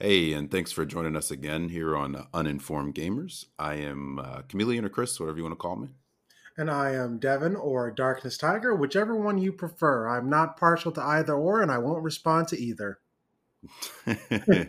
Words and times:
Hey, 0.00 0.32
and 0.32 0.48
thanks 0.48 0.70
for 0.70 0.86
joining 0.86 1.16
us 1.16 1.32
again 1.32 1.70
here 1.70 1.96
on 1.96 2.28
Uninformed 2.32 2.94
Gamers. 2.94 3.46
I 3.58 3.74
am 3.74 4.20
uh, 4.20 4.42
Chameleon 4.42 4.84
or 4.84 4.88
Chris, 4.88 5.18
whatever 5.18 5.38
you 5.38 5.42
want 5.42 5.54
to 5.54 5.56
call 5.56 5.74
me. 5.74 5.88
And 6.56 6.70
I 6.70 6.92
am 6.92 7.18
Devin 7.18 7.56
or 7.56 7.90
Darkness 7.90 8.38
Tiger, 8.38 8.76
whichever 8.76 9.16
one 9.16 9.38
you 9.38 9.52
prefer. 9.52 10.06
I'm 10.06 10.30
not 10.30 10.56
partial 10.56 10.92
to 10.92 11.02
either 11.02 11.34
or, 11.34 11.62
and 11.62 11.72
I 11.72 11.78
won't 11.78 12.04
respond 12.04 12.46
to 12.48 12.56
either. 12.56 13.00
yeah, 14.06 14.66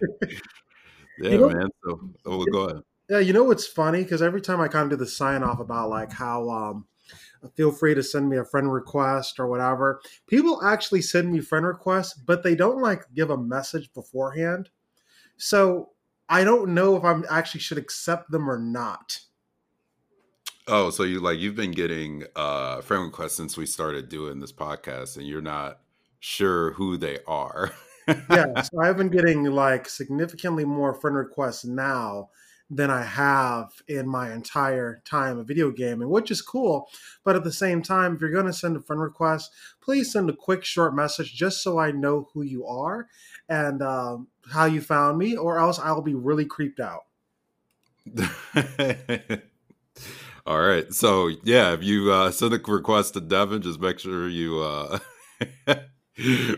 you 1.20 1.38
know, 1.38 1.50
man. 1.50 1.70
So, 1.86 2.10
oh, 2.26 2.46
go 2.46 2.62
ahead. 2.62 2.82
Yeah, 3.08 3.20
you 3.20 3.32
know 3.32 3.44
what's 3.44 3.68
funny? 3.68 4.02
Because 4.02 4.24
every 4.24 4.42
time 4.42 4.60
I 4.60 4.68
kind 4.68 4.92
of 4.92 4.98
do 4.98 5.04
the 5.04 5.10
sign 5.10 5.44
off 5.44 5.60
about 5.60 5.92
like 5.92 6.12
how 6.12 6.50
um, 6.50 6.88
feel 7.56 7.72
free 7.72 7.94
to 7.94 8.02
send 8.02 8.30
me 8.30 8.38
a 8.38 8.46
friend 8.46 8.74
request 8.74 9.40
or 9.40 9.48
whatever, 9.48 10.02
people 10.28 10.64
actually 10.64 11.04
send 11.04 11.32
me 11.32 11.40
friend 11.40 11.68
requests, 11.68 12.16
but 12.16 12.42
they 12.42 12.56
don't 12.56 12.82
like 12.82 13.04
give 13.14 13.30
a 13.30 13.38
message 13.38 13.94
beforehand. 13.94 14.70
So 15.40 15.92
I 16.28 16.44
don't 16.44 16.74
know 16.74 16.96
if 16.98 17.04
I'm 17.04 17.26
actually 17.30 17.62
should 17.62 17.78
accept 17.78 18.30
them 18.30 18.50
or 18.50 18.60
not. 18.60 19.22
Oh, 20.68 20.92
so 20.92 21.04
you 21.04 21.20
like 21.20 21.40
you've 21.40 21.56
been 21.56 21.72
getting 21.72 22.26
uh 22.36 22.82
friend 22.82 23.06
requests 23.06 23.36
since 23.36 23.58
we 23.58 23.66
started 23.66 24.10
doing 24.10 24.40
this 24.40 24.52
podcast 24.52 25.18
and 25.18 25.26
you're 25.26 25.42
not 25.42 25.80
sure 26.20 26.74
who 26.74 26.98
they 26.98 27.20
are. 27.26 27.72
yeah, 28.30 28.62
so 28.62 28.82
I've 28.82 28.98
been 28.98 29.10
getting 29.10 29.46
like 29.46 29.88
significantly 29.88 30.66
more 30.66 30.94
friend 30.94 31.16
requests 31.16 31.66
now 31.66 32.30
than 32.70 32.92
I 32.92 33.04
have 33.04 33.72
in 33.88 34.08
my 34.08 34.32
entire 34.32 35.02
time 35.04 35.40
of 35.40 35.48
video 35.48 35.72
gaming, 35.72 36.10
which 36.10 36.30
is 36.30 36.42
cool. 36.42 36.88
But 37.24 37.36
at 37.36 37.44
the 37.44 37.52
same 37.52 37.82
time, 37.82 38.14
if 38.14 38.22
you're 38.22 38.30
going 38.30 38.46
to 38.46 38.54
send 38.54 38.78
a 38.78 38.82
friend 38.82 39.02
request, 39.02 39.52
please 39.82 40.12
send 40.12 40.30
a 40.30 40.36
quick, 40.36 40.64
short 40.64 40.96
message 40.96 41.34
just 41.34 41.64
so 41.64 41.80
I 41.80 41.92
know 41.92 42.30
who 42.34 42.44
you 42.44 42.68
are 42.68 43.08
and 43.48 43.82
um, 43.82 44.28
how 44.52 44.66
you 44.66 44.82
found 44.82 45.18
me, 45.18 45.36
or 45.36 45.60
else 45.60 45.80
I'll 45.80 46.02
be 46.02 46.16
really 46.16 46.46
creeped 46.46 46.80
out. 46.80 47.06
All 50.46 50.62
right. 50.62 50.92
So 50.94 51.28
yeah, 51.44 51.74
if 51.74 51.84
you 51.84 52.12
uh, 52.12 52.32
send 52.32 52.54
a 52.54 52.58
request 52.58 53.14
to 53.14 53.22
Devin, 53.22 53.62
just 53.62 53.80
make 53.80 54.00
sure 54.00 54.28
you 54.28 54.60
uh, 54.60 55.00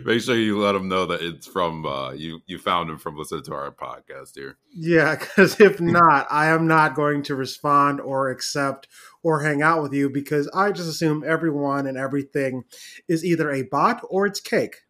make 0.05 0.21
sure 0.21 0.35
you 0.35 0.59
let 0.59 0.75
him 0.75 0.87
know 0.87 1.05
that 1.05 1.21
it's 1.21 1.45
from 1.47 1.85
uh, 1.85 2.11
you. 2.11 2.41
You 2.45 2.57
found 2.57 2.89
him 2.89 2.97
from 2.97 3.17
listening 3.17 3.43
to 3.43 3.53
our 3.53 3.71
podcast 3.71 4.35
here. 4.35 4.57
Yeah, 4.73 5.15
because 5.15 5.59
if 5.59 5.81
not, 5.81 6.27
I 6.29 6.47
am 6.47 6.67
not 6.67 6.95
going 6.95 7.23
to 7.23 7.35
respond 7.35 7.99
or 7.99 8.29
accept 8.29 8.87
or 9.23 9.41
hang 9.41 9.61
out 9.61 9.83
with 9.83 9.93
you 9.93 10.09
because 10.09 10.49
I 10.53 10.71
just 10.71 10.89
assume 10.89 11.23
everyone 11.25 11.85
and 11.85 11.97
everything 11.97 12.63
is 13.07 13.25
either 13.25 13.51
a 13.51 13.63
bot 13.63 14.01
or 14.09 14.25
it's 14.25 14.39
cake. 14.39 14.81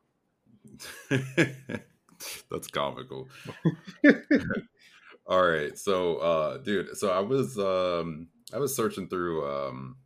That's 2.51 2.67
comical. 2.67 3.29
All 5.25 5.47
right. 5.47 5.77
So, 5.77 6.17
uh, 6.17 6.57
dude, 6.57 6.97
so 6.97 7.09
I 7.09 7.19
was 7.19 7.57
um 7.57 8.27
I 8.53 8.57
was 8.57 8.75
searching 8.75 9.07
through 9.07 9.49
um, 9.49 9.97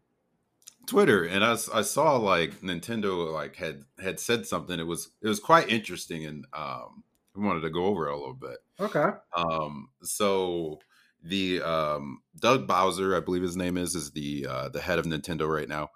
Twitter 0.85 1.23
and 1.23 1.43
I, 1.43 1.53
I 1.73 1.81
saw 1.81 2.17
like 2.17 2.61
Nintendo 2.61 3.31
like 3.33 3.55
had 3.55 3.83
had 3.99 4.19
said 4.19 4.45
something. 4.45 4.79
It 4.79 4.87
was 4.87 5.09
it 5.21 5.27
was 5.27 5.39
quite 5.39 5.69
interesting 5.69 6.25
and 6.25 6.45
um, 6.53 7.03
I 7.35 7.39
wanted 7.39 7.61
to 7.61 7.69
go 7.69 7.85
over 7.85 8.07
it 8.07 8.13
a 8.13 8.17
little 8.17 8.33
bit. 8.33 8.57
Okay. 8.79 9.09
Um, 9.35 9.89
so 10.03 10.79
the 11.23 11.61
um, 11.61 12.21
Doug 12.39 12.67
Bowser, 12.67 13.15
I 13.15 13.19
believe 13.19 13.41
his 13.41 13.57
name 13.57 13.77
is, 13.77 13.95
is 13.95 14.11
the 14.11 14.47
uh, 14.49 14.69
the 14.69 14.81
head 14.81 14.99
of 14.99 15.05
Nintendo 15.05 15.47
right 15.47 15.67
now, 15.67 15.89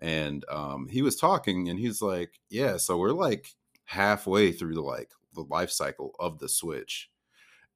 and 0.00 0.44
um, 0.50 0.88
he 0.88 1.02
was 1.02 1.16
talking 1.16 1.68
and 1.68 1.78
he's 1.78 2.02
like, 2.02 2.38
yeah, 2.50 2.76
so 2.76 2.98
we're 2.98 3.12
like 3.12 3.48
halfway 3.86 4.52
through 4.52 4.74
the 4.74 4.82
like 4.82 5.10
the 5.34 5.42
life 5.42 5.70
cycle 5.70 6.14
of 6.18 6.38
the 6.38 6.48
Switch, 6.48 7.10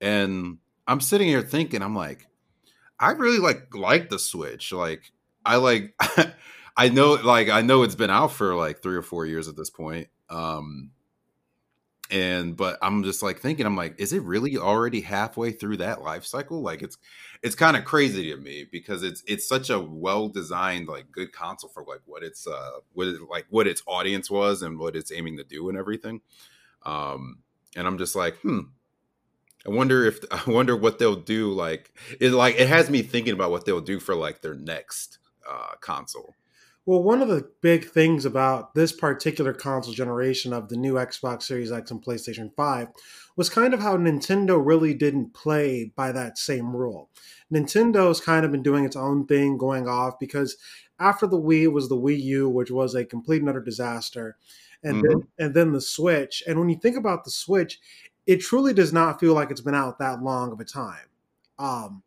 and 0.01 0.59
I'm 0.87 1.01
sitting 1.01 1.29
here 1.29 1.43
thinking, 1.43 1.83
I'm 1.83 1.95
like 1.95 2.29
I 3.01 3.13
really 3.13 3.39
like 3.39 3.75
like 3.75 4.09
the 4.09 4.19
Switch. 4.19 4.73
Like 4.73 5.13
I 5.45 5.57
like 5.57 5.95
I 6.77 6.89
know 6.89 7.13
like 7.15 7.49
I 7.49 7.63
know 7.63 7.83
it's 7.83 7.95
been 7.95 8.11
out 8.11 8.33
for 8.33 8.55
like 8.55 8.83
3 8.83 8.97
or 8.97 9.03
4 9.03 9.27
years 9.27 9.49
at 9.49 9.57
this 9.57 9.71
point. 9.71 10.09
Um 10.29 10.91
and 12.11 12.57
but 12.57 12.79
I'm 12.81 13.05
just 13.05 13.23
like 13.23 13.39
thinking 13.39 13.67
I'm 13.67 13.77
like 13.77 14.01
is 14.01 14.15
it 14.15 14.23
really 14.23 14.57
already 14.57 15.03
halfway 15.03 15.53
through 15.53 15.77
that 15.79 16.03
life 16.03 16.25
cycle? 16.25 16.63
Like 16.63 16.83
it's 16.83 16.97
it's 17.43 17.55
kind 17.55 17.77
of 17.77 17.85
crazy 17.85 18.31
to 18.33 18.37
me 18.37 18.67
because 18.71 19.03
it's 19.03 19.23
it's 19.27 19.47
such 19.47 19.71
a 19.71 19.79
well 19.79 20.29
designed 20.29 20.89
like 20.89 21.13
good 21.13 21.33
console 21.33 21.71
for 21.71 21.85
like 21.85 22.01
what 22.07 22.25
it's 22.25 22.47
uh 22.47 22.79
what 22.95 23.09
it, 23.09 23.21
like 23.31 23.47
what 23.51 23.67
its 23.69 23.83
audience 23.87 24.31
was 24.31 24.63
and 24.63 24.79
what 24.79 24.97
it's 24.97 25.13
aiming 25.13 25.37
to 25.37 25.45
do 25.45 25.69
and 25.69 25.79
everything. 25.79 26.21
Um 26.85 27.39
and 27.79 27.87
I'm 27.87 27.97
just 27.97 28.17
like, 28.17 28.37
hmm, 28.39 28.61
I 29.67 29.71
wonder 29.71 30.05
if 30.05 30.19
I 30.31 30.51
wonder 30.51 30.77
what 30.77 30.99
they'll 30.99 31.17
do. 31.17 31.53
Like 31.53 31.93
it, 32.21 32.33
like 32.33 32.57
it 32.59 32.69
has 32.69 32.91
me 32.91 33.03
thinking 33.03 33.33
about 33.33 33.51
what 33.51 33.65
they'll 33.65 33.81
do 33.81 34.01
for 34.01 34.15
like 34.15 34.43
their 34.43 34.55
next 34.55 35.19
uh, 35.49 35.77
console. 35.81 36.35
Well, 36.85 37.03
one 37.03 37.21
of 37.21 37.29
the 37.29 37.51
big 37.61 37.85
things 37.85 38.25
about 38.25 38.75
this 38.75 38.93
particular 38.93 39.53
console 39.53 39.93
generation 39.93 40.55
of 40.55 40.71
the 40.71 40.77
new 40.77 40.95
Xbox 40.95 41.43
Series 41.43 41.71
X 41.71 41.91
and 41.91 42.03
PlayStation 42.03 42.51
5 42.57 42.89
was 43.37 43.51
kind 43.51 43.75
of 43.75 43.81
how 43.81 43.99
Nintendo 43.99 44.59
really 44.59 44.95
didn't 44.95 45.35
play 45.35 45.93
by 45.95 46.13
that 46.13 46.39
same 46.39 46.75
rule. 46.75 47.11
Nintendo's 47.53 48.23
kind 48.23 48.47
of 48.47 48.53
been 48.53 48.63
doing 48.63 48.87
its 48.87 48.97
own 48.97 49.27
thing 49.27 49.59
going 49.59 49.87
off 49.87 50.19
because 50.19 50.57
after 50.99 51.27
the 51.27 51.39
Wii 51.39 51.65
it 51.65 51.69
was 51.69 51.91
the 51.91 51.97
Wii 51.97 52.23
U, 52.23 52.49
which 52.49 52.71
was 52.71 52.95
a 52.95 53.05
complete 53.05 53.43
and 53.43 53.51
utter 53.51 53.61
disaster. 53.61 54.39
And 54.85 54.97
mm-hmm. 54.97 55.09
then 55.09 55.29
and 55.39 55.55
then 55.55 55.73
the 55.73 55.81
Switch. 55.81 56.43
And 56.47 56.59
when 56.59 56.69
you 56.69 56.77
think 56.77 56.97
about 56.97 57.25
the 57.25 57.31
Switch, 57.31 57.81
it 58.27 58.41
truly 58.41 58.75
does 58.75 58.93
not 58.93 59.19
feel 59.19 59.35
like 59.35 59.51
it's 59.51 59.61
been 59.61 59.75
out 59.75 59.99
that 59.99 60.23
long 60.23 60.53
of 60.53 60.61
a 60.61 60.65
time. 60.65 61.09
Um, 61.59 62.03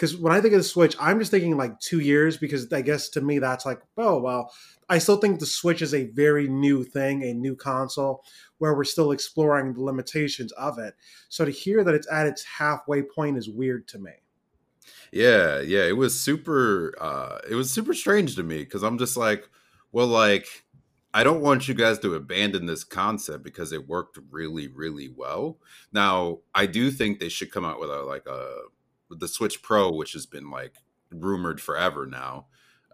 because 0.00 0.16
when 0.16 0.32
I 0.32 0.40
think 0.40 0.54
of 0.54 0.60
the 0.60 0.64
Switch, 0.64 0.96
I'm 0.98 1.18
just 1.18 1.30
thinking 1.30 1.58
like 1.58 1.78
two 1.78 2.00
years 2.00 2.38
because 2.38 2.72
I 2.72 2.80
guess 2.80 3.10
to 3.10 3.20
me 3.20 3.38
that's 3.38 3.66
like, 3.66 3.82
oh 3.98 4.18
well, 4.18 4.50
I 4.88 4.96
still 4.96 5.18
think 5.18 5.38
the 5.38 5.46
Switch 5.46 5.82
is 5.82 5.92
a 5.92 6.06
very 6.06 6.48
new 6.48 6.84
thing, 6.84 7.22
a 7.22 7.34
new 7.34 7.54
console 7.54 8.24
where 8.56 8.74
we're 8.74 8.84
still 8.84 9.12
exploring 9.12 9.74
the 9.74 9.82
limitations 9.82 10.52
of 10.52 10.78
it. 10.78 10.94
So 11.28 11.44
to 11.44 11.50
hear 11.50 11.84
that 11.84 11.94
it's 11.94 12.10
at 12.10 12.26
its 12.26 12.42
halfway 12.44 13.02
point 13.02 13.36
is 13.36 13.50
weird 13.50 13.86
to 13.88 13.98
me. 13.98 14.12
Yeah, 15.12 15.60
yeah, 15.60 15.84
it 15.84 15.98
was 15.98 16.18
super 16.18 16.94
uh 16.98 17.38
it 17.48 17.54
was 17.54 17.70
super 17.70 17.92
strange 17.92 18.36
to 18.36 18.42
me 18.42 18.58
because 18.58 18.82
I'm 18.82 18.96
just 18.96 19.18
like, 19.18 19.50
well, 19.92 20.06
like 20.06 20.46
I 21.12 21.24
don't 21.24 21.40
want 21.40 21.66
you 21.66 21.74
guys 21.74 21.98
to 22.00 22.14
abandon 22.14 22.66
this 22.66 22.84
concept 22.84 23.42
because 23.42 23.72
it 23.72 23.88
worked 23.88 24.18
really, 24.30 24.68
really 24.68 25.08
well. 25.08 25.58
Now, 25.92 26.38
I 26.54 26.66
do 26.66 26.90
think 26.90 27.18
they 27.18 27.28
should 27.28 27.50
come 27.50 27.64
out 27.64 27.80
with 27.80 27.90
a 27.90 28.02
like 28.02 28.26
a 28.26 28.62
the 29.10 29.28
Switch 29.28 29.60
Pro, 29.62 29.90
which 29.90 30.12
has 30.12 30.26
been 30.26 30.50
like 30.50 30.76
rumored 31.10 31.60
forever 31.60 32.06
now, 32.06 32.46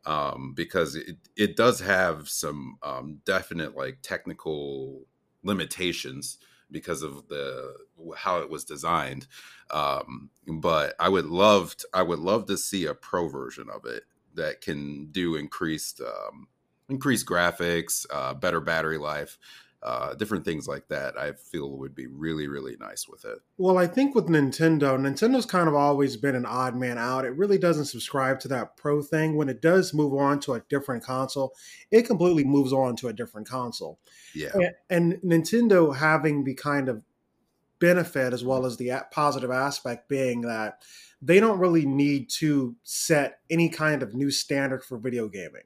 um, 0.06 0.54
because 0.54 0.96
it 0.96 1.18
it 1.36 1.56
does 1.56 1.80
have 1.80 2.28
some 2.28 2.78
um, 2.82 3.20
definite 3.26 3.76
like 3.76 3.98
technical 4.02 5.02
limitations 5.42 6.38
because 6.70 7.02
of 7.02 7.28
the 7.28 7.74
how 8.16 8.38
it 8.40 8.50
was 8.50 8.64
designed. 8.64 9.26
Um, 9.70 10.30
but 10.46 10.94
I 10.98 11.08
would 11.08 11.26
love 11.26 11.76
to, 11.76 11.88
I 11.92 12.02
would 12.02 12.18
love 12.18 12.46
to 12.46 12.56
see 12.56 12.86
a 12.86 12.94
pro 12.94 13.28
version 13.28 13.68
of 13.72 13.84
it 13.84 14.04
that 14.34 14.60
can 14.60 15.06
do 15.10 15.36
increased 15.36 16.00
um, 16.00 16.48
increased 16.88 17.26
graphics, 17.26 18.06
uh, 18.10 18.34
better 18.34 18.60
battery 18.60 18.98
life, 18.98 19.38
uh, 19.82 20.14
different 20.14 20.44
things 20.44 20.66
like 20.66 20.88
that. 20.88 21.16
I 21.18 21.32
feel 21.32 21.70
would 21.78 21.94
be 21.94 22.06
really, 22.06 22.48
really 22.48 22.76
nice 22.80 23.06
with 23.08 23.24
it. 23.24 23.38
Well, 23.56 23.78
I 23.78 23.86
think 23.86 24.14
with 24.14 24.26
Nintendo, 24.26 24.98
Nintendo's 24.98 25.46
kind 25.46 25.68
of 25.68 25.74
always 25.74 26.16
been 26.16 26.34
an 26.34 26.46
odd 26.46 26.74
man 26.74 26.98
out. 26.98 27.24
It 27.24 27.36
really 27.36 27.58
doesn't 27.58 27.84
subscribe 27.86 28.40
to 28.40 28.48
that 28.48 28.76
pro 28.76 29.02
thing. 29.02 29.36
When 29.36 29.48
it 29.48 29.62
does 29.62 29.94
move 29.94 30.14
on 30.14 30.40
to 30.40 30.54
a 30.54 30.62
different 30.68 31.04
console, 31.04 31.54
it 31.90 32.02
completely 32.02 32.44
moves 32.44 32.72
on 32.72 32.96
to 32.96 33.08
a 33.08 33.12
different 33.12 33.48
console. 33.48 34.00
Yeah. 34.34 34.50
And, 34.54 35.18
and 35.22 35.22
Nintendo 35.22 35.94
having 35.94 36.44
the 36.44 36.54
kind 36.54 36.88
of 36.88 37.02
benefit 37.78 38.32
as 38.32 38.42
well 38.42 38.64
as 38.64 38.76
the 38.76 38.90
positive 39.12 39.50
aspect 39.50 40.08
being 40.08 40.40
that 40.40 40.82
they 41.20 41.38
don't 41.38 41.58
really 41.58 41.86
need 41.86 42.28
to 42.28 42.74
set 42.82 43.40
any 43.50 43.68
kind 43.68 44.02
of 44.02 44.14
new 44.14 44.30
standard 44.30 44.82
for 44.82 44.98
video 44.98 45.28
gaming 45.28 45.62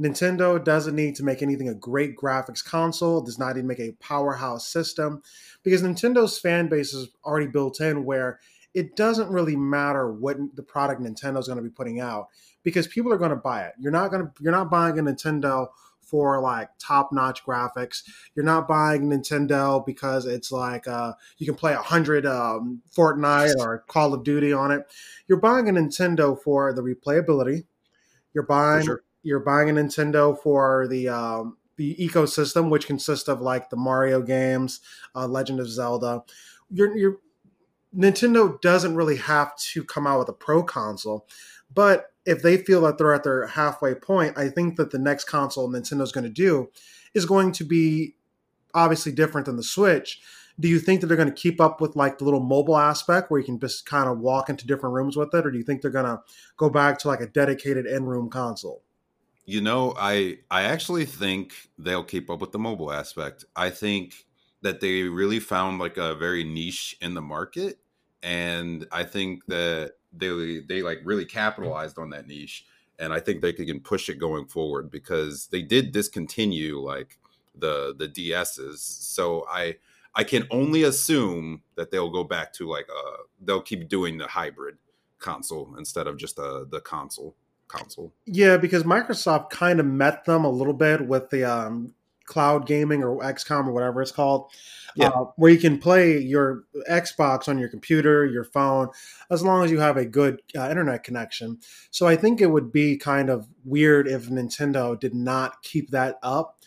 Nintendo 0.00 0.62
doesn't 0.62 0.96
need 0.96 1.14
to 1.16 1.24
make 1.24 1.42
anything 1.42 1.68
a 1.68 1.74
great 1.74 2.16
graphics 2.16 2.64
console, 2.64 3.20
does 3.20 3.38
not 3.38 3.56
even 3.56 3.66
make 3.66 3.80
a 3.80 3.92
powerhouse 4.00 4.68
system, 4.68 5.22
because 5.62 5.82
Nintendo's 5.82 6.38
fan 6.38 6.68
base 6.68 6.94
is 6.94 7.08
already 7.24 7.46
built 7.46 7.80
in 7.80 8.04
where 8.04 8.40
it 8.74 8.96
doesn't 8.96 9.30
really 9.30 9.56
matter 9.56 10.10
what 10.10 10.36
the 10.54 10.62
product 10.62 11.00
Nintendo's 11.00 11.46
going 11.46 11.58
to 11.58 11.62
be 11.62 11.70
putting 11.70 12.00
out 12.00 12.28
because 12.62 12.86
people 12.86 13.12
are 13.12 13.18
going 13.18 13.30
to 13.30 13.36
buy 13.36 13.64
it. 13.64 13.74
You're 13.78 13.92
not 13.92 14.10
going 14.10 14.24
to 14.24 14.32
you're 14.40 14.52
not 14.52 14.70
buying 14.70 14.98
a 14.98 15.02
Nintendo 15.02 15.68
for 16.00 16.40
like 16.40 16.68
top-notch 16.78 17.44
graphics. 17.44 18.02
You're 18.34 18.44
not 18.44 18.68
buying 18.68 19.08
Nintendo 19.08 19.84
because 19.84 20.26
it's 20.26 20.52
like 20.52 20.86
uh, 20.86 21.12
you 21.38 21.46
can 21.46 21.54
play 21.54 21.72
a 21.72 21.82
hundred 21.82 22.26
um, 22.26 22.82
Fortnite 22.94 23.56
or 23.58 23.84
Call 23.88 24.12
of 24.14 24.24
Duty 24.24 24.52
on 24.52 24.70
it. 24.70 24.82
You're 25.26 25.40
buying 25.40 25.68
a 25.68 25.72
Nintendo 25.72 26.38
for 26.38 26.72
the 26.72 26.82
replayability. 26.82 27.64
You're 28.34 28.44
buying 28.44 28.84
sure 28.84 29.02
you're 29.22 29.40
buying 29.40 29.70
a 29.70 29.72
Nintendo 29.72 30.38
for 30.38 30.86
the 30.88 31.08
um, 31.08 31.56
the 31.76 31.96
ecosystem, 31.96 32.70
which 32.70 32.86
consists 32.86 33.28
of 33.28 33.40
like 33.40 33.70
the 33.70 33.76
Mario 33.76 34.22
games, 34.22 34.80
uh, 35.14 35.26
Legend 35.26 35.60
of 35.60 35.68
Zelda. 35.68 36.22
Nintendo 37.94 38.60
doesn't 38.60 38.94
really 38.94 39.16
have 39.16 39.56
to 39.56 39.84
come 39.84 40.06
out 40.06 40.18
with 40.18 40.28
a 40.28 40.32
pro 40.32 40.62
console, 40.62 41.26
but 41.72 42.12
if 42.24 42.42
they 42.42 42.56
feel 42.56 42.82
that 42.82 42.98
they're 42.98 43.14
at 43.14 43.24
their 43.24 43.46
halfway 43.48 43.94
point, 43.94 44.38
I 44.38 44.48
think 44.48 44.76
that 44.76 44.90
the 44.90 44.98
next 44.98 45.24
console 45.24 45.68
Nintendo's 45.68 46.12
going 46.12 46.24
to 46.24 46.30
do 46.30 46.70
is 47.14 47.26
going 47.26 47.52
to 47.52 47.64
be 47.64 48.14
obviously 48.74 49.12
different 49.12 49.46
than 49.46 49.56
the 49.56 49.62
Switch. 49.62 50.20
Do 50.60 50.68
you 50.68 50.78
think 50.78 51.00
that 51.00 51.08
they're 51.08 51.16
going 51.16 51.28
to 51.28 51.34
keep 51.34 51.60
up 51.60 51.80
with 51.80 51.96
like 51.96 52.18
the 52.18 52.24
little 52.24 52.40
mobile 52.40 52.78
aspect 52.78 53.30
where 53.30 53.40
you 53.40 53.46
can 53.46 53.58
just 53.58 53.86
kind 53.86 54.08
of 54.08 54.18
walk 54.18 54.48
into 54.48 54.66
different 54.66 54.94
rooms 54.94 55.16
with 55.16 55.34
it, 55.34 55.46
or 55.46 55.50
do 55.50 55.58
you 55.58 55.64
think 55.64 55.82
they're 55.82 55.90
going 55.90 56.04
to 56.04 56.20
go 56.56 56.70
back 56.70 56.98
to 56.98 57.08
like 57.08 57.20
a 57.20 57.26
dedicated 57.26 57.86
in-room 57.86 58.30
console? 58.30 58.82
You 59.44 59.60
know, 59.60 59.94
I 59.98 60.38
I 60.50 60.62
actually 60.62 61.04
think 61.04 61.52
they'll 61.78 62.04
keep 62.04 62.30
up 62.30 62.40
with 62.40 62.52
the 62.52 62.58
mobile 62.58 62.92
aspect. 62.92 63.44
I 63.56 63.70
think 63.70 64.24
that 64.62 64.80
they 64.80 65.02
really 65.02 65.40
found 65.40 65.80
like 65.80 65.96
a 65.96 66.14
very 66.14 66.44
niche 66.44 66.96
in 67.00 67.14
the 67.14 67.22
market, 67.22 67.78
and 68.22 68.86
I 68.92 69.02
think 69.04 69.44
that 69.46 69.94
they 70.12 70.60
they 70.60 70.82
like 70.82 71.00
really 71.04 71.24
capitalized 71.24 71.98
on 71.98 72.10
that 72.10 72.28
niche, 72.28 72.66
and 73.00 73.12
I 73.12 73.18
think 73.18 73.42
they 73.42 73.52
can 73.52 73.80
push 73.80 74.08
it 74.08 74.18
going 74.20 74.46
forward 74.46 74.90
because 74.92 75.48
they 75.48 75.62
did 75.62 75.90
discontinue 75.92 76.78
like 76.78 77.18
the 77.56 77.94
the 77.98 78.08
DSs. 78.08 78.78
So 78.78 79.44
I 79.50 79.76
I 80.14 80.22
can 80.22 80.46
only 80.52 80.84
assume 80.84 81.62
that 81.74 81.90
they'll 81.90 82.10
go 82.10 82.22
back 82.22 82.52
to 82.54 82.68
like 82.68 82.86
uh 82.88 83.16
they'll 83.40 83.60
keep 83.62 83.88
doing 83.88 84.18
the 84.18 84.28
hybrid 84.28 84.78
console 85.18 85.74
instead 85.76 86.06
of 86.06 86.16
just 86.16 86.36
the 86.36 86.64
the 86.70 86.80
console 86.80 87.34
console. 87.72 88.12
Yeah, 88.26 88.56
because 88.56 88.84
Microsoft 88.84 89.50
kind 89.50 89.80
of 89.80 89.86
met 89.86 90.24
them 90.24 90.44
a 90.44 90.50
little 90.50 90.74
bit 90.74 91.06
with 91.06 91.30
the 91.30 91.44
um, 91.44 91.94
cloud 92.26 92.66
gaming 92.66 93.02
or 93.02 93.18
XCOM 93.18 93.66
or 93.66 93.72
whatever 93.72 94.02
it's 94.02 94.12
called. 94.12 94.50
Yeah. 94.94 95.08
Uh, 95.08 95.24
where 95.36 95.50
you 95.50 95.58
can 95.58 95.78
play 95.78 96.18
your 96.18 96.64
Xbox 96.88 97.48
on 97.48 97.58
your 97.58 97.70
computer, 97.70 98.26
your 98.26 98.44
phone, 98.44 98.90
as 99.30 99.42
long 99.42 99.64
as 99.64 99.70
you 99.70 99.80
have 99.80 99.96
a 99.96 100.04
good 100.04 100.42
uh, 100.54 100.68
internet 100.68 101.02
connection. 101.02 101.58
So 101.90 102.06
I 102.06 102.16
think 102.16 102.40
it 102.40 102.50
would 102.50 102.72
be 102.72 102.98
kind 102.98 103.30
of 103.30 103.48
weird 103.64 104.06
if 104.06 104.28
Nintendo 104.28 104.98
did 104.98 105.14
not 105.14 105.62
keep 105.62 105.90
that 105.92 106.18
up. 106.22 106.58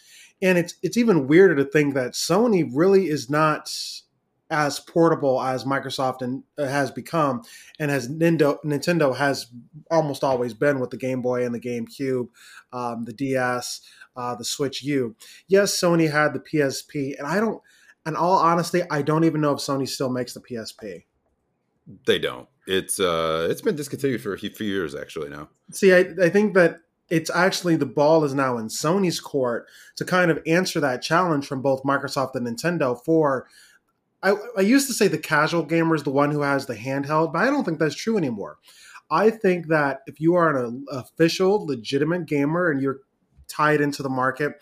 And 0.42 0.58
it's 0.58 0.76
it's 0.82 0.98
even 0.98 1.28
weirder 1.28 1.56
to 1.56 1.66
think 1.66 1.94
that 1.94 2.14
Sony 2.14 2.68
really 2.72 3.10
is 3.10 3.30
not 3.30 3.72
as 4.50 4.80
portable 4.80 5.42
as 5.42 5.64
Microsoft 5.64 6.22
and 6.22 6.44
uh, 6.58 6.66
has 6.66 6.92
become, 6.92 7.42
and 7.80 7.90
as 7.90 8.08
Nintendo, 8.08 8.58
Nintendo 8.64 9.16
has 9.16 9.48
almost 9.90 10.24
always 10.24 10.54
been 10.54 10.80
with 10.80 10.92
the 10.92 10.98
Game 10.98 11.22
Boy 11.22 11.46
and 11.46 11.54
the 11.54 11.60
GameCube, 11.60 12.30
um, 12.72 13.04
the 13.06 13.14
DS, 13.14 13.82
uh, 14.16 14.36
the 14.36 14.46
Switch 14.46 14.84
U. 14.84 15.16
Yes, 15.48 15.80
Sony 15.80 16.12
had 16.12 16.34
the 16.34 16.40
PSP, 16.40 17.18
and 17.18 17.28
I 17.28 17.40
don't. 17.40 17.62
And 18.08 18.16
all 18.16 18.38
honesty, 18.38 18.84
I 18.92 19.02
don't 19.02 19.24
even 19.24 19.42
know 19.42 19.54
if 19.54 19.60
Sony 19.60 19.90
still 19.90 20.12
makes 20.12 20.36
the 20.36 20.40
PSP. 20.40 21.06
They 22.06 22.20
don't. 22.20 22.48
It's 22.68 23.00
uh, 23.00 23.48
it's 23.50 23.62
been 23.62 23.76
discontinued 23.76 24.22
for 24.22 24.34
a 24.34 24.38
few 24.38 24.52
years 24.60 24.94
actually 24.96 25.30
now. 25.30 25.50
See, 25.72 25.94
I, 25.94 26.06
I 26.22 26.30
think 26.30 26.54
that 26.54 26.82
it's 27.10 27.30
actually 27.30 27.76
the 27.76 27.86
ball 27.86 28.24
is 28.24 28.34
now 28.34 28.58
in 28.58 28.68
Sony's 28.68 29.20
court 29.20 29.68
to 29.96 30.06
kind 30.06 30.32
of 30.32 30.42
answer 30.48 30.80
that 30.80 31.02
challenge 31.02 31.46
from 31.46 31.62
both 31.62 31.84
Microsoft 31.84 32.36
and 32.36 32.48
Nintendo 32.48 33.00
for 33.04 33.48
I, 34.26 34.36
I 34.58 34.62
used 34.62 34.88
to 34.88 34.94
say 34.94 35.08
the 35.08 35.20
casual 35.20 35.64
gamer 35.64 35.94
is 35.94 36.04
the 36.04 36.10
one 36.10 36.32
who 36.32 36.42
has 36.42 36.66
the 36.66 36.76
handheld, 36.76 37.32
but 37.32 37.44
I 37.44 37.46
don't 37.46 37.64
think 37.64 37.78
that's 37.78 37.96
true 37.96 38.18
anymore. 38.18 38.58
I 39.12 39.30
think 39.30 39.68
that 39.68 40.00
if 40.08 40.20
you 40.20 40.34
are 40.34 40.66
an 40.66 40.86
official, 40.92 41.64
legitimate 41.66 42.26
gamer 42.26 42.72
and 42.72 42.82
you're 42.82 43.02
tied 43.48 43.82
into 43.82 44.02
the 44.02 44.10
market, 44.10 44.54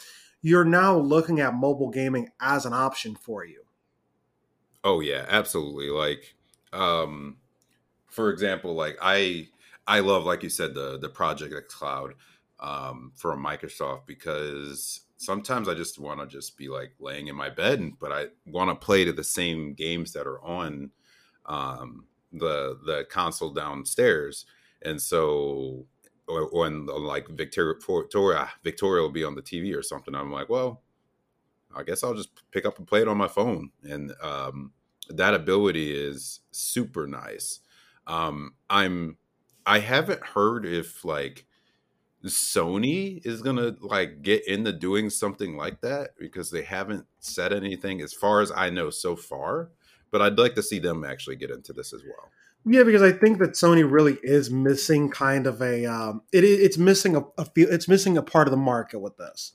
you're 0.42 0.66
now 0.66 0.98
looking 0.98 1.40
at 1.40 1.54
mobile 1.54 1.90
gaming 1.90 2.28
as 2.42 2.66
an 2.66 2.74
option 2.74 3.16
for 3.16 3.46
you. 3.46 3.64
Oh 4.84 5.00
yeah, 5.00 5.26
absolutely. 5.30 5.90
Like, 5.90 6.36
um, 6.74 7.38
for 8.08 8.30
example, 8.32 8.74
like 8.74 8.98
I 9.02 9.48
I 9.88 10.02
love, 10.02 10.26
like 10.26 10.44
you 10.44 10.50
said, 10.50 10.74
the 10.74 11.00
the 11.00 11.08
Project 11.08 11.54
X 11.56 11.74
Cloud 11.74 12.16
um, 12.60 13.14
from 13.16 13.42
Microsoft 13.42 14.08
because 14.08 15.02
sometimes 15.24 15.68
I 15.68 15.74
just 15.74 16.00
want 16.00 16.20
to 16.20 16.28
just 16.28 16.58
be 16.58 16.68
like 16.68 16.94
laying 17.00 17.28
in 17.28 17.36
my 17.36 17.50
bed, 17.50 17.80
and, 17.80 17.98
but 18.00 18.12
I 18.12 18.28
want 18.46 18.70
to 18.70 18.86
play 18.86 19.06
to 19.06 19.14
the 19.14 19.24
same 19.24 19.74
games 19.74 20.14
that 20.14 20.28
are 20.28 20.44
on 20.44 20.92
um, 21.46 22.06
the 22.32 22.80
the 22.86 23.06
console 23.10 23.52
downstairs. 23.52 24.46
And 24.84 25.02
so 25.02 25.86
when 26.28 26.86
like 26.86 27.28
Victoria, 27.30 27.76
Victoria 27.80 28.50
Victoria 28.64 29.02
will 29.02 29.12
be 29.12 29.24
on 29.24 29.36
the 29.36 29.42
TV 29.42 29.76
or 29.76 29.84
something, 29.84 30.16
I'm 30.16 30.32
like, 30.32 30.50
well, 30.50 30.82
I 31.76 31.84
guess 31.84 32.04
I'll 32.04 32.14
just 32.14 32.30
pick 32.52 32.66
up 32.66 32.78
and 32.78 32.88
play 32.88 33.02
it 33.02 33.08
on 33.08 33.18
my 33.18 33.28
phone. 33.28 33.72
And 33.84 34.14
um, 34.22 34.72
that 35.10 35.34
ability 35.34 35.92
is 35.92 36.42
super 36.52 37.08
nice. 37.08 37.60
Um, 38.08 38.56
I'm 38.70 39.18
I 39.66 39.80
haven't 39.80 40.24
heard 40.24 40.66
if 40.66 41.06
like 41.06 41.46
Sony 42.26 43.26
is 43.26 43.42
gonna 43.42 43.76
like 43.82 44.22
get 44.22 44.48
into 44.48 44.72
doing 44.72 45.10
something 45.10 45.58
like 45.58 45.82
that 45.82 46.12
because 46.18 46.52
they 46.52 46.62
haven't 46.62 47.06
said 47.20 47.52
anything 47.52 48.02
as 48.02 48.14
far 48.14 48.42
as 48.42 48.52
I 48.56 48.70
know 48.70 48.90
so 48.90 49.16
far. 49.16 49.70
But 50.12 50.22
I'd 50.22 50.38
like 50.38 50.56
to 50.56 50.64
see 50.64 50.80
them 50.80 51.04
actually 51.04 51.36
get 51.36 51.50
into 51.50 51.74
this 51.74 51.92
as 51.92 52.04
well. 52.04 52.30
Yeah, 52.66 52.84
because 52.84 53.02
I 53.02 53.12
think 53.12 53.40
that 53.40 53.52
Sony 53.52 53.90
really 53.90 54.18
is 54.24 54.50
missing 54.50 55.10
kind 55.10 55.48
of 55.48 55.62
a 55.62 55.86
um, 55.86 56.22
it, 56.32 56.46
it's 56.46 56.78
missing 56.78 57.16
a, 57.16 57.22
a 57.38 57.48
it's 57.56 57.88
missing 57.88 58.18
a 58.18 58.24
part 58.24 58.48
of 58.48 58.52
the 58.52 58.58
market 58.58 59.00
with 59.00 59.18
this. 59.18 59.54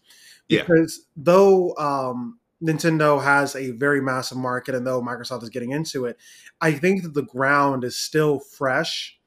Because 0.48 0.98
yeah. 0.98 1.24
though 1.24 1.74
um, 1.76 2.38
Nintendo 2.62 3.22
has 3.22 3.54
a 3.54 3.70
very 3.70 4.00
massive 4.00 4.38
market 4.38 4.74
and 4.74 4.86
though 4.86 5.00
Microsoft 5.00 5.42
is 5.42 5.50
getting 5.50 5.70
into 5.70 6.04
it, 6.04 6.18
I 6.60 6.72
think 6.72 7.02
that 7.02 7.14
the 7.14 7.22
ground 7.22 7.84
is 7.84 7.96
still 7.96 8.40
fresh 8.40 9.17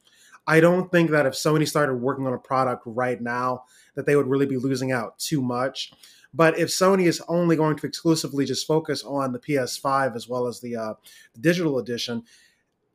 I 0.48 0.60
don't 0.60 0.92
think 0.92 1.12
that 1.12 1.26
if 1.26 1.34
Sony 1.34 1.68
started 1.68 1.96
working 1.96 2.26
on 2.26 2.34
a 2.34 2.38
product 2.38 2.84
right 2.86 3.22
now, 3.22 3.64
that 3.96 4.06
they 4.06 4.16
would 4.16 4.28
really 4.28 4.46
be 4.46 4.58
losing 4.58 4.92
out 4.92 5.20
too 5.20 5.42
much. 5.42 5.94
But 6.34 6.58
if 6.58 6.70
Sony 6.70 7.06
is 7.06 7.22
only 7.28 7.56
going 7.56 7.78
to 7.78 7.86
exclusively 7.86 8.46
just 8.46 8.66
focus 8.66 9.04
on 9.04 9.34
the 9.34 9.40
PS5 9.40 10.16
as 10.16 10.28
well 10.28 10.48
as 10.48 10.62
the, 10.62 10.76
uh, 10.76 10.94
digital 11.40 11.78
edition, 11.78 12.24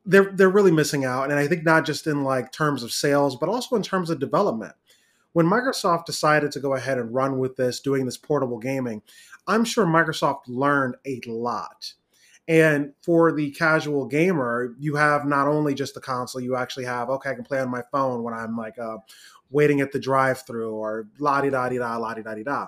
they're 0.05 0.31
they're 0.31 0.49
really 0.49 0.71
missing 0.71 1.05
out. 1.05 1.29
And 1.29 1.39
I 1.39 1.47
think 1.47 1.63
not 1.63 1.85
just 1.85 2.07
in 2.07 2.23
like 2.23 2.51
terms 2.51 2.81
of 2.81 2.91
sales, 2.91 3.35
but 3.35 3.49
also 3.49 3.75
in 3.75 3.83
terms 3.83 4.09
of 4.09 4.19
development. 4.19 4.73
When 5.33 5.45
Microsoft 5.45 6.05
decided 6.05 6.51
to 6.53 6.59
go 6.59 6.73
ahead 6.73 6.97
and 6.97 7.13
run 7.13 7.37
with 7.37 7.57
this, 7.57 7.79
doing 7.79 8.05
this 8.05 8.17
portable 8.17 8.57
gaming, 8.57 9.03
I'm 9.45 9.65
sure 9.65 9.85
Microsoft 9.85 10.41
learned 10.47 10.95
a 11.05 11.21
lot 11.27 11.93
and 12.47 12.93
for 13.01 13.33
the 13.33 13.51
casual 13.51 14.05
gamer, 14.05 14.73
you 14.79 14.95
have 14.95 15.25
not 15.25 15.47
only 15.47 15.73
just 15.73 15.93
the 15.93 15.99
console, 15.99 16.41
you 16.41 16.55
actually 16.55 16.85
have, 16.85 17.09
okay, 17.09 17.31
I 17.31 17.35
can 17.35 17.43
play 17.43 17.59
on 17.59 17.69
my 17.69 17.83
phone 17.91 18.23
when 18.23 18.33
I'm 18.33 18.55
like 18.55 18.79
uh, 18.79 18.97
waiting 19.49 19.81
at 19.81 19.91
the 19.91 19.99
drive 19.99 20.43
through 20.43 20.73
or 20.73 21.07
la 21.19 21.41
di 21.41 21.49
da 21.49 21.67
di 21.67 21.77
da, 21.77 21.97
la 21.97 22.13
di 22.13 22.21
da 22.21 22.35
di 22.35 22.43
da. 22.43 22.67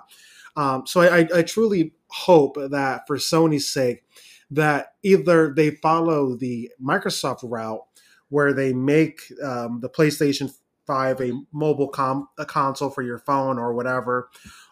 Um, 0.56 0.86
so 0.86 1.00
I, 1.00 1.26
I 1.34 1.42
truly 1.42 1.92
hope 2.08 2.56
that 2.56 3.06
for 3.06 3.16
Sony's 3.16 3.68
sake, 3.68 4.04
that 4.50 4.94
either 5.02 5.54
they 5.54 5.70
follow 5.70 6.36
the 6.36 6.70
Microsoft 6.82 7.40
route 7.42 7.84
where 8.28 8.52
they 8.52 8.72
make 8.72 9.32
um, 9.42 9.80
the 9.80 9.88
PlayStation 9.88 10.52
5 10.86 11.20
a 11.20 11.32
mobile 11.52 11.88
com- 11.88 12.28
a 12.36 12.44
console 12.44 12.90
for 12.90 13.02
your 13.02 13.18
phone 13.18 13.58
or 13.58 13.72
whatever, 13.72 14.28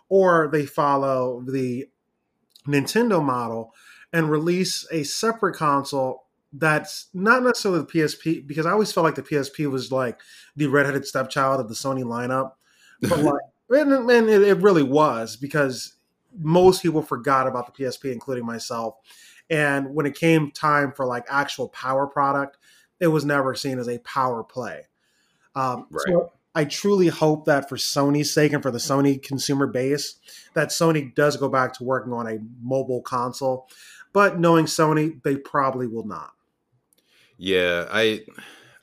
or 0.09 0.49
they 0.49 0.67
follow 0.67 1.43
the 1.47 1.87
Nintendo 2.67 3.25
model 3.25 3.73
and 4.13 4.31
release 4.31 4.87
a 4.91 5.03
separate 5.03 5.57
console 5.57 6.25
that's 6.53 7.09
not 7.13 7.43
necessarily 7.43 7.81
the 7.81 7.87
PSP 7.87 8.47
because 8.47 8.65
I 8.65 8.71
always 8.71 8.91
felt 8.91 9.05
like 9.05 9.17
the 9.17 9.23
PSP 9.23 9.71
was 9.71 9.93
like 9.93 10.21
the 10.57 10.67
redheaded 10.67 11.07
stepchild 11.07 11.61
of 11.61 11.69
the 11.69 11.75
Sony 11.75 12.05
lineup. 12.05 12.53
But 13.03 13.19
like, 13.23 13.41
and, 13.71 13.93
and 14.11 14.29
it, 14.31 14.43
it 14.43 14.59
really 14.59 14.83
was 14.83 15.37
because 15.37 15.95
most 16.39 16.83
people 16.83 17.03
forgot 17.03 17.47
about 17.47 17.67
the 17.67 17.85
PSP, 17.85 18.13
including 18.13 18.47
myself. 18.47 18.97
And 19.51 19.95
when 19.95 20.07
it 20.07 20.15
came 20.15 20.51
time 20.51 20.93
for 20.93 21.07
like 21.07 21.25
actual 21.29 21.69
power 21.69 22.07
product, 22.07 22.59
it 23.01 23.09
was 23.09 23.25
never 23.25 23.55
seen 23.55 23.79
as 23.79 23.89
a 23.89 23.99
power 23.99 24.43
play. 24.43 24.85
Um, 25.55 25.87
right. 25.91 26.03
So 26.07 26.33
I 26.55 26.65
truly 26.65 27.09
hope 27.09 27.45
that 27.45 27.69
for 27.69 27.77
Sony's 27.77 28.33
sake 28.33 28.53
and 28.53 28.63
for 28.63 28.71
the 28.71 28.79
Sony 28.79 29.23
consumer 29.23 29.67
base, 29.67 30.17
that 30.55 30.69
Sony 30.69 31.15
does 31.15 31.37
go 31.37 31.49
back 31.49 31.73
to 31.75 31.85
working 31.85 32.13
on 32.13 32.27
a 32.27 32.39
mobile 32.63 33.03
console 33.03 33.69
but 34.13 34.39
knowing 34.39 34.67
Sony, 34.67 35.23
they 35.23 35.37
probably 35.37 35.87
will 35.87 36.07
not. 36.07 36.33
Yeah, 37.37 37.87
I 37.91 38.25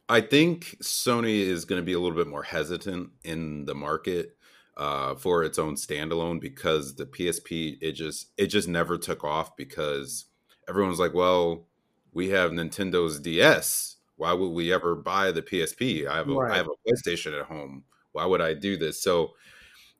I 0.07 0.21
think 0.21 0.77
Sony 0.81 1.39
is 1.39 1.65
going 1.65 1.81
to 1.81 1.85
be 1.85 1.93
a 1.93 1.99
little 1.99 2.17
bit 2.17 2.27
more 2.27 2.43
hesitant 2.43 3.09
in 3.23 3.65
the 3.65 3.75
market 3.75 4.37
uh, 4.77 5.15
for 5.15 5.43
its 5.43 5.57
own 5.57 5.75
standalone 5.75 6.39
because 6.39 6.95
the 6.95 7.05
PSP 7.05 7.77
it 7.81 7.93
just 7.93 8.31
it 8.37 8.47
just 8.47 8.67
never 8.67 8.97
took 8.97 9.23
off 9.23 9.55
because 9.57 10.25
everyone's 10.69 10.99
like, 10.99 11.13
well, 11.13 11.67
we 12.13 12.29
have 12.29 12.51
Nintendo's 12.51 13.19
DS. 13.19 13.97
Why 14.17 14.31
would 14.31 14.51
we 14.51 14.71
ever 14.71 14.95
buy 14.95 15.31
the 15.31 15.41
PSP? 15.41 16.07
I 16.07 16.17
have 16.17 16.29
a, 16.29 16.33
right. 16.33 16.53
I 16.53 16.57
have 16.57 16.67
a 16.67 16.89
PlayStation 16.89 17.37
at 17.37 17.47
home. 17.47 17.83
Why 18.13 18.25
would 18.25 18.41
I 18.41 18.53
do 18.53 18.77
this? 18.77 19.01
So 19.03 19.33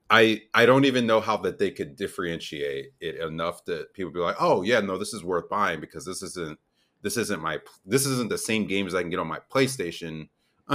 I 0.09 0.43
I 0.53 0.65
don't 0.65 0.85
even 0.85 1.07
know 1.07 1.19
how 1.19 1.37
that 1.37 1.57
they 1.59 1.71
could 1.71 1.95
differentiate 1.95 2.93
it 2.99 3.15
enough 3.15 3.65
that 3.65 3.93
people 3.93 4.11
be 4.11 4.19
like, 4.19 4.35
oh 4.39 4.61
yeah, 4.61 4.79
no, 4.79 4.97
this 4.97 5.13
is 5.13 5.23
worth 5.23 5.49
buying 5.49 5.79
because 5.79 6.05
this 6.05 6.21
isn't 6.21 6.59
this 7.01 7.17
isn't 7.17 7.41
my 7.41 7.59
this 7.85 8.05
isn't 8.05 8.29
the 8.29 8.37
same 8.37 8.67
games 8.67 8.93
I 8.93 9.01
can 9.01 9.09
get 9.09 9.19
on 9.19 9.27
my 9.27 9.39
PlayStation. 9.51 10.29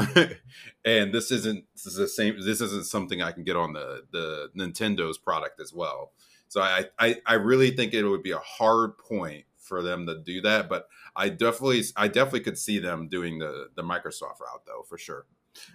and 0.85 1.13
this 1.13 1.33
isn't 1.33 1.65
this 1.75 1.87
is 1.87 1.95
the 1.95 2.09
same 2.09 2.37
this 2.41 2.61
isn't 2.61 2.87
something 2.87 3.23
I 3.23 3.33
can 3.33 3.45
get 3.45 3.57
on 3.57 3.73
the 3.73 4.03
the 4.13 4.51
Nintendo's 4.57 5.19
product 5.19 5.61
as 5.61 5.73
well. 5.73 6.13
So 6.49 6.61
I, 6.61 6.87
I 6.99 7.17
I 7.27 7.35
really 7.35 7.71
think 7.71 7.95
it 7.95 8.05
would 8.05 8.23
be 8.23 8.31
a 8.33 8.39
hard 8.39 8.99
point 8.99 9.45
for 9.59 9.83
them 9.83 10.07
to 10.07 10.19
do 10.19 10.41
that, 10.41 10.69
but 10.69 10.89
I 11.15 11.29
definitely 11.29 11.85
I 11.97 12.09
definitely 12.09 12.41
could 12.41 12.59
see 12.59 12.79
them 12.81 13.09
doing 13.09 13.39
the 13.39 13.69
the 13.75 13.83
Microsoft 13.83 14.41
route 14.41 14.63
though 14.67 14.85
for 14.89 14.99
sure. 14.99 15.27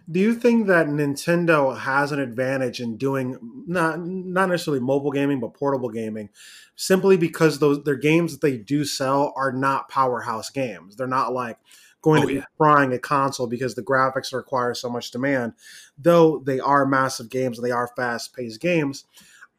Do 0.09 0.19
you 0.19 0.35
think 0.35 0.67
that 0.67 0.87
Nintendo 0.87 1.77
has 1.77 2.11
an 2.11 2.19
advantage 2.19 2.79
in 2.79 2.97
doing 2.97 3.37
not 3.67 3.99
not 3.99 4.49
necessarily 4.49 4.81
mobile 4.81 5.11
gaming 5.11 5.39
but 5.39 5.53
portable 5.53 5.89
gaming, 5.89 6.29
simply 6.75 7.17
because 7.17 7.59
those 7.59 7.83
their 7.83 7.95
games 7.95 8.31
that 8.31 8.41
they 8.41 8.57
do 8.57 8.85
sell 8.85 9.33
are 9.35 9.51
not 9.51 9.89
powerhouse 9.89 10.49
games. 10.49 10.95
They're 10.95 11.07
not 11.07 11.33
like 11.33 11.57
going 12.01 12.19
oh, 12.19 12.21
to 12.21 12.27
be 12.27 12.35
yeah. 12.35 12.45
frying 12.57 12.93
a 12.93 12.99
console 12.99 13.47
because 13.47 13.73
the 13.73 13.83
graphics 13.83 14.31
require 14.31 14.75
so 14.75 14.89
much 14.89 15.11
demand. 15.11 15.53
Though 15.97 16.39
they 16.39 16.59
are 16.59 16.85
massive 16.85 17.29
games 17.29 17.57
and 17.57 17.65
they 17.65 17.71
are 17.71 17.89
fast 17.97 18.35
paced 18.35 18.61
games, 18.61 19.05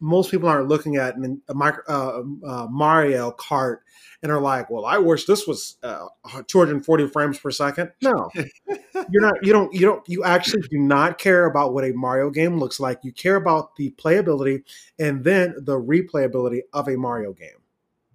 most 0.01 0.31
people 0.31 0.49
aren't 0.49 0.69
looking 0.69 0.97
at 0.97 1.17
a 1.49 1.55
micro, 1.55 1.83
uh, 1.89 2.23
uh, 2.47 2.67
Mario 2.71 3.31
Kart 3.33 3.79
and 4.23 4.31
are 4.31 4.41
like, 4.41 4.69
"Well, 4.71 4.85
I 4.85 4.99
wish 4.99 5.25
this 5.25 5.47
was 5.47 5.77
uh, 5.83 6.07
240 6.47 7.09
frames 7.09 7.39
per 7.39 7.51
second. 7.51 7.93
No, 8.03 8.31
you're 8.35 9.23
not. 9.23 9.45
You 9.45 9.53
don't. 9.53 9.73
You 9.73 9.81
don't. 9.81 10.09
You 10.09 10.25
actually 10.25 10.63
do 10.69 10.79
not 10.79 11.19
care 11.19 11.47
about 11.47 11.73
what 11.73 11.85
a 11.85 11.93
Mario 11.93 12.31
game 12.31 12.59
looks 12.59 12.79
like. 12.79 13.01
You 13.03 13.13
care 13.13 13.37
about 13.37 13.77
the 13.77 13.91
playability 13.93 14.65
and 14.99 15.25
then 15.25 15.55
the 15.59 15.81
replayability 15.81 16.61
of 16.73 16.89
a 16.89 16.97
Mario 16.97 17.33
game. 17.33 17.63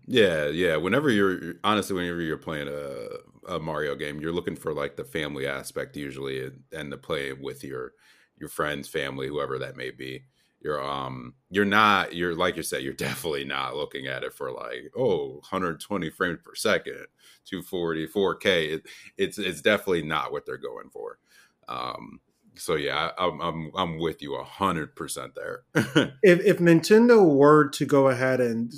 Yeah, 0.06 0.48
yeah. 0.48 0.76
Whenever 0.76 1.10
you're 1.10 1.56
honestly, 1.64 1.96
whenever 1.96 2.22
you're 2.22 2.38
playing 2.38 2.68
a, 2.68 3.54
a 3.56 3.60
Mario 3.60 3.96
game, 3.96 4.20
you're 4.20 4.34
looking 4.34 4.56
for 4.56 4.74
like 4.74 4.98
the 4.98 5.06
family 5.06 5.48
aspect 5.48 5.96
usually, 5.98 6.44
and, 6.44 6.64
and 6.72 6.92
to 6.92 6.98
play 6.98 7.34
with 7.34 7.64
your 7.64 7.94
your 8.38 8.50
friends, 8.50 8.88
family, 8.88 9.28
whoever 9.28 9.58
that 9.60 9.76
may 9.76 9.90
be 9.92 10.26
you're 10.62 10.82
um 10.84 11.34
you're 11.50 11.66
not 11.66 12.14
you're 12.14 12.36
like 12.36 12.56
you 12.56 12.64
said 12.64 12.82
you're 12.82 12.94
definitely 13.08 13.44
not 13.44 13.76
looking 13.76 14.08
at 14.08 14.24
it 14.24 14.34
for 14.34 14.52
like 14.52 14.92
oh 14.96 15.34
120 15.50 16.10
frames 16.12 16.40
per 16.44 16.56
second 16.56 17.08
240 17.46 18.08
4k 18.08 18.46
it, 18.46 18.84
it's 19.18 19.38
it's 19.38 19.62
definitely 19.62 20.04
not 20.04 20.32
what 20.32 20.46
they're 20.46 20.58
going 20.58 20.90
for. 20.90 21.20
Um 21.68 22.20
so 22.56 22.76
yeah 22.76 23.12
I, 23.18 23.28
am 23.28 23.40
I'm 23.42 23.72
i'm 23.76 24.00
with 24.00 24.22
you 24.22 24.36
a 24.36 24.44
hundred 24.44 24.96
percent 24.96 25.34
there. 25.36 25.64
If, 26.24 26.42
if 26.42 26.58
nintendo 26.60 27.26
were 27.34 27.70
to 27.70 27.86
go 27.86 28.10
ahead 28.10 28.42
and 28.42 28.72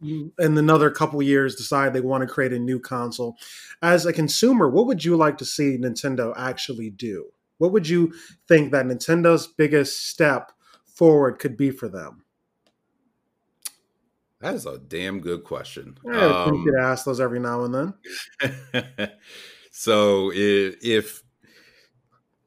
in 0.00 0.32
another 0.38 0.90
couple 0.90 1.20
years 1.22 1.54
decide 1.54 1.92
they 1.92 2.00
want 2.00 2.22
to 2.22 2.26
create 2.26 2.52
a 2.52 2.58
new 2.58 2.80
console 2.80 3.36
as 3.82 4.06
a 4.06 4.12
consumer 4.12 4.68
what 4.68 4.86
would 4.86 5.04
you 5.04 5.14
like 5.14 5.36
to 5.38 5.44
see 5.44 5.76
nintendo 5.76 6.32
actually 6.36 6.90
do? 6.90 7.26
What 7.58 7.72
would 7.72 7.88
you 7.88 8.14
think 8.46 8.72
that 8.72 8.86
nintendo's 8.86 9.46
biggest 9.46 10.08
step 10.08 10.52
forward 10.98 11.38
could 11.38 11.56
be 11.56 11.70
for 11.70 11.88
them? 11.88 12.24
That 14.40 14.54
is 14.54 14.66
a 14.66 14.78
damn 14.78 15.20
good 15.20 15.44
question. 15.44 15.96
I 16.08 16.44
um, 16.44 16.64
could 16.64 16.76
ask 16.76 17.04
those 17.04 17.20
every 17.20 17.40
now 17.40 17.64
and 17.64 17.94
then. 18.42 19.10
so 19.70 20.30
if, 20.32 20.76
if 20.82 21.22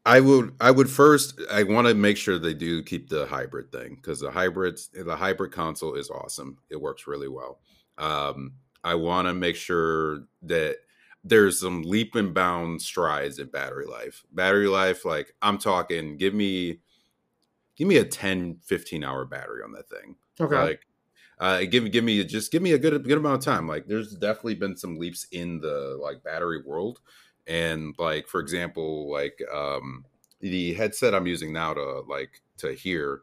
I 0.05 0.20
would, 0.20 0.53
I 0.60 0.72
would 0.72 0.89
first, 0.89 1.39
I 1.51 1.63
want 1.63 1.88
to 1.88 1.93
make 1.93 2.17
sure 2.17 2.38
they 2.38 2.53
do 2.53 2.84
keep 2.84 3.10
the 3.10 3.25
hybrid 3.25 3.72
thing 3.72 3.96
because 3.96 4.20
the 4.20 4.31
hybrids, 4.31 4.89
the 4.93 5.15
hybrid 5.15 5.51
console 5.51 5.96
is 5.96 6.10
awesome. 6.10 6.58
It 6.70 6.79
works 6.79 7.08
really 7.08 7.29
well. 7.29 7.60
Um, 7.98 8.53
I 8.84 8.96
want 8.96 9.27
to 9.27 9.34
make 9.34 9.55
sure 9.55 10.24
that 10.43 10.77
there's 11.24 11.60
some 11.60 11.84
leap 11.84 12.15
and 12.15 12.34
bound 12.34 12.81
strides 12.81 13.39
in 13.39 13.48
battery 13.48 13.86
life. 13.86 14.24
Battery 14.31 14.67
life, 14.67 15.05
like 15.05 15.34
I'm 15.41 15.58
talking, 15.58 16.17
give 16.17 16.34
me 16.34 16.79
give 17.75 17.88
me 17.88 17.98
a 17.98 18.06
10 18.06 18.60
15 18.63 19.04
hour 19.04 19.25
battery 19.25 19.62
on 19.63 19.72
that 19.72 19.90
thing 19.90 20.16
okay 20.40 20.58
like 20.58 20.82
uh, 21.42 21.63
give 21.63 21.92
give 21.92 22.04
me 22.04 22.24
just 22.24 22.51
give 22.51 22.62
me 22.62 22.74
a 22.74 22.78
good 22.78 23.04
good 23.04 23.18
amount 23.18 23.40
of 23.40 23.44
time. 23.44 23.68
Like, 23.68 23.88
there's 23.88 24.13
definitely 24.13 24.54
been 24.54 24.78
some 24.78 25.00
leaps 25.00 25.25
in 25.32 25.60
the 25.60 25.98
like 26.00 26.24
battery 26.24 26.62
world, 26.63 27.01
and 27.48 27.96
like 27.98 28.28
for 28.28 28.40
example, 28.40 29.12
like 29.12 29.42
um, 29.51 30.06
the 30.40 30.75
headset 30.75 31.16
I'm 31.16 31.25
using 31.25 31.51
now 31.51 31.74
to 31.74 32.01
like 32.08 32.42
to 32.58 32.74
hear, 32.74 33.22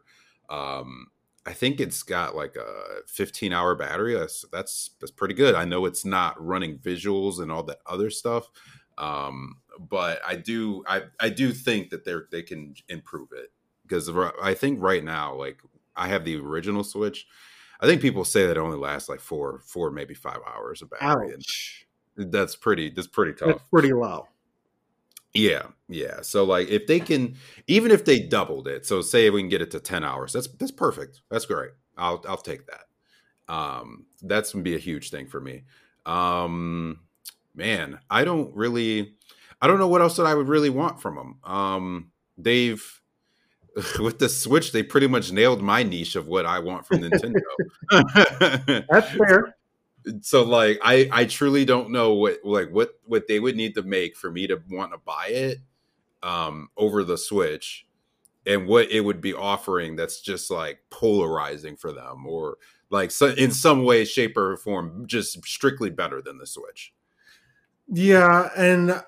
um, 0.49 1.07
I 1.45 1.53
think 1.53 1.79
it's 1.79 2.03
got 2.03 2.35
like 2.35 2.57
a 2.57 3.07
15 3.07 3.53
hour 3.53 3.73
battery. 3.73 4.15
That's 4.15 4.43
that's 4.51 4.91
that's 4.99 5.13
pretty 5.13 5.33
good. 5.33 5.55
I 5.55 5.63
know 5.63 5.85
it's 5.85 6.03
not 6.03 6.45
running 6.45 6.77
visuals 6.79 7.39
and 7.39 7.49
all 7.49 7.63
that 7.63 7.79
other 7.85 8.09
stuff, 8.09 8.49
um, 8.97 9.61
but 9.79 10.19
I 10.27 10.35
do 10.35 10.83
I 10.85 11.03
I 11.21 11.29
do 11.29 11.53
think 11.53 11.89
that 11.91 12.03
they're 12.03 12.27
they 12.33 12.43
can 12.43 12.73
improve 12.89 13.29
it 13.31 13.53
because 13.89 14.09
I 14.41 14.53
think 14.53 14.81
right 14.81 15.03
now, 15.03 15.33
like 15.35 15.57
I 15.95 16.07
have 16.07 16.23
the 16.23 16.37
original 16.37 16.83
Switch. 16.83 17.25
I 17.81 17.87
think 17.87 18.01
people 18.01 18.23
say 18.25 18.45
that 18.45 18.57
it 18.57 18.59
only 18.59 18.77
lasts 18.77 19.09
like 19.09 19.19
four, 19.19 19.61
four 19.65 19.89
maybe 19.89 20.13
five 20.13 20.39
hours 20.45 20.81
of 20.81 20.89
battery. 20.89 21.33
Ouch. 21.33 21.87
And 22.17 22.31
that's 22.31 22.55
pretty. 22.55 22.89
That's 22.89 23.07
pretty 23.07 23.33
tough. 23.33 23.47
That's 23.47 23.69
pretty 23.69 23.93
low. 23.93 24.27
Yeah, 25.33 25.67
yeah. 25.87 26.21
So 26.21 26.43
like, 26.43 26.69
if 26.69 26.87
they 26.87 26.99
can, 26.99 27.35
even 27.67 27.91
if 27.91 28.03
they 28.03 28.19
doubled 28.19 28.67
it, 28.67 28.85
so 28.85 29.01
say 29.01 29.29
we 29.29 29.41
can 29.41 29.49
get 29.49 29.61
it 29.61 29.71
to 29.71 29.79
ten 29.79 30.03
hours, 30.03 30.33
that's 30.33 30.47
that's 30.47 30.71
perfect. 30.71 31.21
That's 31.29 31.45
great. 31.45 31.71
I'll 31.97 32.23
I'll 32.27 32.37
take 32.37 32.61
that. 32.67 33.53
Um, 33.53 34.05
that's 34.21 34.53
gonna 34.53 34.63
be 34.63 34.75
a 34.75 34.79
huge 34.79 35.09
thing 35.09 35.27
for 35.27 35.39
me. 35.39 35.63
Um, 36.05 37.01
man, 37.55 37.99
I 38.09 38.23
don't 38.23 38.55
really, 38.55 39.15
I 39.61 39.67
don't 39.67 39.79
know 39.79 39.87
what 39.87 40.01
else 40.01 40.17
that 40.17 40.25
I 40.25 40.33
would 40.33 40.47
really 40.47 40.69
want 40.69 41.01
from 41.01 41.15
them. 41.15 41.39
Um, 41.43 42.11
they've 42.37 42.98
with 43.99 44.19
the 44.19 44.29
Switch, 44.29 44.71
they 44.71 44.83
pretty 44.83 45.07
much 45.07 45.31
nailed 45.31 45.61
my 45.61 45.83
niche 45.83 46.15
of 46.15 46.27
what 46.27 46.45
I 46.45 46.59
want 46.59 46.85
from 46.85 46.99
Nintendo. 46.99 47.41
That's 48.89 49.11
fair. 49.11 49.55
So 50.21 50.43
like 50.43 50.79
I 50.81 51.09
I 51.11 51.25
truly 51.25 51.65
don't 51.65 51.91
know 51.91 52.13
what 52.13 52.39
like 52.43 52.69
what 52.69 52.91
what 53.05 53.27
they 53.27 53.39
would 53.39 53.55
need 53.55 53.75
to 53.75 53.83
make 53.83 54.15
for 54.15 54.31
me 54.31 54.47
to 54.47 54.61
want 54.69 54.93
to 54.93 54.97
buy 54.97 55.27
it 55.27 55.59
um 56.23 56.69
over 56.77 57.03
the 57.03 57.17
Switch 57.17 57.85
and 58.45 58.65
what 58.65 58.89
it 58.91 59.01
would 59.01 59.21
be 59.21 59.33
offering 59.33 59.95
that's 59.95 60.21
just 60.21 60.49
like 60.49 60.79
polarizing 60.89 61.75
for 61.75 61.91
them 61.91 62.25
or 62.25 62.57
like 62.89 63.11
so 63.11 63.27
in 63.27 63.51
some 63.51 63.83
way 63.83 64.05
shape 64.05 64.37
or 64.37 64.57
form 64.57 65.05
just 65.05 65.45
strictly 65.45 65.89
better 65.89 66.21
than 66.21 66.37
the 66.37 66.47
Switch. 66.47 66.93
Yeah, 67.91 68.49
and 68.55 69.01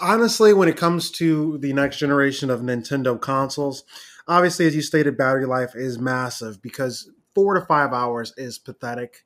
honestly 0.00 0.52
when 0.52 0.68
it 0.68 0.76
comes 0.76 1.10
to 1.12 1.58
the 1.58 1.72
next 1.72 1.98
generation 1.98 2.50
of 2.50 2.60
Nintendo 2.60 3.20
consoles, 3.20 3.84
Obviously, 4.26 4.66
as 4.66 4.74
you 4.74 4.82
stated, 4.82 5.16
battery 5.16 5.46
life 5.46 5.74
is 5.74 5.98
massive 5.98 6.62
because 6.62 7.10
four 7.34 7.54
to 7.54 7.60
five 7.60 7.92
hours 7.92 8.32
is 8.36 8.58
pathetic. 8.58 9.24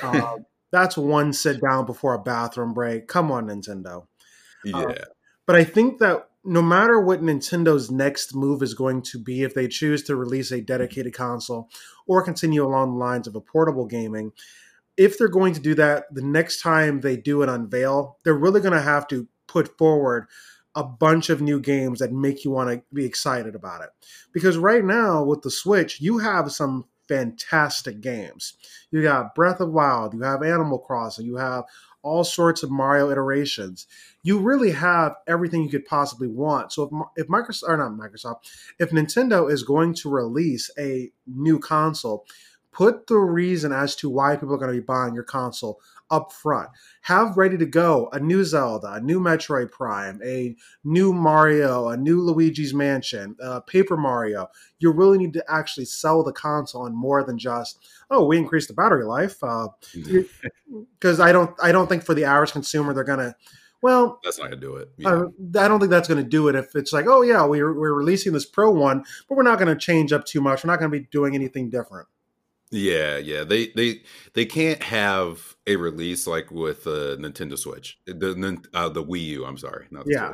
Uh, 0.00 0.36
that's 0.70 0.96
one 0.96 1.32
sit 1.32 1.60
down 1.60 1.86
before 1.86 2.14
a 2.14 2.22
bathroom 2.22 2.72
break. 2.72 3.08
Come 3.08 3.32
on, 3.32 3.46
Nintendo. 3.46 4.02
Uh, 4.02 4.04
yeah. 4.64 4.78
Uh, 4.78 5.04
but 5.46 5.56
I 5.56 5.64
think 5.64 5.98
that 5.98 6.28
no 6.44 6.62
matter 6.62 7.00
what 7.00 7.20
Nintendo's 7.20 7.90
next 7.90 8.34
move 8.34 8.62
is 8.62 8.74
going 8.74 9.02
to 9.02 9.18
be, 9.18 9.42
if 9.42 9.54
they 9.54 9.66
choose 9.66 10.02
to 10.04 10.14
release 10.14 10.52
a 10.52 10.60
dedicated 10.60 11.14
console 11.14 11.68
or 12.06 12.22
continue 12.22 12.64
along 12.64 12.92
the 12.92 12.98
lines 12.98 13.26
of 13.26 13.34
a 13.34 13.40
portable 13.40 13.86
gaming, 13.86 14.32
if 14.96 15.18
they're 15.18 15.28
going 15.28 15.54
to 15.54 15.60
do 15.60 15.74
that, 15.74 16.04
the 16.12 16.22
next 16.22 16.60
time 16.60 17.00
they 17.00 17.16
do 17.16 17.42
an 17.42 17.48
unveil, 17.48 18.18
they're 18.24 18.34
really 18.34 18.60
going 18.60 18.72
to 18.72 18.80
have 18.80 19.08
to 19.08 19.26
put 19.48 19.76
forward 19.76 20.28
a 20.74 20.84
bunch 20.84 21.28
of 21.28 21.40
new 21.40 21.58
games 21.58 21.98
that 21.98 22.12
make 22.12 22.44
you 22.44 22.52
want 22.52 22.70
to 22.70 22.82
be 22.94 23.04
excited 23.04 23.54
about 23.56 23.82
it. 23.82 23.88
Because 24.32 24.56
right 24.56 24.84
now 24.84 25.24
with 25.24 25.42
the 25.42 25.50
Switch, 25.50 26.00
you 26.00 26.18
have 26.18 26.52
some 26.52 26.84
fantastic 27.08 28.00
games. 28.00 28.54
You 28.90 29.02
got 29.02 29.34
Breath 29.34 29.60
of 29.60 29.72
Wild, 29.72 30.14
you 30.14 30.22
have 30.22 30.42
Animal 30.42 30.78
Crossing, 30.78 31.26
you 31.26 31.36
have 31.36 31.64
all 32.02 32.22
sorts 32.22 32.62
of 32.62 32.70
Mario 32.70 33.10
iterations. 33.10 33.86
You 34.22 34.38
really 34.38 34.70
have 34.70 35.16
everything 35.26 35.64
you 35.64 35.68
could 35.68 35.84
possibly 35.84 36.28
want. 36.28 36.72
So 36.72 36.84
if, 37.16 37.24
if 37.24 37.28
Microsoft 37.28 37.68
or 37.68 37.76
not 37.76 37.92
Microsoft, 37.92 38.48
if 38.78 38.90
Nintendo 38.90 39.50
is 39.50 39.62
going 39.62 39.94
to 39.94 40.10
release 40.10 40.70
a 40.78 41.10
new 41.26 41.58
console, 41.58 42.24
put 42.72 43.08
the 43.08 43.16
reason 43.16 43.72
as 43.72 43.96
to 43.96 44.08
why 44.08 44.36
people 44.36 44.54
are 44.54 44.58
going 44.58 44.72
to 44.72 44.80
be 44.80 44.84
buying 44.84 45.14
your 45.14 45.24
console 45.24 45.80
up 46.10 46.32
front. 46.32 46.68
Have 47.02 47.36
ready 47.36 47.56
to 47.58 47.66
go 47.66 48.08
a 48.12 48.20
new 48.20 48.44
Zelda, 48.44 48.94
a 48.94 49.00
new 49.00 49.20
Metroid 49.20 49.70
Prime, 49.70 50.20
a 50.24 50.56
new 50.84 51.12
Mario, 51.12 51.88
a 51.88 51.96
new 51.96 52.20
Luigi's 52.20 52.74
Mansion, 52.74 53.36
uh, 53.42 53.60
Paper 53.60 53.96
Mario. 53.96 54.48
You 54.78 54.92
really 54.92 55.18
need 55.18 55.32
to 55.34 55.44
actually 55.48 55.86
sell 55.86 56.22
the 56.22 56.32
console 56.32 56.82
on 56.82 56.94
more 56.94 57.22
than 57.24 57.38
just 57.38 57.86
oh 58.10 58.24
we 58.24 58.38
increased 58.38 58.68
the 58.68 58.74
battery 58.74 59.04
life 59.04 59.38
because 60.98 61.20
uh, 61.20 61.22
I 61.22 61.32
don't 61.32 61.54
I 61.62 61.72
don't 61.72 61.88
think 61.88 62.04
for 62.04 62.14
the 62.14 62.24
average 62.24 62.52
consumer 62.52 62.94
they're 62.94 63.04
gonna 63.04 63.34
well, 63.80 64.18
that's 64.24 64.38
not 64.38 64.50
gonna 64.50 64.60
do 64.60 64.76
it. 64.76 64.90
Yeah. 64.96 65.26
I, 65.54 65.64
I, 65.64 65.68
don't 65.68 65.78
think 65.78 65.90
that's 65.90 66.08
gonna 66.08 66.24
do 66.24 66.48
it. 66.48 66.56
If 66.56 66.74
it's 66.74 66.92
like, 66.92 67.06
oh 67.06 67.22
yeah, 67.22 67.44
we're 67.44 67.72
we're 67.72 67.94
releasing 67.94 68.32
this 68.32 68.44
Pro 68.44 68.70
one, 68.70 69.04
but 69.28 69.36
we're 69.36 69.44
not 69.44 69.58
gonna 69.58 69.76
change 69.76 70.12
up 70.12 70.24
too 70.24 70.40
much. 70.40 70.64
We're 70.64 70.70
not 70.72 70.80
gonna 70.80 70.90
be 70.90 71.06
doing 71.12 71.34
anything 71.34 71.70
different. 71.70 72.08
Yeah, 72.70 73.16
yeah. 73.18 73.44
They 73.44 73.68
they 73.68 74.02
they 74.34 74.44
can't 74.44 74.82
have 74.82 75.56
a 75.66 75.76
release 75.76 76.26
like 76.26 76.50
with 76.50 76.84
the 76.84 77.16
Nintendo 77.18 77.58
Switch, 77.58 77.98
the 78.06 78.58
uh, 78.74 78.88
the 78.90 79.02
Wii 79.04 79.24
U. 79.24 79.44
I'm 79.46 79.56
sorry, 79.58 79.86
not 79.90 80.04
the 80.04 80.12
Yeah. 80.12 80.26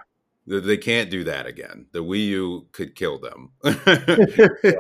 Switch. 0.47 0.65
They- 0.65 0.77
can't 0.77 1.11
do 1.11 1.25
that 1.25 1.47
again. 1.47 1.87
The 1.93 2.05
Wii 2.05 2.27
U 2.27 2.67
could 2.73 2.95
kill 2.95 3.19
them. 3.19 3.53
like, 3.63 4.77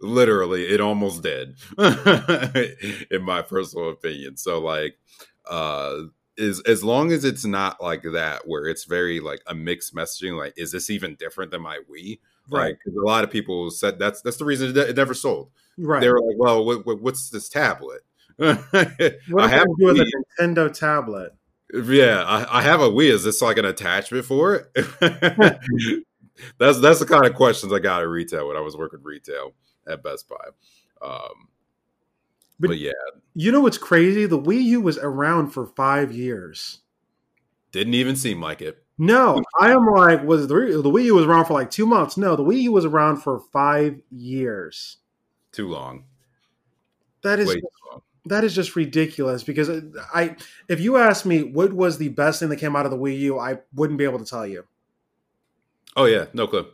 literally, 0.00 0.64
it 0.64 0.80
almost 0.80 1.22
did, 1.22 1.56
in 3.10 3.22
my 3.22 3.42
personal 3.42 3.90
opinion. 3.90 4.36
So, 4.38 4.60
like, 4.60 4.96
uh, 5.50 6.02
is 6.38 6.60
as 6.62 6.82
long 6.82 7.12
as 7.12 7.24
it's 7.26 7.44
not 7.44 7.82
like 7.82 8.04
that, 8.12 8.46
where 8.48 8.66
it's 8.66 8.84
very 8.84 9.20
like 9.20 9.42
a 9.46 9.54
mixed 9.54 9.94
messaging. 9.94 10.38
Like, 10.38 10.54
is 10.56 10.72
this 10.72 10.88
even 10.88 11.14
different 11.16 11.50
than 11.50 11.60
my 11.62 11.80
Wii? 11.90 12.20
right, 12.50 12.76
Like, 12.86 12.96
a 12.96 13.00
lot 13.06 13.22
of 13.24 13.30
people 13.30 13.70
said 13.70 13.98
that's 13.98 14.22
that's 14.22 14.38
the 14.38 14.44
reason 14.44 14.74
it 14.76 14.96
never 14.96 15.14
sold 15.14 15.50
right. 15.78 16.00
they 16.00 16.08
were 16.08 16.20
like, 16.20 16.36
"Well, 16.38 16.64
what, 16.64 16.84
what, 16.86 17.00
what's 17.00 17.30
this 17.30 17.48
tablet?" 17.48 18.02
I 18.40 18.46
have 18.46 18.66
that 19.28 19.74
do 19.78 19.86
with 19.86 19.98
a 19.98 20.22
a 20.38 20.42
Nintendo 20.42 20.72
tablet? 20.72 21.32
Yeah, 21.72 22.22
I, 22.26 22.58
I 22.58 22.62
have 22.62 22.80
a 22.80 22.88
Wii. 22.90 23.10
Is 23.10 23.24
this 23.24 23.40
like 23.42 23.56
an 23.58 23.64
attachment 23.64 24.24
for 24.24 24.54
it? 24.54 24.66
that's 26.58 26.80
that's 26.80 26.98
the 27.00 27.06
kind 27.06 27.26
of 27.26 27.34
questions 27.34 27.72
I 27.72 27.78
got 27.78 28.02
at 28.02 28.08
retail 28.08 28.48
when 28.48 28.56
I 28.56 28.60
was 28.60 28.76
working 28.76 29.00
retail 29.02 29.52
at 29.86 30.02
Best 30.02 30.28
Buy. 30.28 30.36
Um, 31.06 31.48
But- 32.60 32.68
but, 32.68 32.78
yeah, 32.78 32.92
You 33.34 33.50
know 33.52 33.60
what's 33.60 33.78
crazy? 33.78 34.26
The 34.26 34.38
Wii 34.38 34.62
U 34.64 34.80
was 34.80 34.98
around 34.98 35.48
for 35.50 35.66
five 35.66 36.12
years. 36.12 36.80
didn't 37.72 37.94
even 37.94 38.16
seem 38.16 38.40
like 38.40 38.60
it. 38.62 38.84
No, 38.98 39.42
I 39.60 39.72
am 39.72 39.86
like, 39.86 40.22
was 40.24 40.46
the, 40.46 40.54
the 40.54 40.90
Wii 40.90 41.04
U 41.04 41.14
was 41.16 41.24
around 41.24 41.46
for 41.46 41.54
like 41.54 41.70
two 41.70 41.86
months? 41.86 42.16
No, 42.16 42.36
the 42.36 42.44
Wii 42.44 42.62
U 42.62 42.72
was 42.72 42.84
around 42.84 43.16
for 43.16 43.40
five 43.52 43.98
years. 44.10 44.98
Too 45.52 45.68
long. 45.68 46.04
That 47.22 47.38
is 47.38 47.48
long. 47.48 48.02
that 48.26 48.44
is 48.44 48.54
just 48.54 48.74
ridiculous 48.74 49.44
because 49.44 49.70
I 50.14 50.36
if 50.68 50.80
you 50.80 50.96
ask 50.96 51.24
me 51.24 51.42
what 51.42 51.72
was 51.72 51.98
the 51.98 52.08
best 52.08 52.40
thing 52.40 52.48
that 52.48 52.56
came 52.56 52.74
out 52.74 52.84
of 52.84 52.90
the 52.90 52.98
Wii 52.98 53.18
U, 53.20 53.38
I 53.38 53.58
wouldn't 53.74 53.98
be 53.98 54.04
able 54.04 54.18
to 54.18 54.24
tell 54.24 54.46
you. 54.46 54.64
Oh 55.96 56.06
yeah, 56.06 56.26
no 56.32 56.46
clue. 56.46 56.66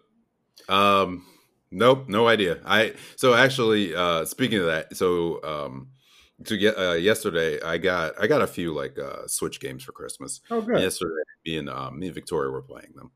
Um, 0.68 1.26
nope, 1.70 2.08
no 2.08 2.28
idea. 2.28 2.60
I 2.64 2.94
so 3.16 3.34
actually, 3.34 3.94
uh, 3.94 4.24
speaking 4.24 4.58
of 4.58 4.66
that, 4.66 4.96
so 4.96 5.42
um, 5.42 5.88
to 6.44 6.56
get 6.56 6.78
uh, 6.78 6.92
yesterday, 6.92 7.60
I 7.60 7.78
got 7.78 8.20
I 8.20 8.26
got 8.26 8.42
a 8.42 8.46
few 8.46 8.72
like 8.72 8.98
uh, 8.98 9.26
Switch 9.26 9.60
games 9.60 9.82
for 9.82 9.92
Christmas. 9.92 10.40
Oh, 10.50 10.60
good. 10.60 10.80
Yesterday, 10.80 11.22
me 11.44 11.58
and 11.58 11.68
um, 11.68 11.98
me 11.98 12.06
and 12.06 12.14
Victoria 12.14 12.50
were 12.50 12.62
playing 12.62 12.92
them, 12.94 13.10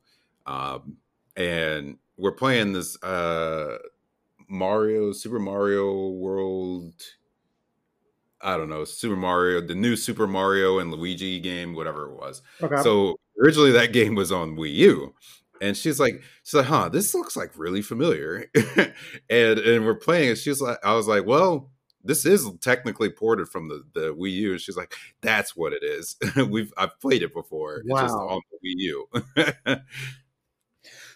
um, 0.46 0.96
and 1.36 1.98
we're 2.16 2.32
playing 2.32 2.72
this 2.72 3.00
uh, 3.02 3.78
Mario 4.52 5.12
Super 5.12 5.38
Mario 5.38 6.08
World. 6.10 6.94
I 8.40 8.56
don't 8.56 8.68
know 8.68 8.84
Super 8.84 9.16
Mario, 9.16 9.60
the 9.60 9.74
new 9.74 9.96
Super 9.96 10.26
Mario 10.26 10.78
and 10.78 10.92
Luigi 10.92 11.40
game, 11.40 11.74
whatever 11.74 12.10
it 12.10 12.16
was. 12.16 12.42
Okay. 12.62 12.82
So 12.82 13.16
originally 13.40 13.72
that 13.72 13.92
game 13.92 14.14
was 14.14 14.30
on 14.30 14.56
Wii 14.56 14.74
U. 14.74 15.14
And 15.60 15.76
she's 15.76 15.98
like, 16.00 16.22
she's 16.42 16.54
like, 16.54 16.66
huh, 16.66 16.88
this 16.88 17.14
looks 17.14 17.36
like 17.36 17.56
really 17.56 17.82
familiar. 17.82 18.46
and 19.30 19.58
and 19.58 19.86
we're 19.86 19.94
playing 19.94 20.30
it. 20.30 20.36
She's 20.36 20.60
like, 20.60 20.78
I 20.84 20.94
was 20.94 21.06
like, 21.06 21.24
well, 21.24 21.70
this 22.04 22.26
is 22.26 22.50
technically 22.60 23.10
ported 23.10 23.48
from 23.48 23.68
the, 23.68 23.84
the 23.94 24.12
Wii 24.14 24.32
U. 24.32 24.50
And 24.52 24.60
she's 24.60 24.76
like, 24.76 24.92
that's 25.20 25.54
what 25.56 25.72
it 25.72 25.84
is. 25.84 26.16
We've 26.50 26.72
I've 26.76 26.98
played 27.00 27.22
it 27.22 27.32
before. 27.32 27.76
It's 27.76 27.88
just 28.00 28.14
Wow. 28.14 28.28
on 28.28 28.40
the 28.50 28.68
Wii 28.68 29.36
U. 29.66 29.76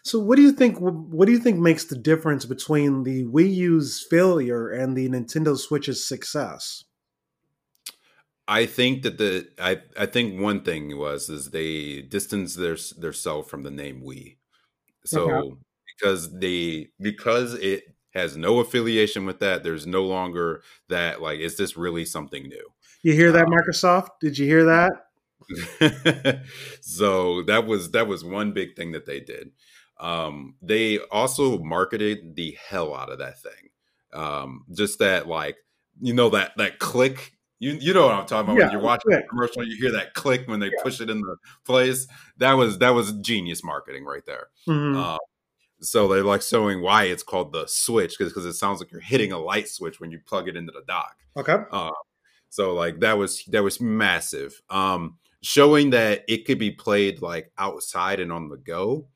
so 0.07 0.19
what 0.21 0.37
do 0.37 0.43
you 0.43 0.53
think? 0.53 0.79
What 0.79 1.27
do 1.27 1.33
you 1.33 1.39
think 1.39 1.59
makes 1.59 1.85
the 1.85 1.97
difference 1.97 2.45
between 2.45 3.03
the 3.03 3.25
Wii 3.25 3.53
U's 3.55 4.07
failure 4.09 4.69
and 4.71 4.97
the 4.97 5.09
Nintendo 5.09 5.59
Switch's 5.59 6.07
success? 6.07 6.85
I 8.49 8.67
think 8.67 9.03
that 9.03 9.19
the 9.19 9.49
I 9.59 9.83
I 9.99 10.07
think 10.07 10.41
one 10.41 10.63
thing 10.63 10.97
was 10.97 11.29
is 11.29 11.51
they 11.51 12.03
distanced 12.03 12.57
their 12.59 12.77
their 12.99 13.13
self 13.13 13.49
from 13.51 13.63
the 13.65 13.71
name 13.71 14.03
Wii. 14.03 14.37
So 15.05 15.29
Okay. 15.29 15.57
because 15.99 16.33
they 16.39 16.89
because 17.01 17.55
it 17.55 17.85
has 18.15 18.37
no 18.37 18.61
affiliation 18.61 19.27
with 19.27 19.41
that, 19.41 19.65
there's 19.65 19.87
no 19.87 20.05
longer 20.05 20.63
that 20.89 21.23
like 21.23 21.41
is 21.41 21.57
this 21.57 21.77
really 21.77 22.05
something 22.05 22.45
new? 22.49 22.73
You 23.03 23.15
hear 23.15 23.33
that, 23.33 23.47
Uh, 23.47 23.51
Microsoft? 23.51 24.09
Did 24.21 24.39
you 24.39 24.47
hear 24.47 24.65
that? 24.65 24.93
so 26.81 27.43
that 27.43 27.67
was 27.67 27.91
that 27.93 28.07
was 28.07 28.25
one 28.25 28.53
big 28.53 28.75
thing 28.77 28.93
that 28.93 29.07
they 29.07 29.21
did. 29.21 29.51
Um, 29.99 30.55
they 30.61 30.99
also 31.11 31.59
marketed 31.59 32.37
the 32.37 32.57
hell 32.69 32.95
out 32.95 33.11
of 33.11 33.19
that 33.19 33.41
thing. 33.41 33.71
Um, 34.13 34.65
just 34.73 34.99
that 34.99 35.27
like 35.27 35.57
you 36.01 36.15
know 36.15 36.31
that 36.31 36.53
that 36.57 36.79
click. 36.79 37.33
You 37.59 37.73
you 37.73 37.95
know 37.95 38.07
what 38.07 38.15
I'm 38.15 38.27
talking 38.27 38.51
about 38.51 38.59
Yeah, 38.59 38.67
when 38.67 38.73
you're 38.73 38.83
watching 38.83 39.13
a 39.15 39.23
commercial, 39.23 39.67
you 39.67 39.77
hear 39.81 39.93
that 39.93 40.13
click 40.13 40.47
when 40.47 40.61
they 40.61 40.71
push 40.83 41.01
it 41.01 41.09
in 41.09 41.21
the 41.21 41.37
place. 41.65 42.07
That 42.37 42.53
was 42.53 42.79
that 42.79 42.91
was 42.91 43.13
genius 43.15 43.65
marketing 43.65 44.05
right 44.05 44.25
there. 44.27 44.49
Mhm. 44.69 44.95
Um, 44.97 45.19
so 45.81 46.09
they're 46.09 46.23
like 46.25 46.43
showing 46.43 46.83
why 46.83 47.05
it's 47.05 47.23
called 47.23 47.53
the 47.53 47.67
switch 47.67 48.19
because 48.19 48.45
it 48.45 48.55
sounds 48.55 48.81
like 48.81 48.91
you're 48.91 49.01
hitting 49.01 49.33
a 49.33 49.39
light 49.39 49.69
switch 49.69 50.01
when 50.01 50.11
you 50.11 50.19
plug 50.27 50.49
it 50.49 50.57
into 50.57 50.73
the 50.73 50.83
dock. 50.87 51.17
okay. 51.37 51.59
Uh, 51.71 51.91
so 52.51 52.75
like 52.75 53.01
that 53.01 53.19
was 53.19 53.45
that 53.47 53.63
was 53.63 53.81
massive. 53.81 54.61
Um, 54.71 55.19
showing 55.43 55.91
that 55.91 56.25
it 56.29 56.45
could 56.45 56.59
be 56.59 56.71
played 56.71 57.23
like 57.23 57.53
outside 57.59 58.21
and 58.21 58.33
on 58.33 58.49
the 58.49 58.57
go, 58.57 59.07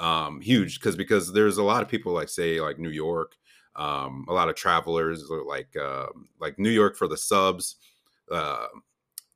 um, 0.00 0.40
huge 0.40 0.80
because 0.80 0.96
because 0.96 1.32
there's 1.32 1.58
a 1.58 1.62
lot 1.62 1.82
of 1.82 1.88
people 1.88 2.12
like 2.12 2.28
say 2.28 2.60
like 2.60 2.78
New 2.78 2.90
York, 2.90 3.36
um, 3.76 4.24
a 4.28 4.32
lot 4.32 4.48
of 4.48 4.56
travelers 4.56 5.30
like 5.46 5.76
um 5.76 6.28
like 6.40 6.58
New 6.58 6.70
York 6.70 6.96
for 6.96 7.06
the 7.06 7.16
subs, 7.16 7.76
uh, 8.32 8.66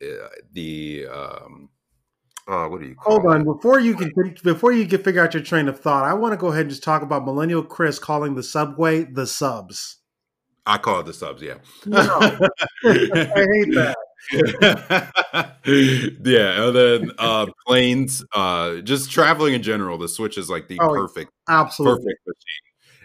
uh, 0.02 0.28
the 0.52 1.06
um, 1.12 1.68
uh, 2.48 2.66
what 2.66 2.80
do 2.80 2.88
you 2.88 2.94
call 2.94 3.20
Hold 3.20 3.34
on, 3.34 3.44
before 3.44 3.78
you 3.78 3.94
can 3.94 4.12
before 4.42 4.72
you 4.72 4.86
can 4.86 5.02
figure 5.02 5.22
out 5.22 5.34
your 5.34 5.42
train 5.42 5.68
of 5.68 5.78
thought, 5.78 6.04
I 6.04 6.14
want 6.14 6.32
to 6.32 6.36
go 6.36 6.48
ahead 6.48 6.62
and 6.62 6.70
just 6.70 6.82
talk 6.82 7.02
about 7.02 7.24
Millennial 7.24 7.62
Chris 7.62 7.98
calling 7.98 8.34
the 8.34 8.42
subway 8.42 9.04
the 9.04 9.26
subs. 9.26 9.98
I 10.66 10.78
call 10.78 11.00
it 11.00 11.06
the 11.06 11.12
subs, 11.12 11.42
yeah. 11.42 11.56
No, 11.84 11.98
I 12.00 12.38
hate 12.84 13.74
that. 13.74 13.96
yeah, 15.64 16.66
and 16.66 16.76
then 16.76 17.10
uh 17.18 17.46
planes, 17.66 18.24
uh 18.34 18.76
just 18.76 19.10
traveling 19.10 19.54
in 19.54 19.62
general, 19.62 19.98
the 19.98 20.08
Switch 20.08 20.38
is 20.38 20.48
like 20.48 20.68
the 20.68 20.78
Oh, 20.80 20.94
perfect 20.94 21.30
Absolutely. 21.48 22.04
perfect 22.04 22.26
machine. 22.26 22.64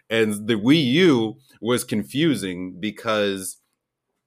And 0.09 0.47
the 0.47 0.55
Wii 0.55 0.83
U 0.93 1.37
was 1.61 1.83
confusing 1.83 2.79
because 2.79 3.57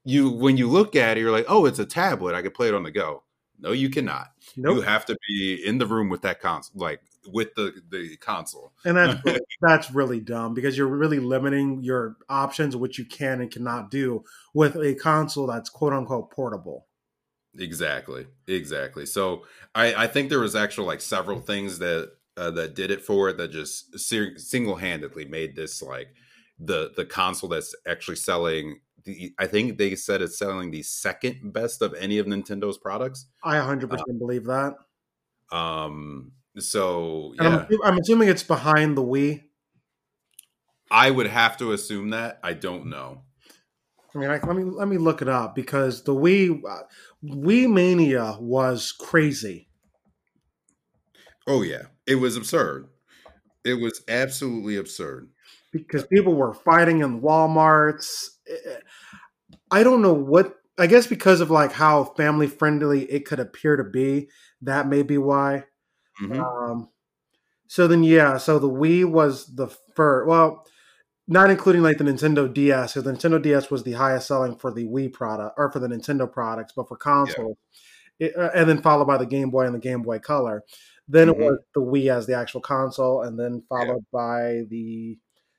you 0.05 0.31
when 0.31 0.57
you 0.57 0.68
look 0.68 0.94
at 0.96 1.16
it, 1.16 1.20
you're 1.20 1.33
like, 1.33 1.46
oh, 1.48 1.66
it's 1.66 1.78
a 1.78 1.87
tablet. 1.87 2.35
I 2.35 2.42
could 2.42 2.55
play 2.55 2.68
it 2.68 2.74
on 2.74 2.83
the 2.83 2.90
go. 2.90 3.22
No, 3.59 3.72
you 3.72 3.90
cannot. 3.90 4.28
You 4.57 4.81
have 4.81 5.05
to 5.07 5.16
be 5.28 5.62
in 5.64 5.78
the 5.78 5.87
room 5.87 6.09
with 6.09 6.22
that 6.22 6.40
console, 6.40 6.81
like 6.81 7.00
with 7.28 7.54
the 7.54 7.72
the 7.90 8.16
console. 8.16 8.72
And 8.85 8.96
that's 8.96 9.22
really- 9.24 9.40
that's 9.61 9.90
really 9.92 10.20
dumb 10.20 10.54
because 10.54 10.76
you're 10.76 10.88
really 10.88 11.20
limiting 11.20 11.82
your 11.82 12.16
options, 12.28 12.76
what 12.76 12.98
you 12.98 13.04
can 13.04 13.40
and 13.40 13.50
cannot 13.50 13.90
do 13.90 14.24
with 14.54 14.76
a 14.76 14.94
console 14.94 15.46
that's 15.46 15.70
quote 15.70 15.92
unquote 15.92 16.30
portable. 16.30 16.87
Exactly, 17.58 18.26
exactly. 18.48 19.04
So 19.06 19.44
I, 19.74 19.94
I 20.04 20.06
think 20.06 20.30
there 20.30 20.40
was 20.40 20.56
actually 20.56 20.87
like 20.87 21.00
several 21.00 21.40
things 21.40 21.78
that 21.80 22.12
uh, 22.37 22.50
that 22.52 22.74
did 22.74 22.90
it 22.90 23.02
for 23.02 23.28
it 23.28 23.37
that 23.37 23.52
just 23.52 23.98
ser- 23.98 24.38
single 24.38 24.76
handedly 24.76 25.26
made 25.26 25.54
this 25.54 25.82
like 25.82 26.08
the 26.58 26.92
the 26.96 27.04
console 27.04 27.50
that's 27.50 27.74
actually 27.87 28.16
selling. 28.16 28.80
The, 29.04 29.35
I 29.38 29.46
think 29.46 29.78
they 29.78 29.94
said 29.96 30.22
it's 30.22 30.38
selling 30.38 30.70
the 30.70 30.82
second 30.82 31.52
best 31.52 31.82
of 31.82 31.92
any 31.94 32.18
of 32.18 32.26
Nintendo's 32.26 32.78
products. 32.78 33.26
I 33.44 33.56
100% 33.56 34.18
believe 34.18 34.44
that. 34.44 34.74
Um, 35.50 36.32
so 36.59 37.35
yeah, 37.41 37.67
I'm, 37.71 37.83
I'm 37.85 37.99
assuming 37.99 38.29
it's 38.29 38.43
behind 38.43 38.97
the 38.97 39.03
Wii. 39.03 39.43
I 40.91 41.11
would 41.11 41.27
have 41.27 41.57
to 41.59 41.73
assume 41.73 42.11
that. 42.11 42.38
I 42.43 42.53
don't 42.53 42.87
know. 42.87 43.23
I 44.15 44.19
mean, 44.19 44.29
I, 44.31 44.38
let 44.38 44.57
me 44.57 44.65
let 44.65 44.88
me 44.88 44.99
look 44.99 45.23
it 45.23 45.29
up 45.29 45.55
because 45.55 46.05
the 46.05 46.15
Wii 46.15 46.61
uh, 46.69 46.83
Wii 47.25 47.73
Mania 47.73 48.37
was 48.38 48.93
crazy. 48.93 49.69
Oh 51.47 51.62
yeah, 51.62 51.85
it 52.07 52.17
was 52.17 52.37
absurd. 52.37 52.88
It 53.65 53.75
was 53.75 54.03
absolutely 54.09 54.77
absurd. 54.77 55.31
because 55.73 56.07
people 56.07 56.35
were 56.35 56.53
fighting 56.53 57.01
in 57.01 57.21
WalMarts. 57.23 58.29
I 59.71 59.83
don't 59.83 60.03
know 60.03 60.12
what. 60.12 60.57
I 60.79 60.87
guess 60.87 61.07
because 61.07 61.41
of 61.41 61.51
like 61.51 61.73
how 61.73 62.05
family 62.05 62.47
friendly 62.47 63.05
it 63.11 63.27
could 63.27 63.41
appear 63.41 63.77
to 63.77 63.85
be, 63.85 64.29
that 64.62 64.88
may 64.88 65.03
be 65.03 65.19
why. 65.19 65.65
Mhm. 66.20 66.38
Um, 66.40 66.88
so 67.66 67.87
then, 67.88 68.05
yeah. 68.05 68.37
So 68.38 68.59
the 68.59 68.68
Wii 68.68 69.05
was 69.11 69.46
the 69.55 69.68
first. 69.94 70.29
Well, 70.29 70.66
not 71.29 71.51
including 71.51 71.83
like 71.83 71.98
the 71.98 72.05
Nintendo 72.05 72.53
DS. 72.53 72.94
because 72.94 73.05
the 73.05 73.12
Nintendo 73.12 73.40
DS 73.40 73.70
was 73.70 73.83
the 73.85 73.92
highest 73.92 74.27
selling 74.29 74.57
for 74.57 74.72
the 74.72 74.87
Wii 74.87 75.12
product 75.12 75.55
or 75.57 75.70
for 75.72 75.79
the 75.79 75.88
Nintendo 75.88 76.31
products, 76.31 76.72
but 76.77 76.88
for 76.88 76.96
console, 76.96 77.57
it, 78.18 78.37
uh, 78.37 78.51
and 78.55 78.68
then 78.68 78.83
followed 78.83 79.07
by 79.07 79.16
the 79.16 79.27
Game 79.27 79.51
Boy 79.51 79.64
and 79.66 79.75
the 79.75 79.79
Game 79.79 80.03
Boy 80.03 80.18
Color. 80.18 80.64
Then 81.09 81.29
Mhm. 81.29 81.33
it 81.33 81.38
was 81.38 81.59
the 81.75 81.81
Wii 81.81 82.11
as 82.14 82.27
the 82.27 82.35
actual 82.35 82.61
console, 82.61 83.22
and 83.22 83.38
then 83.38 83.62
followed 83.68 84.05
by 84.12 84.62
the 84.68 85.18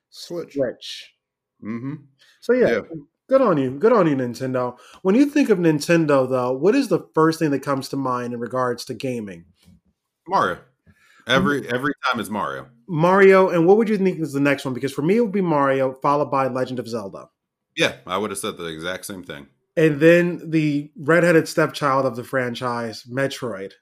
Switch. 0.09 0.53
Switch. 0.53 1.15
hmm 1.61 1.95
So 2.41 2.53
yeah, 2.53 2.67
Yeah. 2.69 2.81
Good 3.29 3.41
on 3.41 3.57
you. 3.57 3.71
Good 3.79 3.93
on 3.93 4.05
you, 4.05 4.15
Nintendo. 4.17 4.77
When 5.01 5.15
you 5.15 5.25
think 5.25 5.49
of 5.49 5.57
Nintendo, 5.57 6.29
though, 6.29 6.51
what 6.51 6.75
is 6.75 6.89
the 6.89 7.07
first 7.15 7.39
thing 7.39 7.51
that 7.51 7.63
comes 7.63 7.87
to 7.89 7.95
mind 7.97 8.33
in 8.33 8.39
regards 8.41 8.83
to 8.85 8.93
gaming? 8.93 9.45
Mario. 10.27 10.55
Mm-hmm. 10.55 11.31
Every 11.31 11.69
every 11.69 11.93
time 12.05 12.19
is 12.19 12.29
Mario. 12.29 12.67
Mario, 12.87 13.49
and 13.49 13.65
what 13.65 13.77
would 13.77 13.89
you 13.89 13.97
think 13.97 14.19
is 14.19 14.33
the 14.33 14.39
next 14.39 14.65
one? 14.65 14.73
Because 14.73 14.93
for 14.93 15.01
me, 15.01 15.17
it 15.17 15.21
would 15.21 15.31
be 15.31 15.41
Mario, 15.41 15.93
followed 15.93 16.29
by 16.29 16.47
Legend 16.47 16.79
of 16.79 16.87
Zelda. 16.87 17.29
Yeah, 17.75 17.95
I 18.05 18.17
would 18.17 18.29
have 18.29 18.37
said 18.37 18.57
the 18.57 18.65
exact 18.65 19.05
same 19.05 19.23
thing. 19.23 19.47
And 19.75 19.99
then 19.99 20.51
the 20.51 20.91
redheaded 20.95 21.47
stepchild 21.47 22.05
of 22.05 22.15
the 22.15 22.23
franchise, 22.23 23.03
Metroid. 23.03 23.73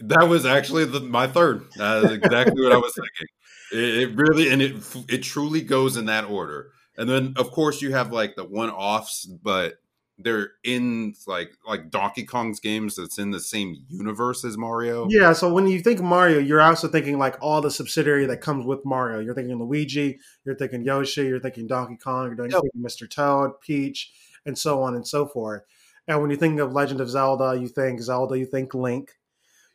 That 0.00 0.28
was 0.28 0.46
actually 0.46 0.84
the, 0.84 1.00
my 1.00 1.26
third. 1.26 1.66
That's 1.76 2.12
exactly 2.12 2.62
what 2.62 2.72
I 2.72 2.76
was 2.76 2.94
thinking. 2.94 3.26
It, 3.72 4.08
it 4.08 4.16
really 4.16 4.50
and 4.50 4.62
it 4.62 4.76
it 5.08 5.22
truly 5.22 5.60
goes 5.60 5.96
in 5.96 6.06
that 6.06 6.24
order. 6.24 6.70
And 6.96 7.08
then 7.08 7.34
of 7.36 7.50
course 7.50 7.82
you 7.82 7.92
have 7.92 8.12
like 8.12 8.36
the 8.36 8.44
one 8.44 8.70
offs, 8.70 9.26
but 9.26 9.74
they're 10.18 10.50
in 10.64 11.14
like 11.26 11.52
like 11.66 11.90
Donkey 11.90 12.24
Kong's 12.24 12.58
games 12.58 12.96
that's 12.96 13.18
in 13.18 13.30
the 13.30 13.40
same 13.40 13.76
universe 13.88 14.44
as 14.44 14.58
Mario. 14.58 15.06
Yeah, 15.08 15.32
so 15.32 15.52
when 15.52 15.68
you 15.68 15.80
think 15.80 16.00
Mario, 16.00 16.38
you're 16.38 16.60
also 16.60 16.88
thinking 16.88 17.18
like 17.18 17.36
all 17.40 17.60
the 17.60 17.70
subsidiary 17.70 18.26
that 18.26 18.40
comes 18.40 18.66
with 18.66 18.84
Mario. 18.84 19.20
You're 19.20 19.34
thinking 19.34 19.58
Luigi, 19.58 20.18
you're 20.44 20.56
thinking 20.56 20.84
Yoshi, 20.84 21.26
you're 21.26 21.40
thinking 21.40 21.68
Donkey 21.68 21.96
Kong, 21.96 22.26
you're 22.26 22.48
thinking 22.48 22.70
yep. 22.74 22.84
Mr. 22.84 23.08
Toad, 23.08 23.60
Peach, 23.60 24.12
and 24.44 24.58
so 24.58 24.82
on 24.82 24.96
and 24.96 25.06
so 25.06 25.26
forth. 25.26 25.62
And 26.08 26.20
when 26.20 26.30
you 26.30 26.36
think 26.36 26.58
of 26.58 26.72
Legend 26.72 27.00
of 27.00 27.10
Zelda, 27.10 27.56
you 27.58 27.68
think 27.68 28.00
Zelda, 28.00 28.36
you 28.36 28.46
think 28.46 28.74
Link. 28.74 29.12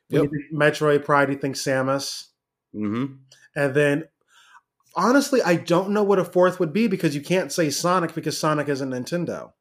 When 0.10 0.24
yep. 0.24 0.32
you 0.32 0.40
think 0.50 0.62
Metroid 0.62 1.06
Prime, 1.06 1.32
you 1.32 1.38
think 1.38 1.56
Samus. 1.56 2.28
Mm-hmm. 2.76 3.14
And 3.56 3.74
then 3.76 4.06
honestly, 4.96 5.42
I 5.42 5.56
don't 5.56 5.92
know 5.92 6.04
what 6.04 6.20
a 6.20 6.26
fourth 6.26 6.60
would 6.60 6.74
be 6.74 6.88
because 6.88 7.16
you 7.16 7.22
can't 7.22 7.52
say 7.52 7.70
Sonic 7.70 8.14
because 8.14 8.38
Sonic 8.38 8.68
isn't 8.68 8.90
Nintendo. 8.90 9.54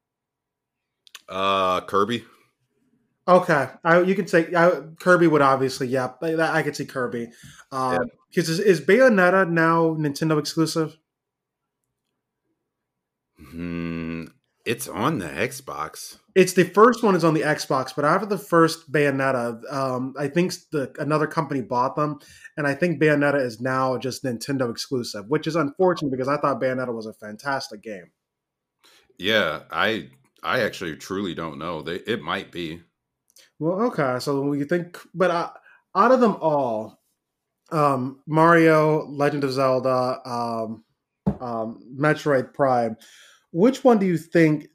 Uh, 1.28 1.80
Kirby. 1.82 2.24
Okay, 3.26 3.68
I, 3.84 4.00
you 4.00 4.16
can 4.16 4.26
say 4.26 4.52
I, 4.54 4.80
Kirby 4.98 5.28
would 5.28 5.42
obviously, 5.42 5.86
yeah, 5.86 6.12
I 6.20 6.62
could 6.62 6.74
see 6.74 6.84
Kirby. 6.84 7.28
Because 7.70 7.98
um, 7.98 8.10
yeah. 8.32 8.40
is, 8.40 8.58
is 8.58 8.80
Bayonetta 8.80 9.48
now 9.48 9.94
Nintendo 9.94 10.40
exclusive? 10.40 10.98
Hmm, 13.38 14.24
it's 14.66 14.88
on 14.88 15.18
the 15.18 15.28
Xbox. 15.28 16.18
It's 16.34 16.54
the 16.54 16.64
first 16.64 17.04
one 17.04 17.14
is 17.14 17.24
on 17.24 17.34
the 17.34 17.42
Xbox, 17.42 17.94
but 17.94 18.04
after 18.04 18.26
the 18.26 18.38
first 18.38 18.90
Bayonetta, 18.90 19.72
um, 19.72 20.14
I 20.18 20.26
think 20.28 20.54
the 20.72 20.92
another 20.98 21.26
company 21.28 21.60
bought 21.60 21.94
them, 21.94 22.18
and 22.56 22.66
I 22.66 22.74
think 22.74 23.00
Bayonetta 23.00 23.40
is 23.40 23.60
now 23.60 23.98
just 23.98 24.24
Nintendo 24.24 24.70
exclusive, 24.70 25.26
which 25.28 25.46
is 25.46 25.54
unfortunate 25.54 26.10
because 26.10 26.28
I 26.28 26.38
thought 26.38 26.60
Bayonetta 26.60 26.94
was 26.94 27.06
a 27.06 27.12
fantastic 27.12 27.82
game. 27.82 28.10
Yeah, 29.18 29.60
I 29.70 30.08
I 30.42 30.60
actually 30.60 30.96
truly 30.96 31.34
don't 31.34 31.58
know. 31.58 31.82
They 31.82 31.96
it 31.96 32.22
might 32.22 32.50
be. 32.52 32.82
Well, 33.58 33.80
okay. 33.82 34.18
So 34.18 34.40
when 34.42 34.58
you 34.58 34.64
think, 34.64 34.98
but 35.14 35.30
uh, 35.30 35.50
out 35.94 36.12
of 36.12 36.20
them 36.20 36.36
all, 36.40 37.00
um, 37.70 38.20
Mario, 38.26 39.06
Legend 39.06 39.44
of 39.44 39.52
Zelda, 39.52 40.20
um, 40.24 40.84
um, 41.40 41.80
Metroid 41.96 42.54
Prime, 42.54 42.96
which 43.52 43.84
one 43.84 43.98
do 43.98 44.06
you 44.06 44.18
think 44.18 44.68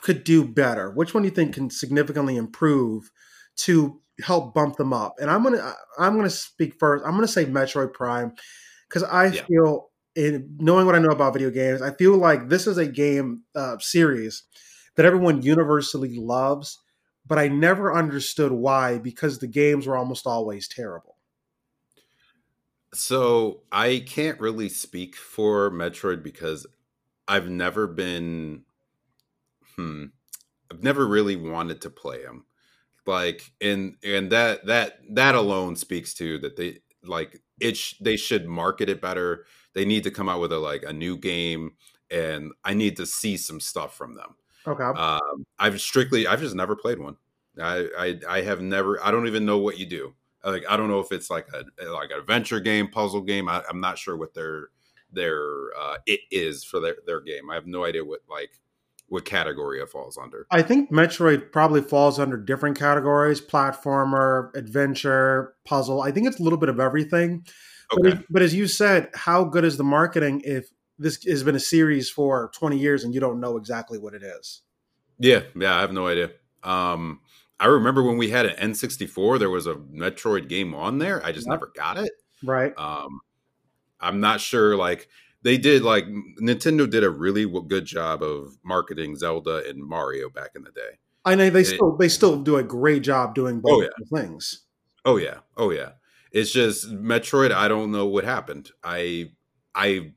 could 0.00 0.24
do 0.24 0.44
better? 0.44 0.90
Which 0.90 1.14
one 1.14 1.22
do 1.22 1.28
you 1.28 1.34
think 1.34 1.54
can 1.54 1.70
significantly 1.70 2.36
improve 2.36 3.10
to 3.58 4.00
help 4.24 4.54
bump 4.54 4.76
them 4.76 4.92
up? 4.92 5.14
And 5.20 5.30
I'm 5.30 5.42
gonna 5.42 5.74
I'm 5.98 6.16
gonna 6.16 6.30
speak 6.30 6.78
first. 6.78 7.04
I'm 7.04 7.12
gonna 7.12 7.28
say 7.28 7.44
Metroid 7.44 7.92
Prime 7.92 8.32
because 8.88 9.04
I 9.04 9.26
yeah. 9.26 9.44
feel 9.44 9.91
in 10.14 10.56
knowing 10.58 10.86
what 10.86 10.94
I 10.94 10.98
know 10.98 11.10
about 11.10 11.32
video 11.32 11.50
games, 11.50 11.82
I 11.82 11.92
feel 11.92 12.16
like 12.16 12.48
this 12.48 12.66
is 12.66 12.78
a 12.78 12.86
game 12.86 13.42
uh, 13.54 13.78
series 13.78 14.44
that 14.96 15.06
everyone 15.06 15.42
universally 15.42 16.16
loves, 16.16 16.78
but 17.26 17.38
I 17.38 17.48
never 17.48 17.94
understood 17.94 18.52
why 18.52 18.98
because 18.98 19.38
the 19.38 19.46
games 19.46 19.86
were 19.86 19.96
almost 19.96 20.26
always 20.26 20.68
terrible. 20.68 21.16
So 22.94 23.62
I 23.72 24.04
can't 24.06 24.38
really 24.38 24.68
speak 24.68 25.16
for 25.16 25.70
Metroid 25.70 26.22
because 26.22 26.66
I've 27.26 27.48
never 27.48 27.86
been, 27.86 28.64
hmm, 29.76 30.06
I've 30.70 30.82
never 30.82 31.06
really 31.06 31.36
wanted 31.36 31.80
to 31.82 31.90
play 31.90 32.22
them. 32.22 32.44
Like, 33.06 33.52
and 33.60 33.96
and 34.04 34.30
that 34.30 34.66
that 34.66 35.00
that 35.10 35.34
alone 35.34 35.74
speaks 35.76 36.14
to 36.14 36.38
that 36.38 36.56
they 36.56 36.80
like 37.02 37.42
it. 37.60 37.76
Sh- 37.76 37.94
they 38.00 38.16
should 38.16 38.46
market 38.46 38.88
it 38.88 39.00
better 39.00 39.46
they 39.74 39.84
need 39.84 40.04
to 40.04 40.10
come 40.10 40.28
out 40.28 40.40
with 40.40 40.52
a 40.52 40.58
like 40.58 40.82
a 40.86 40.92
new 40.92 41.16
game, 41.16 41.72
and 42.10 42.52
I 42.64 42.74
need 42.74 42.96
to 42.96 43.06
see 43.06 43.36
some 43.36 43.60
stuff 43.60 43.96
from 43.96 44.14
them. 44.14 44.36
Okay. 44.66 44.84
Um, 44.84 45.44
I've 45.58 45.80
strictly, 45.80 46.26
I've 46.26 46.40
just 46.40 46.54
never 46.54 46.76
played 46.76 46.98
one. 46.98 47.16
I, 47.60 47.88
I, 47.98 48.20
I 48.28 48.42
have 48.42 48.62
never. 48.62 49.04
I 49.04 49.10
don't 49.10 49.26
even 49.26 49.44
know 49.44 49.58
what 49.58 49.78
you 49.78 49.86
do. 49.86 50.14
Like, 50.44 50.64
I 50.68 50.76
don't 50.76 50.88
know 50.88 51.00
if 51.00 51.12
it's 51.12 51.30
like 51.30 51.46
a 51.52 51.84
like 51.90 52.10
an 52.10 52.18
adventure 52.18 52.60
game, 52.60 52.88
puzzle 52.88 53.20
game. 53.20 53.48
I, 53.48 53.62
am 53.68 53.80
not 53.80 53.98
sure 53.98 54.16
what 54.16 54.34
their 54.34 54.68
their 55.12 55.40
uh, 55.78 55.98
it 56.06 56.20
is 56.30 56.64
for 56.64 56.80
their 56.80 56.96
their 57.06 57.20
game. 57.20 57.50
I 57.50 57.54
have 57.54 57.66
no 57.66 57.84
idea 57.84 58.04
what 58.04 58.20
like 58.28 58.50
what 59.08 59.24
category 59.24 59.80
it 59.80 59.90
falls 59.90 60.16
under. 60.16 60.46
I 60.50 60.62
think 60.62 60.90
Metroid 60.90 61.52
probably 61.52 61.82
falls 61.82 62.18
under 62.18 62.36
different 62.36 62.78
categories: 62.78 63.40
platformer, 63.40 64.54
adventure, 64.56 65.54
puzzle. 65.64 66.00
I 66.00 66.10
think 66.10 66.26
it's 66.26 66.40
a 66.40 66.42
little 66.42 66.58
bit 66.58 66.70
of 66.70 66.80
everything. 66.80 67.44
Okay. 67.92 68.10
But, 68.10 68.24
but 68.30 68.42
as 68.42 68.54
you 68.54 68.66
said, 68.66 69.10
how 69.14 69.44
good 69.44 69.64
is 69.64 69.76
the 69.76 69.84
marketing 69.84 70.42
if 70.44 70.70
this 70.98 71.22
has 71.24 71.42
been 71.42 71.56
a 71.56 71.60
series 71.60 72.10
for 72.10 72.50
20 72.54 72.78
years 72.78 73.04
and 73.04 73.14
you 73.14 73.20
don't 73.20 73.40
know 73.40 73.56
exactly 73.56 73.98
what 73.98 74.14
it 74.14 74.22
is? 74.22 74.62
Yeah, 75.18 75.42
yeah, 75.54 75.76
I 75.76 75.80
have 75.80 75.92
no 75.92 76.06
idea. 76.06 76.30
Um, 76.62 77.20
I 77.60 77.66
remember 77.66 78.02
when 78.02 78.16
we 78.16 78.30
had 78.30 78.46
an 78.46 78.72
N64, 78.72 79.38
there 79.38 79.50
was 79.50 79.66
a 79.66 79.74
Metroid 79.74 80.48
game 80.48 80.74
on 80.74 80.98
there. 80.98 81.24
I 81.24 81.32
just 81.32 81.46
yep. 81.46 81.54
never 81.54 81.72
got 81.76 81.98
it. 81.98 82.12
Right. 82.42 82.76
Um, 82.76 83.20
I'm 84.00 84.20
not 84.20 84.40
sure. 84.40 84.76
Like 84.76 85.08
they 85.42 85.58
did, 85.58 85.82
like 85.82 86.06
Nintendo 86.40 86.90
did 86.90 87.04
a 87.04 87.10
really 87.10 87.46
good 87.68 87.84
job 87.84 88.22
of 88.22 88.58
marketing 88.64 89.16
Zelda 89.16 89.62
and 89.68 89.78
Mario 89.80 90.28
back 90.28 90.50
in 90.56 90.64
the 90.64 90.72
day. 90.72 90.98
I 91.24 91.36
know 91.36 91.50
they 91.50 91.60
it, 91.60 91.66
still 91.66 91.96
they 91.96 92.08
still 92.08 92.42
do 92.42 92.56
a 92.56 92.64
great 92.64 93.02
job 93.02 93.34
doing 93.34 93.60
both 93.60 93.72
oh, 93.72 93.82
yeah. 93.82 94.20
things. 94.20 94.64
Oh 95.04 95.16
yeah, 95.16 95.38
oh 95.56 95.70
yeah. 95.70 95.90
It's 96.32 96.50
just 96.50 96.90
Metroid. 96.90 97.52
I 97.52 97.68
don't 97.68 97.92
know 97.92 98.06
what 98.06 98.24
happened. 98.24 98.70
I 98.82 99.32
I 99.74 100.12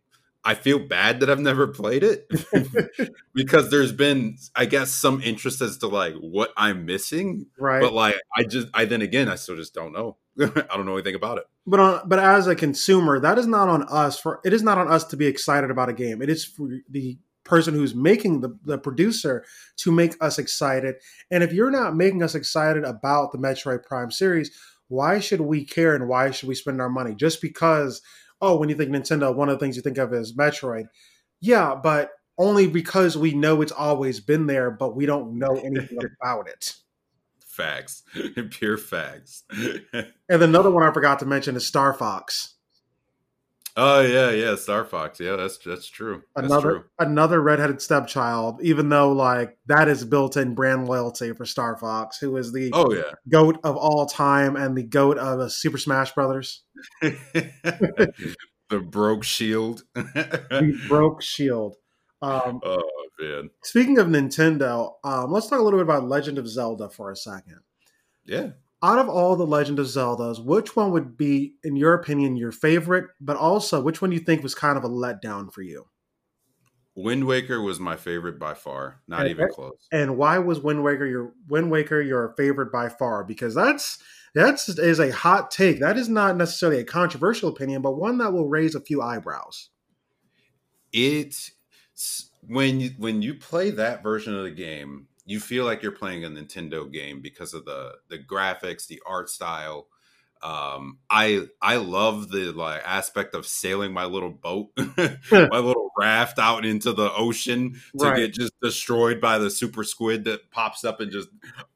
I 0.46 0.54
feel 0.54 0.78
bad 0.78 1.22
that 1.22 1.30
I've 1.30 1.40
never 1.40 1.68
played 1.68 2.04
it 2.04 2.32
because 3.34 3.72
there's 3.72 3.92
been, 3.92 4.38
I 4.56 4.66
guess, 4.66 4.92
some 4.92 5.20
interest 5.22 5.60
as 5.60 5.80
to 5.80 5.88
like 5.88 6.14
what 6.14 6.52
I'm 6.56 6.86
missing. 6.86 7.48
Right. 7.58 7.82
But 7.82 7.94
like, 7.94 8.16
I 8.38 8.44
just, 8.44 8.68
I 8.72 8.86
then 8.86 9.02
again, 9.02 9.28
I 9.28 9.36
still 9.36 9.56
just 9.56 9.74
don't 9.74 9.92
know. 9.92 10.18
I 10.40 10.76
don't 10.76 10.86
know 10.86 10.94
anything 10.94 11.16
about 11.16 11.40
it. 11.40 11.46
But 11.66 11.80
on, 11.80 12.08
but 12.08 12.20
as 12.20 12.46
a 12.46 12.56
consumer, 12.56 13.20
that 13.20 13.40
is 13.40 13.48
not 13.48 13.70
on 13.70 13.84
us. 13.90 14.20
For 14.20 14.40
it 14.46 14.54
is 14.54 14.62
not 14.62 14.78
on 14.78 14.88
us 14.88 15.04
to 15.06 15.18
be 15.18 15.26
excited 15.26 15.72
about 15.72 15.90
a 15.90 15.94
game. 15.94 16.22
It 16.22 16.30
is 16.30 16.46
for 16.46 16.70
the 16.90 17.18
person 17.44 17.74
who's 17.74 17.96
making 17.96 18.42
the, 18.42 18.58
the 18.66 18.78
producer 18.78 19.44
to 19.78 19.92
make 19.92 20.16
us 20.22 20.38
excited. 20.38 20.96
And 21.32 21.44
if 21.44 21.54
you're 21.54 21.72
not 21.72 21.96
making 21.96 22.22
us 22.22 22.36
excited 22.36 22.84
about 22.84 23.32
the 23.32 23.38
Metroid 23.38 23.84
Prime 23.84 24.12
series, 24.12 24.52
why 24.88 25.20
should 25.20 25.42
we 25.42 25.66
care 25.66 25.96
and 25.96 26.08
why 26.08 26.32
should 26.32 26.50
we 26.50 26.56
spend 26.56 26.82
our 26.82 26.90
money? 26.90 27.16
Just 27.16 27.42
because, 27.42 28.02
oh, 28.42 28.58
when 28.58 28.70
you 28.70 28.76
think 28.76 28.92
Nintendo, 28.92 29.36
one 29.36 29.50
of 29.50 29.60
the 29.60 29.66
things 29.66 29.76
you 29.76 29.82
think 29.82 29.98
of 29.98 30.14
is 30.14 30.36
Metroid. 30.36 30.86
Yeah, 31.42 31.76
but 31.76 32.12
only 32.38 32.68
because 32.68 33.18
we 33.18 33.34
know 33.34 33.62
it's 33.62 33.72
always 33.72 34.20
been 34.20 34.48
there, 34.48 34.72
but 34.72 34.96
we 34.96 35.06
don't 35.06 35.38
know 35.38 35.56
anything 35.56 36.00
about 36.22 36.48
it. 36.48 36.74
Facts, 37.46 38.04
pure 38.52 38.78
facts. 38.78 39.44
and 39.94 40.12
another 40.30 40.72
one 40.72 40.84
I 40.84 40.92
forgot 40.92 41.20
to 41.20 41.26
mention 41.26 41.56
is 41.56 41.66
Star 41.66 41.94
Fox. 41.94 42.55
Oh 43.78 44.00
yeah, 44.00 44.32
yeah, 44.32 44.56
Star 44.56 44.86
Fox. 44.86 45.20
Yeah, 45.20 45.36
that's 45.36 45.58
that's 45.58 45.88
true. 45.88 46.24
That's 46.34 46.48
another 46.48 46.72
true. 46.72 46.84
another 47.00 47.42
redheaded 47.42 47.82
stepchild. 47.82 48.62
Even 48.62 48.88
though 48.88 49.12
like 49.12 49.58
that 49.66 49.90
is 49.90 50.06
built-in 50.06 50.56
brand 50.56 50.88
loyalty 50.88 51.34
for 51.34 51.46
Star 51.46 51.76
Fox, 51.76 52.18
who 52.18 52.38
is 52.38 52.54
the 52.54 52.70
oh 52.74 52.94
yeah 52.94 53.12
goat 53.28 53.60
of 53.66 53.76
all 53.76 54.06
time 54.06 54.56
and 54.56 54.78
the 54.78 54.84
goat 54.84 55.18
of 55.18 55.52
Super 55.52 55.78
Smash 55.78 56.14
Brothers. 56.14 56.64
the 57.02 58.14
broke 58.90 59.26
shield. 59.26 59.84
the 59.94 60.82
broke 60.88 61.22
shield. 61.22 61.76
Um, 62.22 62.62
oh 62.64 62.82
man. 63.20 63.50
Speaking 63.66 63.98
of 63.98 64.08
Nintendo, 64.08 64.94
um, 65.04 65.34
let's 65.34 65.48
talk 65.48 65.60
a 65.60 65.64
little 65.64 65.80
bit 65.80 65.86
about 65.86 66.08
Legend 66.08 66.38
of 66.38 66.48
Zelda 66.48 66.90
for 66.90 67.12
a 67.12 67.16
second. 67.16 67.60
Yeah 68.24 68.52
out 68.84 69.00
of 69.00 69.10
all 69.10 69.36
the 69.36 69.46
Legend 69.48 69.80
of 69.80 69.88
Zeldas, 69.88 70.44
which 70.44 70.76
one 70.76 70.92
would 70.92 71.18
be, 71.18 71.56
in 71.64 71.76
your 71.76 71.94
opinion, 71.94 72.36
your 72.36 72.52
favorite? 72.52 73.06
But 73.20 73.38
also, 73.38 73.82
which 73.82 74.02
one 74.02 74.12
do 74.12 74.16
you 74.16 74.24
think 74.24 74.44
was 74.44 74.56
kind 74.56 74.78
of 74.78 74.84
a 74.84 74.90
letdown 74.90 75.52
for 75.52 75.62
you? 75.62 75.86
Wind 76.96 77.26
Waker 77.26 77.62
was 77.62 77.80
my 77.80 77.98
favorite 77.98 78.40
by 78.40 78.54
far, 78.54 79.02
not 79.08 79.22
and, 79.22 79.30
even 79.30 79.50
close. 79.50 79.88
And 79.92 80.18
why 80.18 80.38
was 80.38 80.62
Wind 80.62 80.84
Waker 80.84 81.06
your 81.06 81.34
Wind 81.50 81.70
Waker 81.70 82.02
your 82.02 82.34
favorite 82.38 82.72
by 82.72 82.88
far? 82.88 83.26
Because 83.26 83.54
that's 83.54 84.00
that's 84.34 84.70
is 84.70 85.00
a 85.00 85.12
hot 85.12 85.52
take. 85.52 85.82
That 85.82 85.98
is 85.98 86.08
not 86.08 86.38
necessarily 86.38 86.80
a 86.80 86.86
controversial 86.86 87.50
opinion, 87.50 87.82
but 87.82 87.98
one 87.98 88.18
that 88.20 88.32
will 88.32 88.48
raise 88.48 88.76
a 88.76 88.82
few 88.82 89.02
eyebrows. 89.02 89.70
It's 90.94 91.52
when 92.42 92.80
you 92.80 92.92
when 92.98 93.22
you 93.22 93.34
play 93.34 93.72
that 93.72 94.02
version 94.02 94.34
of 94.34 94.44
the 94.44 94.52
game, 94.52 95.08
you 95.26 95.40
feel 95.40 95.66
like 95.66 95.82
you're 95.82 95.92
playing 95.92 96.24
a 96.24 96.30
Nintendo 96.30 96.92
game 96.92 97.22
because 97.22 97.54
of 97.54 97.66
the 97.66 97.94
the 98.10 98.20
graphics, 98.20 98.88
the 98.88 99.02
art 99.06 99.30
style. 99.30 99.88
Um, 100.42 101.00
I 101.10 101.48
I 101.62 101.78
love 101.78 102.30
the 102.30 102.52
like 102.52 102.82
aspect 102.86 103.34
of 103.34 103.48
sailing 103.48 103.94
my 103.94 104.06
little 104.06 104.30
boat, 104.30 104.70
my 105.32 105.58
little 105.58 105.90
raft 105.98 106.38
out 106.38 106.66
into 106.66 106.94
the 106.94 107.12
ocean 107.14 107.82
to 108.00 108.06
Right. 108.06 108.16
get 108.16 108.34
just 108.34 108.54
destroyed 108.62 109.20
by 109.20 109.40
the 109.40 109.50
super 109.50 109.84
squid 109.84 110.26
that 110.26 110.52
pops 110.52 110.84
up 110.84 111.00
and 111.00 111.12
just 111.12 111.30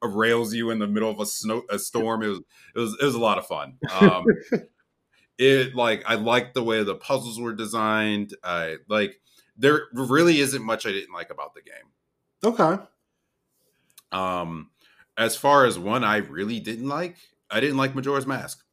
rails 0.03 0.53
you 0.53 0.69
in 0.69 0.77
the 0.79 0.88
middle 0.88 1.09
of 1.09 1.19
a 1.19 1.25
snow 1.25 1.63
a 1.69 1.79
storm. 1.79 2.21
It 2.21 2.27
was 2.27 2.39
it 2.75 2.79
was 2.79 2.97
it 3.01 3.05
was 3.05 3.15
a 3.15 3.19
lot 3.19 3.39
of 3.39 3.47
fun. 3.47 3.79
Um, 3.91 4.25
it 5.38 5.75
like 5.75 6.03
I 6.05 6.15
liked 6.15 6.53
the 6.53 6.63
way 6.63 6.83
the 6.83 6.95
puzzles 6.95 7.39
were 7.39 7.53
designed. 7.53 8.35
I 8.43 8.77
like 8.88 9.19
there 9.57 9.88
really 9.93 10.39
isn't 10.39 10.63
much 10.63 10.85
I 10.85 10.91
didn't 10.91 11.13
like 11.13 11.29
about 11.31 11.53
the 11.55 11.62
game. 11.62 11.91
Okay. 12.43 12.83
Um, 14.12 14.69
as 15.17 15.36
far 15.36 15.65
as 15.65 15.78
one 15.78 16.04
I 16.04 16.17
really 16.17 16.60
didn't 16.60 16.88
like, 16.88 17.17
I 17.50 17.60
didn't 17.60 17.78
like 17.78 17.95
Majora's 17.95 18.26
Mask. 18.28 18.63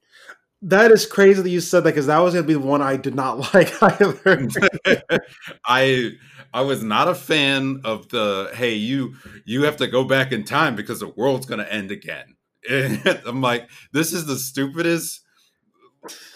That 0.62 0.90
is 0.90 1.07
crazy 1.07 1.42
that 1.42 1.51
you 1.51 1.61
said 1.61 1.81
that 1.81 1.90
because 1.90 2.07
that 2.07 2.18
was 2.18 2.35
going 2.35 2.44
to 2.44 2.46
be 2.46 2.55
the 2.55 2.61
one 2.61 2.81
I 2.81 2.96
did 2.96 3.14
not 3.14 3.38
like 3.55 3.83
either. 3.83 4.49
I 5.66 6.12
I 6.55 6.62
was 6.62 6.83
not 6.83 7.09
a 7.09 7.14
fan 7.14 7.83
of 7.85 8.09
the 8.09 8.51
hey 8.55 8.75
you 8.75 9.16
you 9.44 9.64
have 9.64 9.77
to 9.77 9.87
go 9.87 10.05
back 10.05 10.33
in 10.33 10.44
time 10.44 10.75
because 10.75 11.01
the 11.01 11.09
world's 11.09 11.46
gonna 11.46 11.64
end 11.64 11.90
again. 11.90 12.37
I'm 12.70 13.42
like 13.42 13.68
this 13.92 14.12
is 14.12 14.27
the 14.27 14.37
stupidest. 14.37 15.20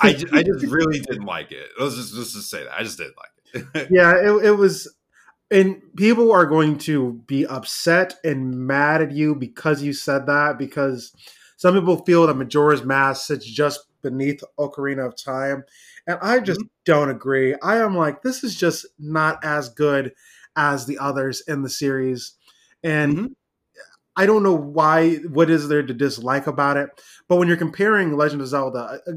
I, 0.01 0.09
I 0.33 0.43
just 0.43 0.67
really 0.67 1.01
didn't 1.01 1.25
like 1.25 1.53
it. 1.53 1.69
Let's 1.79 1.95
just 1.95 2.15
just 2.15 2.51
say 2.51 2.65
that 2.65 2.79
I 2.79 2.83
just 2.83 2.99
didn't 2.99 3.17
like 3.17 3.65
it. 3.75 3.89
yeah, 3.91 4.15
it, 4.17 4.45
it 4.47 4.53
was. 4.53 4.93
And 5.51 5.83
people 5.97 6.31
are 6.33 6.47
going 6.47 6.79
to 6.79 7.15
be 7.27 7.45
upset 7.47 8.15
and 8.23 8.67
mad 8.67 9.03
at 9.03 9.11
you 9.13 9.35
because 9.35 9.83
you 9.83 9.93
said 9.93 10.27
that. 10.27 10.59
Because 10.59 11.13
some 11.57 11.75
people 11.75 12.05
feel 12.05 12.27
that 12.27 12.37
Majora's 12.37 12.85
Mask 12.85 13.27
sits 13.27 13.45
just 13.47 13.81
beneath 14.03 14.43
Ocarina 14.59 15.07
of 15.07 15.17
Time. 15.17 15.65
And 16.07 16.19
I 16.23 16.41
just 16.41 16.63
don't 16.85 17.11
agree. 17.11 17.55
I 17.63 17.79
am 17.79 17.97
like, 17.97 18.23
this 18.23 18.45
is 18.45 18.55
just 18.55 18.87
not 18.99 19.45
as 19.45 19.69
good 19.69 20.13
as 20.57 20.87
the 20.87 20.99
others 20.99 21.43
in 21.47 21.63
the 21.63 21.69
series. 21.69 22.35
And 22.83 23.17
Mhm. 23.17 23.35
I 24.17 24.27
don't 24.27 24.43
know 24.43 24.55
why, 24.57 25.17
what 25.17 25.51
is 25.51 25.69
there 25.69 25.83
to 25.83 25.95
dislike 25.95 26.47
about 26.47 26.77
it. 26.77 26.91
But 27.29 27.37
when 27.37 27.49
you're 27.49 27.57
comparing 27.57 28.17
Legend 28.17 28.43
of 28.43 28.49
Zelda, 28.49 29.01
uh, 29.07 29.13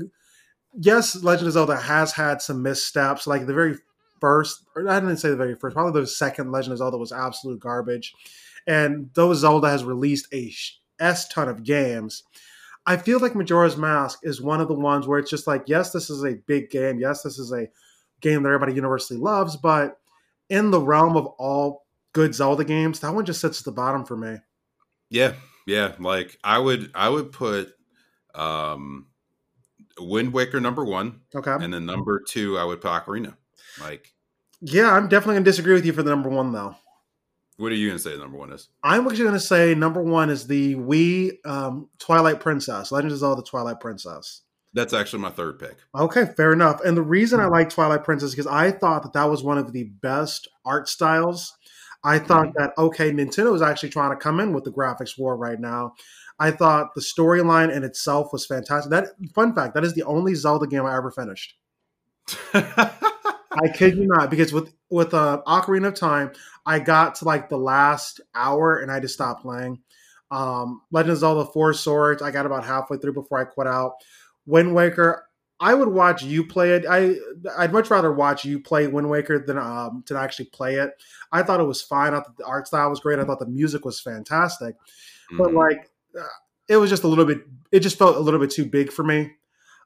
yes, 0.73 1.15
Legend 1.23 1.47
of 1.47 1.53
Zelda 1.53 1.77
has 1.77 2.13
had 2.13 2.41
some 2.41 2.61
missteps. 2.61 3.27
Like 3.27 3.45
the 3.47 3.53
very 3.53 3.77
first, 4.23 4.63
or 4.73 4.87
I 4.87 5.01
didn't 5.01 5.17
say 5.17 5.31
the 5.31 5.35
very 5.35 5.53
first, 5.53 5.73
probably 5.73 5.99
the 5.99 6.07
second 6.07 6.49
Legend 6.49 6.71
of 6.71 6.77
Zelda 6.77 6.97
was 6.97 7.11
absolute 7.11 7.59
garbage. 7.59 8.13
And 8.65 9.09
though 9.15 9.33
Zelda 9.33 9.69
has 9.69 9.83
released 9.83 10.33
a 10.33 10.49
S 10.97 11.27
ton 11.27 11.49
of 11.49 11.63
games, 11.63 12.23
I 12.85 12.95
feel 12.95 13.19
like 13.19 13.35
Majora's 13.35 13.75
Mask 13.75 14.19
is 14.23 14.41
one 14.41 14.61
of 14.61 14.69
the 14.69 14.75
ones 14.75 15.07
where 15.07 15.19
it's 15.19 15.29
just 15.29 15.45
like, 15.45 15.63
yes, 15.65 15.91
this 15.91 16.09
is 16.09 16.23
a 16.23 16.35
big 16.47 16.69
game. 16.69 16.99
Yes, 17.01 17.21
this 17.21 17.37
is 17.37 17.51
a 17.51 17.67
game 18.21 18.43
that 18.43 18.47
everybody 18.47 18.71
universally 18.73 19.19
loves, 19.19 19.57
but 19.57 19.99
in 20.47 20.71
the 20.71 20.79
realm 20.79 21.17
of 21.17 21.25
all 21.37 21.85
good 22.13 22.33
Zelda 22.33 22.63
games, 22.63 23.01
that 23.01 23.13
one 23.13 23.25
just 23.25 23.41
sits 23.41 23.59
at 23.59 23.65
the 23.65 23.73
bottom 23.73 24.05
for 24.05 24.15
me. 24.15 24.37
Yeah, 25.09 25.33
yeah. 25.67 25.95
Like 25.99 26.37
I 26.45 26.59
would 26.59 26.91
I 26.95 27.09
would 27.09 27.33
put 27.33 27.73
um 28.33 29.07
Wind 29.99 30.31
Waker 30.31 30.61
number 30.61 30.85
one, 30.85 31.19
Okay. 31.35 31.51
and 31.59 31.73
then 31.73 31.85
number 31.85 32.21
two 32.25 32.57
I 32.57 32.63
would 32.63 32.79
put 32.79 32.89
Ocarina. 32.89 33.35
Like, 33.81 34.13
Yeah, 34.61 34.91
I'm 34.91 35.07
definitely 35.07 35.39
to 35.41 35.43
disagree 35.43 35.73
with 35.73 35.85
you 35.85 35.93
for 35.93 36.03
the 36.03 36.09
number 36.09 36.29
one, 36.29 36.51
though. 36.51 36.75
what 37.57 37.71
are 37.71 37.75
you 37.75 37.87
gonna 37.87 37.99
say 37.99 38.17
number 38.17 38.37
one 38.37 38.51
is? 38.51 38.69
I'm 38.83 39.07
actually 39.07 39.31
to 39.31 39.39
say 39.39 39.75
number 39.75 40.01
one 40.01 40.29
is 40.29 40.47
the 40.47 40.75
Wii 40.75 41.33
um, 41.45 41.89
Twilight 41.99 42.39
Princess, 42.39 42.91
Legend 42.91 43.11
of 43.11 43.19
Zelda 43.19 43.41
Twilight 43.43 43.79
Princess. 43.79 44.41
That's 44.75 44.93
actually 44.93 45.21
my 45.21 45.29
third 45.29 45.59
pick. 45.59 45.75
Okay, 45.93 46.25
fair 46.35 46.51
enough. 46.51 46.81
And 46.83 46.97
the 46.97 47.03
reason 47.03 47.39
I 47.39 47.45
like 47.45 47.69
Twilight 47.69 48.03
Princess 48.03 48.29
is 48.29 48.35
because 48.35 48.47
I 48.51 48.71
thought 48.71 49.03
that 49.03 49.13
that 49.13 49.25
was 49.29 49.43
one 49.43 49.59
of 49.59 49.71
the 49.71 49.83
best 49.83 50.47
art 50.65 50.89
styles. 50.89 51.53
I 52.03 52.17
thought 52.19 52.53
that 52.55 52.71
okay, 52.77 53.11
Nintendo 53.11 53.53
is 53.55 53.61
actually 53.61 53.89
trying 53.89 54.09
to 54.11 54.17
come 54.17 54.39
in 54.39 54.51
with 54.51 54.63
the 54.63 54.71
graphics 54.71 55.17
war 55.17 55.37
right 55.37 55.59
now. 55.59 55.93
I 56.39 56.49
thought 56.51 56.95
the 56.95 57.01
storyline 57.01 57.71
in 57.73 57.83
itself 57.83 58.33
was 58.33 58.45
fantastic. 58.47 58.89
That 58.89 59.09
fun 59.35 59.53
fact, 59.53 59.75
that 59.75 59.83
is 59.85 59.93
the 59.93 60.03
only 60.03 60.33
Zelda 60.33 60.65
game 60.65 60.85
I 60.85 60.97
ever 60.97 61.11
finished. 61.11 61.55
I 63.61 63.67
kid 63.69 63.97
you 63.97 64.07
not, 64.07 64.29
because 64.29 64.51
with 64.53 64.73
with 64.89 65.13
uh, 65.13 65.41
Ocarina 65.47 65.87
of 65.87 65.95
Time, 65.95 66.31
I 66.65 66.79
got 66.79 67.15
to 67.15 67.25
like 67.25 67.49
the 67.49 67.57
last 67.57 68.21
hour 68.35 68.79
and 68.79 68.91
I 68.91 68.99
just 68.99 69.13
stopped 69.13 69.41
playing. 69.41 69.79
Um, 70.31 70.81
Legend 70.91 71.11
of 71.13 71.17
Zelda: 71.19 71.45
Four 71.51 71.73
Swords, 71.73 72.21
I 72.21 72.31
got 72.31 72.45
about 72.45 72.65
halfway 72.65 72.97
through 72.97 73.13
before 73.13 73.39
I 73.39 73.43
quit 73.45 73.67
out. 73.67 73.95
Wind 74.45 74.73
Waker, 74.73 75.27
I 75.59 75.73
would 75.73 75.89
watch 75.89 76.23
you 76.23 76.45
play 76.45 76.71
it. 76.71 76.85
I 76.89 77.15
I'd 77.57 77.71
much 77.71 77.89
rather 77.89 78.11
watch 78.11 78.43
you 78.43 78.59
play 78.59 78.87
Wind 78.87 79.09
Waker 79.09 79.39
than 79.39 79.57
um 79.57 80.03
to 80.07 80.17
actually 80.17 80.45
play 80.45 80.75
it. 80.75 80.91
I 81.31 81.43
thought 81.43 81.59
it 81.59 81.65
was 81.65 81.81
fine. 81.81 82.13
I 82.13 82.17
thought 82.21 82.37
the 82.37 82.45
art 82.45 82.67
style 82.67 82.89
was 82.89 82.99
great. 82.99 83.19
I 83.19 83.23
thought 83.25 83.39
the 83.39 83.45
music 83.45 83.85
was 83.85 83.99
fantastic, 83.99 84.75
but 85.37 85.51
Mhm. 85.51 85.55
like 85.55 85.91
uh, 86.19 86.23
it 86.67 86.77
was 86.77 86.89
just 86.89 87.03
a 87.03 87.07
little 87.07 87.25
bit. 87.25 87.45
It 87.71 87.79
just 87.81 87.97
felt 87.97 88.15
a 88.15 88.19
little 88.19 88.39
bit 88.39 88.51
too 88.51 88.65
big 88.65 88.91
for 88.91 89.03
me. 89.03 89.31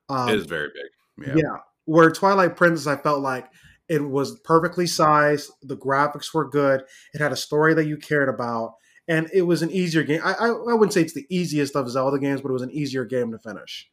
Um, 0.09 0.29
it 0.29 0.35
is 0.35 0.45
very 0.45 0.69
big. 0.69 1.27
yeah. 1.27 1.35
Yeah. 1.35 1.57
Where 1.87 2.11
Twilight 2.11 2.55
Princess, 2.55 2.85
I 2.85 2.97
felt 2.97 3.21
like 3.21 3.49
it 3.89 4.03
was 4.03 4.39
perfectly 4.41 4.85
sized. 4.85 5.51
The 5.63 5.77
graphics 5.77 6.33
were 6.33 6.47
good. 6.47 6.83
It 7.13 7.21
had 7.21 7.31
a 7.31 7.37
story 7.37 7.73
that 7.73 7.87
you 7.87 7.97
cared 7.97 8.29
about, 8.29 8.73
and 9.07 9.29
it 9.33 9.43
was 9.43 9.61
an 9.61 9.71
easier 9.71 10.03
game. 10.03 10.21
I, 10.23 10.33
I, 10.33 10.47
I 10.47 10.73
wouldn't 10.73 10.93
say 10.93 11.01
it's 11.01 11.13
the 11.13 11.25
easiest 11.29 11.75
of 11.75 11.89
Zelda 11.89 12.19
games, 12.19 12.41
but 12.41 12.49
it 12.49 12.53
was 12.53 12.61
an 12.61 12.71
easier 12.71 13.05
game 13.05 13.31
to 13.31 13.39
finish. 13.39 13.89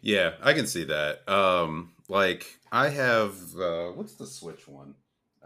Yeah, 0.00 0.32
I 0.42 0.54
can 0.54 0.66
see 0.66 0.84
that. 0.84 1.28
Um, 1.28 1.92
like 2.08 2.58
I 2.72 2.88
have 2.88 3.34
uh 3.56 3.88
what's 3.90 4.14
the 4.14 4.26
Switch 4.26 4.66
one? 4.66 4.94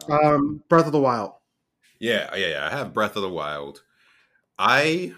Um, 0.08 0.62
Breath 0.68 0.86
of 0.86 0.92
the 0.92 1.00
Wild. 1.00 1.32
yeah, 1.98 2.34
yeah, 2.36 2.48
yeah. 2.48 2.66
I 2.66 2.76
have 2.76 2.94
Breath 2.94 3.16
of 3.16 3.22
the 3.22 3.28
Wild. 3.28 3.82
I 4.58 5.12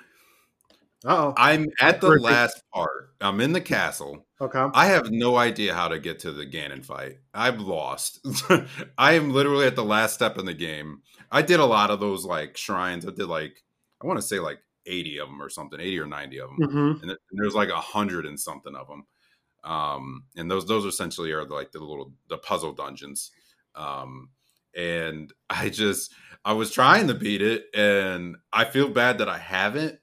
oh. 1.05 1.35
I'm 1.37 1.69
at 1.81 2.01
the 2.01 2.09
last 2.09 2.62
part. 2.73 3.11
I'm 3.21 3.40
in 3.40 3.53
the 3.53 3.61
castle. 3.61 4.26
Okay. 4.40 4.66
I 4.75 4.87
have 4.87 5.11
no 5.11 5.37
idea 5.37 5.75
how 5.75 5.88
to 5.88 5.99
get 5.99 6.18
to 6.20 6.33
the 6.33 6.46
Ganon 6.46 6.85
fight. 6.85 7.18
I've 7.33 7.61
lost. 7.61 8.20
I 8.99 9.12
am 9.14 9.31
literally 9.33 9.66
at 9.66 9.77
the 9.77 9.85
last 9.85 10.12
step 10.14 10.37
in 10.38 10.44
the 10.44 10.53
game. 10.55 11.03
I 11.33 11.40
did 11.42 11.59
a 11.61 11.64
lot 11.64 11.90
of 11.90 12.01
those 12.01 12.25
like 12.25 12.57
shrines. 12.57 13.07
I 13.07 13.12
did 13.12 13.27
like 13.27 13.62
I 14.03 14.07
want 14.07 14.18
to 14.18 14.27
say 14.27 14.38
like 14.38 14.59
80 14.85 15.18
of 15.20 15.29
them 15.29 15.40
or 15.42 15.49
something, 15.49 15.81
80 15.81 15.99
or 16.01 16.07
90 16.07 16.38
of 16.40 16.51
them. 16.51 16.61
hmm 16.62 16.90
and, 16.90 17.03
th- 17.03 17.18
and 17.31 17.40
there's 17.42 17.55
like 17.55 17.70
a 17.70 17.81
hundred 17.81 18.27
and 18.27 18.38
something 18.38 18.75
of 18.75 18.87
them 18.88 19.05
um 19.64 20.25
and 20.37 20.51
those 20.51 20.66
those 20.66 20.85
essentially 20.85 21.33
are 21.33 21.44
like 21.46 21.72
the 21.72 21.81
little 21.81 22.12
the 22.29 22.38
puzzle 22.38 22.72
dungeons 22.72 23.31
um 23.75 24.29
and 24.77 25.33
i 25.51 25.68
just 25.68 26.12
i 26.44 26.53
was 26.53 26.70
trying 26.70 27.09
to 27.09 27.14
beat 27.14 27.42
it 27.42 27.64
and 27.75 28.37
i 28.53 28.64
feel 28.64 28.88
bad 28.88 29.18
that 29.18 29.29
i 29.29 29.38
haven't 29.38 29.99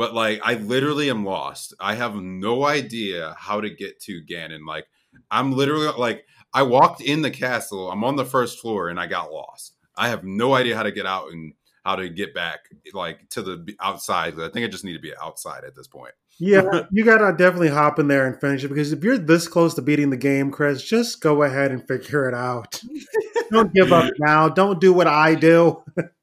but 0.00 0.14
like 0.14 0.40
i 0.42 0.54
literally 0.54 1.10
am 1.10 1.26
lost 1.26 1.74
i 1.78 1.94
have 1.94 2.14
no 2.14 2.64
idea 2.64 3.36
how 3.38 3.60
to 3.60 3.68
get 3.68 4.00
to 4.00 4.22
ganon 4.24 4.66
like 4.66 4.86
i'm 5.30 5.52
literally 5.52 5.88
like 5.98 6.24
i 6.54 6.62
walked 6.62 7.02
in 7.02 7.20
the 7.20 7.30
castle 7.30 7.90
i'm 7.90 8.02
on 8.02 8.16
the 8.16 8.24
first 8.24 8.60
floor 8.60 8.88
and 8.88 8.98
i 8.98 9.06
got 9.06 9.30
lost 9.30 9.74
i 9.98 10.08
have 10.08 10.24
no 10.24 10.54
idea 10.54 10.74
how 10.74 10.82
to 10.82 10.90
get 10.90 11.04
out 11.04 11.30
and 11.30 11.52
how 11.84 11.96
to 11.96 12.08
get 12.08 12.32
back 12.32 12.60
like 12.94 13.28
to 13.28 13.42
the 13.42 13.74
outside 13.82 14.32
i 14.40 14.48
think 14.48 14.64
i 14.64 14.68
just 14.68 14.86
need 14.86 14.94
to 14.94 15.00
be 15.00 15.12
outside 15.22 15.64
at 15.64 15.76
this 15.76 15.86
point 15.86 16.14
Yeah, 16.38 16.84
you 16.90 17.04
gotta 17.04 17.36
definitely 17.36 17.68
hop 17.68 17.98
in 17.98 18.08
there 18.08 18.26
and 18.26 18.40
finish 18.40 18.64
it 18.64 18.68
because 18.68 18.92
if 18.92 19.04
you're 19.04 19.18
this 19.18 19.46
close 19.46 19.74
to 19.74 19.82
beating 19.82 20.08
the 20.08 20.16
game, 20.16 20.50
Chris, 20.50 20.82
just 20.82 21.20
go 21.20 21.42
ahead 21.42 21.70
and 21.70 21.86
figure 21.86 22.26
it 22.26 22.34
out. 22.34 22.80
Don't 23.50 23.74
give 23.74 23.92
up 23.92 24.10
now. 24.18 24.48
Don't 24.48 24.80
do 24.80 24.94
what 24.94 25.06
I 25.06 25.34
do. 25.34 25.82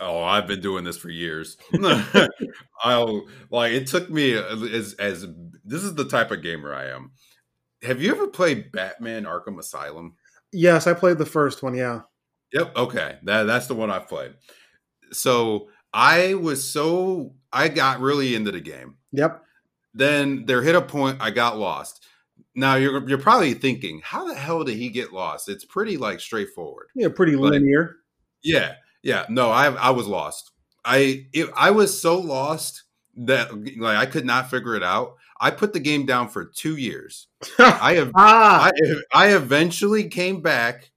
Oh, 0.00 0.22
I've 0.22 0.46
been 0.46 0.60
doing 0.60 0.84
this 0.84 0.96
for 0.96 1.10
years. 1.10 1.56
I'll 2.82 3.26
like 3.50 3.72
it 3.72 3.86
took 3.86 4.10
me 4.10 4.36
uh, 4.36 4.56
as 4.72 4.94
as 4.94 5.26
this 5.64 5.82
is 5.82 5.94
the 5.94 6.06
type 6.06 6.30
of 6.30 6.42
gamer 6.42 6.74
I 6.74 6.86
am. 6.86 7.12
Have 7.82 8.02
you 8.02 8.10
ever 8.10 8.26
played 8.26 8.72
Batman 8.72 9.24
Arkham 9.24 9.58
Asylum? 9.58 10.16
Yes, 10.52 10.86
I 10.86 10.94
played 10.94 11.18
the 11.18 11.26
first 11.26 11.62
one. 11.62 11.74
Yeah. 11.74 12.02
Yep. 12.52 12.76
Okay. 12.76 13.18
That 13.24 13.44
that's 13.44 13.66
the 13.66 13.74
one 13.74 13.90
I've 13.90 14.08
played. 14.08 14.32
So 15.12 15.68
I 15.92 16.34
was 16.34 16.68
so 16.68 17.34
I 17.52 17.68
got 17.68 18.00
really 18.00 18.34
into 18.34 18.52
the 18.52 18.60
game. 18.60 18.96
Yep. 19.12 19.42
Then 19.94 20.44
there 20.46 20.62
hit 20.62 20.74
a 20.74 20.82
point 20.82 21.18
I 21.20 21.30
got 21.30 21.58
lost. 21.58 22.04
Now 22.54 22.76
you're 22.76 23.06
you're 23.08 23.18
probably 23.18 23.54
thinking, 23.54 24.00
how 24.02 24.26
the 24.26 24.34
hell 24.34 24.64
did 24.64 24.76
he 24.76 24.88
get 24.88 25.12
lost? 25.12 25.48
It's 25.48 25.64
pretty 25.64 25.96
like 25.96 26.20
straightforward. 26.20 26.88
Yeah, 26.94 27.08
pretty 27.08 27.36
linear. 27.36 27.96
Yeah, 28.42 28.74
yeah. 29.02 29.26
No, 29.28 29.50
I 29.50 29.66
I 29.72 29.90
was 29.90 30.06
lost. 30.06 30.52
I 30.84 31.26
it, 31.32 31.50
I 31.56 31.70
was 31.70 32.00
so 32.00 32.18
lost 32.18 32.84
that 33.16 33.52
like 33.78 33.96
I 33.96 34.06
could 34.06 34.24
not 34.24 34.50
figure 34.50 34.74
it 34.74 34.82
out. 34.82 35.16
I 35.40 35.50
put 35.50 35.72
the 35.72 35.80
game 35.80 36.04
down 36.06 36.28
for 36.28 36.44
two 36.44 36.76
years. 36.76 37.28
I 37.58 37.94
have 37.94 38.12
ah, 38.14 38.70
I 38.70 38.70
I 39.12 39.34
eventually 39.34 40.08
came 40.08 40.42
back. 40.42 40.90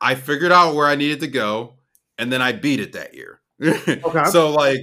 I 0.00 0.14
figured 0.14 0.52
out 0.52 0.74
where 0.74 0.86
I 0.86 0.94
needed 0.94 1.20
to 1.20 1.28
go, 1.28 1.76
and 2.18 2.32
then 2.32 2.40
I 2.40 2.52
beat 2.52 2.80
it 2.80 2.92
that 2.94 3.14
year. 3.14 3.40
okay. 3.62 4.24
So 4.30 4.52
like 4.52 4.82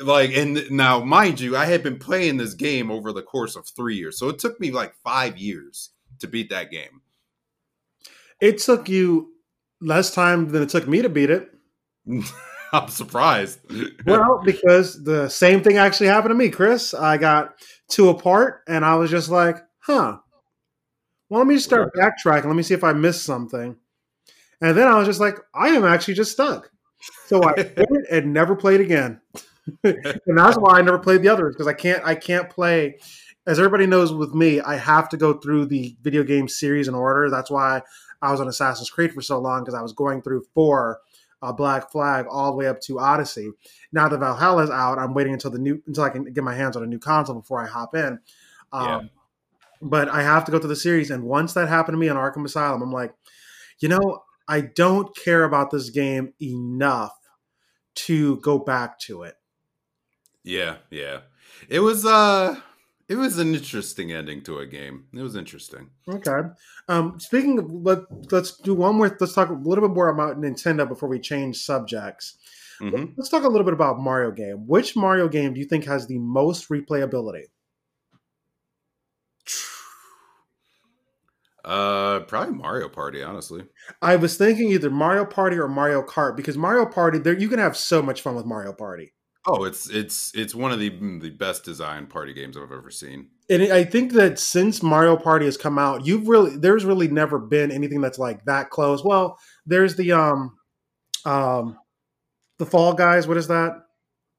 like 0.00 0.36
and 0.36 0.70
now 0.70 1.04
mind 1.04 1.38
you, 1.38 1.56
I 1.56 1.66
had 1.66 1.82
been 1.82 1.98
playing 1.98 2.36
this 2.36 2.54
game 2.54 2.90
over 2.90 3.12
the 3.12 3.22
course 3.22 3.54
of 3.54 3.68
3 3.68 3.94
years. 3.94 4.18
So 4.18 4.28
it 4.28 4.40
took 4.40 4.58
me 4.58 4.72
like 4.72 4.94
5 5.04 5.38
years 5.38 5.90
to 6.18 6.26
beat 6.26 6.50
that 6.50 6.70
game. 6.72 7.02
It 8.40 8.58
took 8.58 8.88
you 8.88 9.33
less 9.80 10.14
time 10.14 10.48
than 10.48 10.62
it 10.62 10.68
took 10.68 10.88
me 10.88 11.02
to 11.02 11.08
beat 11.08 11.30
it. 11.30 11.50
I'm 12.72 12.88
surprised. 12.88 13.60
well, 14.04 14.42
because 14.44 15.02
the 15.04 15.28
same 15.28 15.62
thing 15.62 15.76
actually 15.76 16.08
happened 16.08 16.32
to 16.32 16.34
me, 16.34 16.48
Chris. 16.48 16.92
I 16.92 17.18
got 17.18 17.54
two 17.88 18.08
apart 18.08 18.62
and 18.66 18.84
I 18.84 18.96
was 18.96 19.10
just 19.10 19.30
like, 19.30 19.58
huh. 19.80 20.18
Well, 21.28 21.40
let 21.40 21.46
me 21.46 21.54
just 21.54 21.66
start 21.66 21.92
backtracking. 21.94 22.46
Let 22.46 22.56
me 22.56 22.62
see 22.62 22.74
if 22.74 22.84
I 22.84 22.92
missed 22.92 23.22
something. 23.22 23.76
And 24.60 24.76
then 24.76 24.88
I 24.88 24.98
was 24.98 25.06
just 25.06 25.20
like, 25.20 25.38
I 25.54 25.68
am 25.68 25.84
actually 25.84 26.14
just 26.14 26.32
stuck. 26.32 26.70
So 27.26 27.44
I 27.44 27.52
quit 27.62 28.06
and 28.10 28.32
never 28.32 28.56
played 28.56 28.80
again. 28.80 29.20
and 29.84 30.18
that's 30.26 30.56
why 30.56 30.78
I 30.78 30.82
never 30.82 30.98
played 30.98 31.22
the 31.22 31.28
others 31.28 31.54
because 31.54 31.68
I 31.68 31.72
can't 31.72 32.04
I 32.04 32.14
can't 32.14 32.50
play 32.50 32.98
as 33.46 33.58
everybody 33.58 33.86
knows 33.86 34.12
with 34.12 34.34
me, 34.34 34.60
I 34.60 34.76
have 34.76 35.08
to 35.10 35.16
go 35.16 35.34
through 35.34 35.66
the 35.66 35.96
video 36.00 36.22
game 36.22 36.48
series 36.48 36.88
in 36.88 36.94
order. 36.94 37.28
That's 37.30 37.50
why 37.50 37.82
I 38.24 38.30
was 38.30 38.40
on 38.40 38.48
Assassin's 38.48 38.90
Creed 38.90 39.12
for 39.12 39.22
so 39.22 39.38
long 39.38 39.62
because 39.62 39.74
I 39.74 39.82
was 39.82 39.92
going 39.92 40.22
through 40.22 40.44
four 40.54 41.00
uh, 41.42 41.52
Black 41.52 41.90
Flag 41.90 42.26
all 42.30 42.50
the 42.50 42.56
way 42.56 42.66
up 42.66 42.80
to 42.82 42.98
Odyssey. 42.98 43.50
Now 43.92 44.08
that 44.08 44.18
Valhalla 44.18 44.64
is 44.64 44.70
out, 44.70 44.98
I'm 44.98 45.14
waiting 45.14 45.34
until 45.34 45.50
the 45.50 45.58
new 45.58 45.82
until 45.86 46.04
I 46.04 46.10
can 46.10 46.24
get 46.32 46.42
my 46.42 46.54
hands 46.54 46.76
on 46.76 46.82
a 46.82 46.86
new 46.86 46.98
console 46.98 47.36
before 47.36 47.62
I 47.62 47.66
hop 47.66 47.94
in. 47.94 48.18
Um, 48.72 48.88
yeah. 48.88 49.00
But 49.82 50.08
I 50.08 50.22
have 50.22 50.44
to 50.46 50.52
go 50.52 50.58
through 50.58 50.70
the 50.70 50.76
series, 50.76 51.10
and 51.10 51.24
once 51.24 51.52
that 51.52 51.68
happened 51.68 51.94
to 51.94 51.98
me 51.98 52.08
on 52.08 52.16
Arkham 52.16 52.44
Asylum, 52.44 52.80
I'm 52.80 52.92
like, 52.92 53.14
you 53.80 53.88
know, 53.88 54.22
I 54.48 54.62
don't 54.62 55.14
care 55.16 55.44
about 55.44 55.70
this 55.70 55.90
game 55.90 56.32
enough 56.40 57.12
to 57.94 58.36
go 58.38 58.58
back 58.58 58.98
to 59.00 59.22
it. 59.22 59.34
Yeah, 60.42 60.76
yeah. 60.90 61.20
It 61.68 61.80
was 61.80 62.06
uh 62.06 62.58
it 63.14 63.18
was 63.18 63.38
an 63.38 63.54
interesting 63.54 64.10
ending 64.10 64.42
to 64.42 64.58
a 64.58 64.66
game. 64.66 65.04
It 65.12 65.22
was 65.22 65.36
interesting. 65.36 65.88
Okay. 66.08 66.48
Um, 66.88 67.20
speaking 67.20 67.60
of, 67.60 67.70
let, 67.70 68.00
let's 68.32 68.56
do 68.56 68.74
one 68.74 68.96
more. 68.96 69.16
Let's 69.20 69.34
talk 69.34 69.50
a 69.50 69.52
little 69.52 69.86
bit 69.86 69.94
more 69.94 70.08
about 70.08 70.40
Nintendo 70.40 70.88
before 70.88 71.08
we 71.08 71.20
change 71.20 71.58
subjects. 71.58 72.36
Mm-hmm. 72.80 73.12
Let's 73.16 73.28
talk 73.28 73.44
a 73.44 73.48
little 73.48 73.64
bit 73.64 73.72
about 73.72 74.00
Mario 74.00 74.32
game. 74.32 74.66
Which 74.66 74.96
Mario 74.96 75.28
game 75.28 75.54
do 75.54 75.60
you 75.60 75.66
think 75.66 75.84
has 75.84 76.08
the 76.08 76.18
most 76.18 76.68
replayability? 76.68 77.44
Uh, 81.64 82.20
probably 82.20 82.54
Mario 82.54 82.90
Party. 82.90 83.22
Honestly, 83.22 83.64
I 84.02 84.16
was 84.16 84.36
thinking 84.36 84.70
either 84.70 84.90
Mario 84.90 85.24
Party 85.24 85.56
or 85.56 85.66
Mario 85.66 86.02
Kart 86.02 86.36
because 86.36 86.58
Mario 86.58 86.84
Party, 86.84 87.18
there 87.18 87.32
you 87.32 87.48
can 87.48 87.58
have 87.58 87.74
so 87.74 88.02
much 88.02 88.20
fun 88.20 88.34
with 88.34 88.44
Mario 88.44 88.74
Party. 88.74 89.14
Oh, 89.46 89.64
it's 89.64 89.90
it's 89.90 90.32
it's 90.34 90.54
one 90.54 90.72
of 90.72 90.78
the 90.78 90.88
the 91.20 91.30
best 91.30 91.64
designed 91.64 92.08
party 92.08 92.32
games 92.32 92.56
I've 92.56 92.72
ever 92.72 92.90
seen. 92.90 93.28
And 93.50 93.62
I 93.72 93.84
think 93.84 94.12
that 94.12 94.38
since 94.38 94.82
Mario 94.82 95.16
Party 95.16 95.44
has 95.44 95.58
come 95.58 95.78
out, 95.78 96.06
you've 96.06 96.28
really 96.28 96.56
there's 96.56 96.84
really 96.84 97.08
never 97.08 97.38
been 97.38 97.70
anything 97.70 98.00
that's 98.00 98.18
like 98.18 98.44
that 98.46 98.70
close. 98.70 99.04
Well, 99.04 99.38
there's 99.66 99.96
the 99.96 100.12
um 100.12 100.56
um 101.26 101.78
the 102.58 102.66
Fall 102.66 102.94
Guys. 102.94 103.28
What 103.28 103.36
is 103.36 103.48
that? 103.48 103.83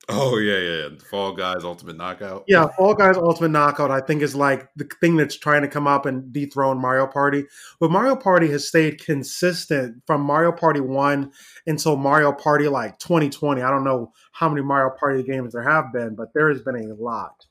Oh 0.08 0.38
yeah, 0.38 0.58
yeah, 0.58 0.88
yeah. 0.90 0.90
Fall 1.10 1.34
Guys 1.34 1.64
Ultimate 1.64 1.98
Knockout. 1.98 2.44
Yeah, 2.48 2.68
Fall 2.78 2.94
Guys 2.94 3.18
Ultimate 3.18 3.50
Knockout. 3.50 3.90
I 3.90 4.02
think 4.02 4.22
is 4.22 4.36
like 4.36 4.70
the 4.76 4.88
thing 5.02 5.16
that's 5.16 5.36
trying 5.36 5.64
to 5.64 5.68
come 5.68 5.88
up 5.88 6.06
and 6.06 6.32
dethrone 6.32 6.80
Mario 6.80 7.08
Party. 7.08 7.46
But 7.80 7.90
Mario 7.90 8.16
Party 8.16 8.50
has 8.52 8.68
stayed 8.68 9.04
consistent 9.04 10.04
from 10.06 10.22
Mario 10.22 10.52
Party 10.52 10.80
One 10.80 11.32
until 11.66 11.96
Mario 11.96 12.32
Party 12.32 12.68
like 12.68 13.00
2020. 13.00 13.62
I 13.62 13.72
don't 13.72 13.84
know 13.84 14.14
how 14.32 14.48
many 14.48 14.62
Mario 14.62 14.92
Party 15.00 15.24
games 15.24 15.54
there 15.54 15.64
have 15.64 15.92
been, 15.92 16.14
but 16.16 16.34
there 16.34 16.50
has 16.50 16.62
been 16.62 16.76
a 16.76 16.94
lot. 16.94 17.46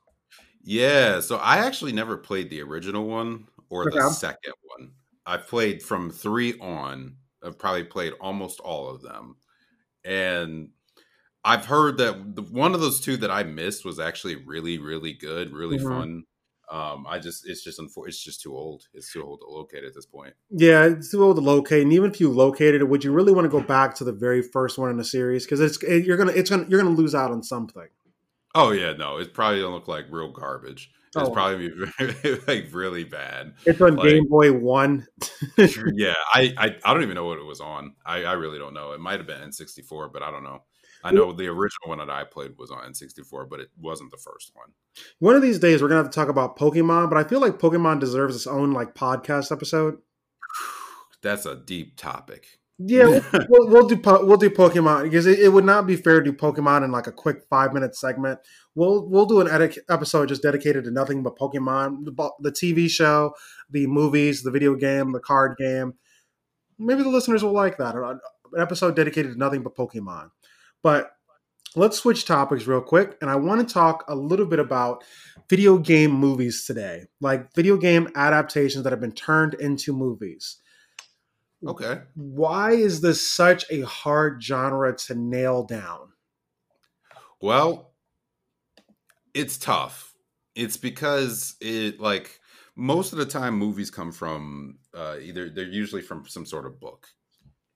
Yeah, 0.62 1.20
so 1.20 1.36
I 1.36 1.58
actually 1.58 1.92
never 1.92 2.16
played 2.16 2.50
the 2.50 2.62
original 2.62 3.06
one 3.06 3.48
or 3.68 3.90
the 3.90 4.10
second 4.10 4.54
one. 4.76 4.92
I 5.26 5.38
played 5.38 5.82
from 5.82 6.10
three 6.10 6.58
on. 6.58 7.16
I've 7.42 7.58
probably 7.58 7.84
played 7.84 8.12
almost 8.20 8.60
all 8.60 8.88
of 8.88 9.02
them, 9.02 9.36
and 10.04 10.68
I've 11.44 11.66
heard 11.66 11.98
that 11.98 12.36
the, 12.36 12.42
one 12.42 12.74
of 12.74 12.80
those 12.80 13.00
two 13.00 13.16
that 13.18 13.30
I 13.30 13.42
missed 13.42 13.84
was 13.84 14.00
actually 14.00 14.36
really, 14.36 14.78
really 14.78 15.12
good, 15.12 15.52
really 15.52 15.78
mm-hmm. 15.78 15.88
fun. 15.88 16.24
Um, 16.70 17.06
I 17.06 17.18
just 17.18 17.46
it's 17.46 17.62
just 17.62 17.78
unfor- 17.78 18.08
it's 18.08 18.22
just 18.22 18.40
too 18.40 18.56
old. 18.56 18.84
It's 18.94 19.12
too 19.12 19.22
old 19.22 19.40
to 19.40 19.46
locate 19.46 19.84
at 19.84 19.94
this 19.94 20.06
point. 20.06 20.32
Yeah, 20.50 20.86
it's 20.86 21.10
too 21.10 21.22
old 21.22 21.36
to 21.36 21.42
locate. 21.42 21.82
And 21.82 21.92
even 21.92 22.10
if 22.10 22.20
you 22.20 22.30
located 22.30 22.80
it, 22.80 22.88
would 22.88 23.04
you 23.04 23.12
really 23.12 23.32
want 23.32 23.44
to 23.44 23.50
go 23.50 23.60
back 23.60 23.94
to 23.96 24.04
the 24.04 24.12
very 24.12 24.40
first 24.40 24.78
one 24.78 24.90
in 24.90 24.96
the 24.96 25.04
series? 25.04 25.44
Because 25.44 25.60
it's 25.60 25.82
it, 25.82 26.06
you're 26.06 26.16
gonna 26.16 26.32
it's 26.32 26.48
gonna 26.48 26.64
you're 26.68 26.80
gonna 26.80 26.96
lose 26.96 27.14
out 27.14 27.30
on 27.30 27.42
something. 27.42 27.88
Oh 28.54 28.70
yeah, 28.70 28.94
no, 28.94 29.18
it's 29.18 29.30
probably 29.30 29.60
gonna 29.60 29.74
look 29.74 29.88
like 29.88 30.06
real 30.10 30.32
garbage. 30.32 30.90
It's 31.16 31.28
oh. 31.28 31.30
probably 31.30 31.68
be 31.68 32.38
like 32.48 32.68
really 32.72 33.04
bad. 33.04 33.54
It's 33.66 33.80
on 33.80 33.96
like, 33.96 34.08
Game 34.08 34.26
Boy 34.26 34.50
One. 34.52 35.06
yeah, 35.58 36.14
I, 36.32 36.54
I 36.56 36.76
I 36.82 36.94
don't 36.94 37.02
even 37.02 37.14
know 37.14 37.26
what 37.26 37.38
it 37.38 37.44
was 37.44 37.60
on. 37.60 37.94
I 38.06 38.24
I 38.24 38.32
really 38.32 38.58
don't 38.58 38.74
know. 38.74 38.92
It 38.92 39.00
might 39.00 39.20
have 39.20 39.26
been 39.26 39.50
N64, 39.50 40.12
but 40.12 40.22
I 40.22 40.30
don't 40.30 40.42
know. 40.42 40.62
I 41.04 41.12
know 41.12 41.32
the 41.32 41.48
original 41.48 41.88
one 41.88 41.98
that 41.98 42.08
I 42.08 42.24
played 42.24 42.56
was 42.58 42.70
on 42.70 42.78
N64, 42.90 43.48
but 43.48 43.60
it 43.60 43.68
wasn't 43.78 44.10
the 44.10 44.16
first 44.16 44.52
one. 44.54 44.68
One 45.18 45.36
of 45.36 45.42
these 45.42 45.58
days, 45.58 45.82
we're 45.82 45.88
gonna 45.88 46.02
have 46.02 46.10
to 46.10 46.14
talk 46.14 46.30
about 46.30 46.58
Pokemon, 46.58 47.10
but 47.10 47.18
I 47.18 47.24
feel 47.24 47.40
like 47.40 47.58
Pokemon 47.58 48.00
deserves 48.00 48.34
its 48.34 48.46
own 48.46 48.72
like 48.72 48.94
podcast 48.94 49.52
episode. 49.52 49.98
That's 51.22 51.44
a 51.44 51.56
deep 51.56 51.96
topic. 51.98 52.58
Yeah, 52.78 53.20
we'll, 53.48 53.68
we'll, 53.68 53.86
do 53.86 54.00
we'll 54.04 54.36
do 54.36 54.50
Pokemon 54.50 55.04
because 55.04 55.26
it, 55.26 55.38
it, 55.38 55.50
would 55.50 55.64
not 55.64 55.86
be 55.86 55.94
fair 55.94 56.20
to 56.20 56.32
do 56.32 56.36
Pokemon 56.36 56.84
in 56.84 56.90
like 56.90 57.06
a 57.06 57.12
quick 57.12 57.42
five 57.48 57.72
minute 57.72 57.94
segment. 57.94 58.40
We'll 58.74 59.06
we'll 59.06 59.26
do 59.26 59.40
an 59.40 59.48
edit 59.48 59.78
episode 59.88 60.28
just 60.28 60.42
dedicated 60.42 60.84
to 60.84 60.90
nothing 60.90 61.22
but 61.22 61.38
Pokemon, 61.38 62.06
the, 62.06 62.30
the 62.40 62.50
TV 62.50 62.88
show, 62.88 63.34
the 63.70 63.86
movies, 63.86 64.42
the 64.42 64.50
video 64.50 64.74
game, 64.74 65.12
the 65.12 65.20
card 65.20 65.56
game. 65.58 65.94
Maybe 66.78 67.02
the 67.02 67.10
listeners 67.10 67.44
will 67.44 67.52
like 67.52 67.76
that. 67.76 67.94
An 67.94 68.18
episode 68.58 68.96
dedicated 68.96 69.32
to 69.32 69.38
nothing 69.38 69.62
but 69.62 69.76
Pokemon. 69.76 70.30
But 70.84 71.16
let's 71.74 71.98
switch 71.98 72.26
topics 72.26 72.66
real 72.66 72.82
quick. 72.82 73.16
And 73.20 73.30
I 73.30 73.36
want 73.36 73.66
to 73.66 73.74
talk 73.74 74.04
a 74.06 74.14
little 74.14 74.46
bit 74.46 74.60
about 74.60 75.02
video 75.48 75.78
game 75.78 76.12
movies 76.12 76.64
today, 76.64 77.06
like 77.20 77.52
video 77.54 77.76
game 77.76 78.08
adaptations 78.14 78.84
that 78.84 78.92
have 78.92 79.00
been 79.00 79.12
turned 79.12 79.54
into 79.54 79.92
movies. 79.92 80.58
Okay. 81.66 82.02
Why 82.14 82.72
is 82.72 83.00
this 83.00 83.28
such 83.28 83.64
a 83.70 83.80
hard 83.80 84.42
genre 84.42 84.94
to 84.94 85.14
nail 85.14 85.64
down? 85.64 86.10
Well, 87.40 87.92
it's 89.32 89.56
tough. 89.56 90.14
It's 90.54 90.76
because 90.76 91.56
it 91.60 91.98
like 91.98 92.40
most 92.76 93.12
of 93.12 93.18
the 93.18 93.26
time 93.26 93.54
movies 93.54 93.90
come 93.90 94.12
from 94.12 94.78
uh, 94.92 95.16
either 95.20 95.48
they're 95.48 95.64
usually 95.64 96.02
from 96.02 96.26
some 96.28 96.44
sort 96.44 96.66
of 96.66 96.78
book. 96.78 97.08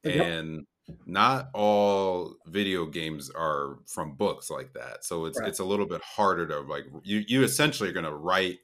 Yep. 0.04 0.26
And 0.26 0.66
not 1.06 1.50
all 1.54 2.34
video 2.46 2.86
games 2.86 3.30
are 3.30 3.78
from 3.86 4.14
books 4.14 4.50
like 4.50 4.72
that 4.72 5.04
so 5.04 5.26
it's 5.26 5.38
right. 5.38 5.48
it's 5.48 5.58
a 5.58 5.64
little 5.64 5.86
bit 5.86 6.00
harder 6.02 6.46
to 6.46 6.60
like 6.60 6.84
you 7.02 7.22
you 7.26 7.42
essentially 7.42 7.88
are 7.88 7.92
going 7.92 8.04
to 8.04 8.14
write 8.14 8.58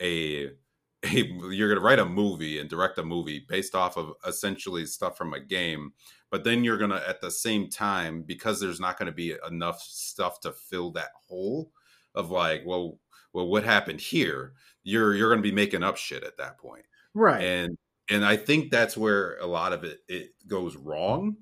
a, 0.00 0.46
a 1.04 1.22
you're 1.50 1.68
going 1.68 1.78
to 1.78 1.84
write 1.84 1.98
a 1.98 2.04
movie 2.04 2.58
and 2.58 2.68
direct 2.68 2.98
a 2.98 3.04
movie 3.04 3.44
based 3.48 3.74
off 3.74 3.96
of 3.96 4.12
essentially 4.26 4.84
stuff 4.86 5.16
from 5.16 5.32
a 5.32 5.40
game 5.40 5.92
but 6.30 6.44
then 6.44 6.62
you're 6.62 6.78
going 6.78 6.90
to 6.90 7.08
at 7.08 7.20
the 7.20 7.30
same 7.30 7.68
time 7.68 8.22
because 8.22 8.60
there's 8.60 8.80
not 8.80 8.98
going 8.98 9.06
to 9.06 9.12
be 9.12 9.34
enough 9.48 9.80
stuff 9.80 10.40
to 10.40 10.52
fill 10.52 10.92
that 10.92 11.10
hole 11.28 11.72
of 12.14 12.30
like 12.30 12.62
well 12.64 12.98
well 13.32 13.48
what 13.48 13.64
happened 13.64 14.00
here? 14.00 14.54
You're 14.82 15.14
you're 15.14 15.28
going 15.28 15.42
to 15.42 15.48
be 15.48 15.54
making 15.54 15.82
up 15.82 15.96
shit 15.96 16.22
at 16.22 16.38
that 16.38 16.58
point. 16.58 16.84
Right. 17.14 17.42
And 17.42 17.76
and 18.10 18.24
i 18.24 18.36
think 18.36 18.70
that's 18.70 18.96
where 18.96 19.38
a 19.38 19.46
lot 19.46 19.72
of 19.72 19.84
it 19.84 20.00
it 20.08 20.30
goes 20.46 20.76
wrong 20.76 21.36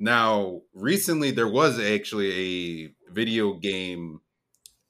now, 0.00 0.62
recently 0.72 1.30
there 1.30 1.46
was 1.46 1.78
actually 1.78 2.32
a 2.32 3.12
video 3.12 3.52
game 3.52 4.22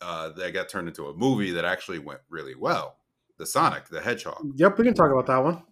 uh, 0.01 0.29
that 0.31 0.55
got 0.55 0.69
turned 0.69 0.87
into 0.87 1.09
a 1.09 1.15
movie 1.15 1.51
that 1.51 1.65
actually 1.65 1.99
went 1.99 2.21
really 2.29 2.55
well. 2.55 2.97
The 3.37 3.45
Sonic 3.45 3.89
the 3.89 4.01
Hedgehog. 4.01 4.53
Yep, 4.55 4.79
we 4.79 4.85
can 4.85 4.95
talk 4.95 5.11
about 5.11 5.27
that 5.27 5.43
one. 5.43 5.65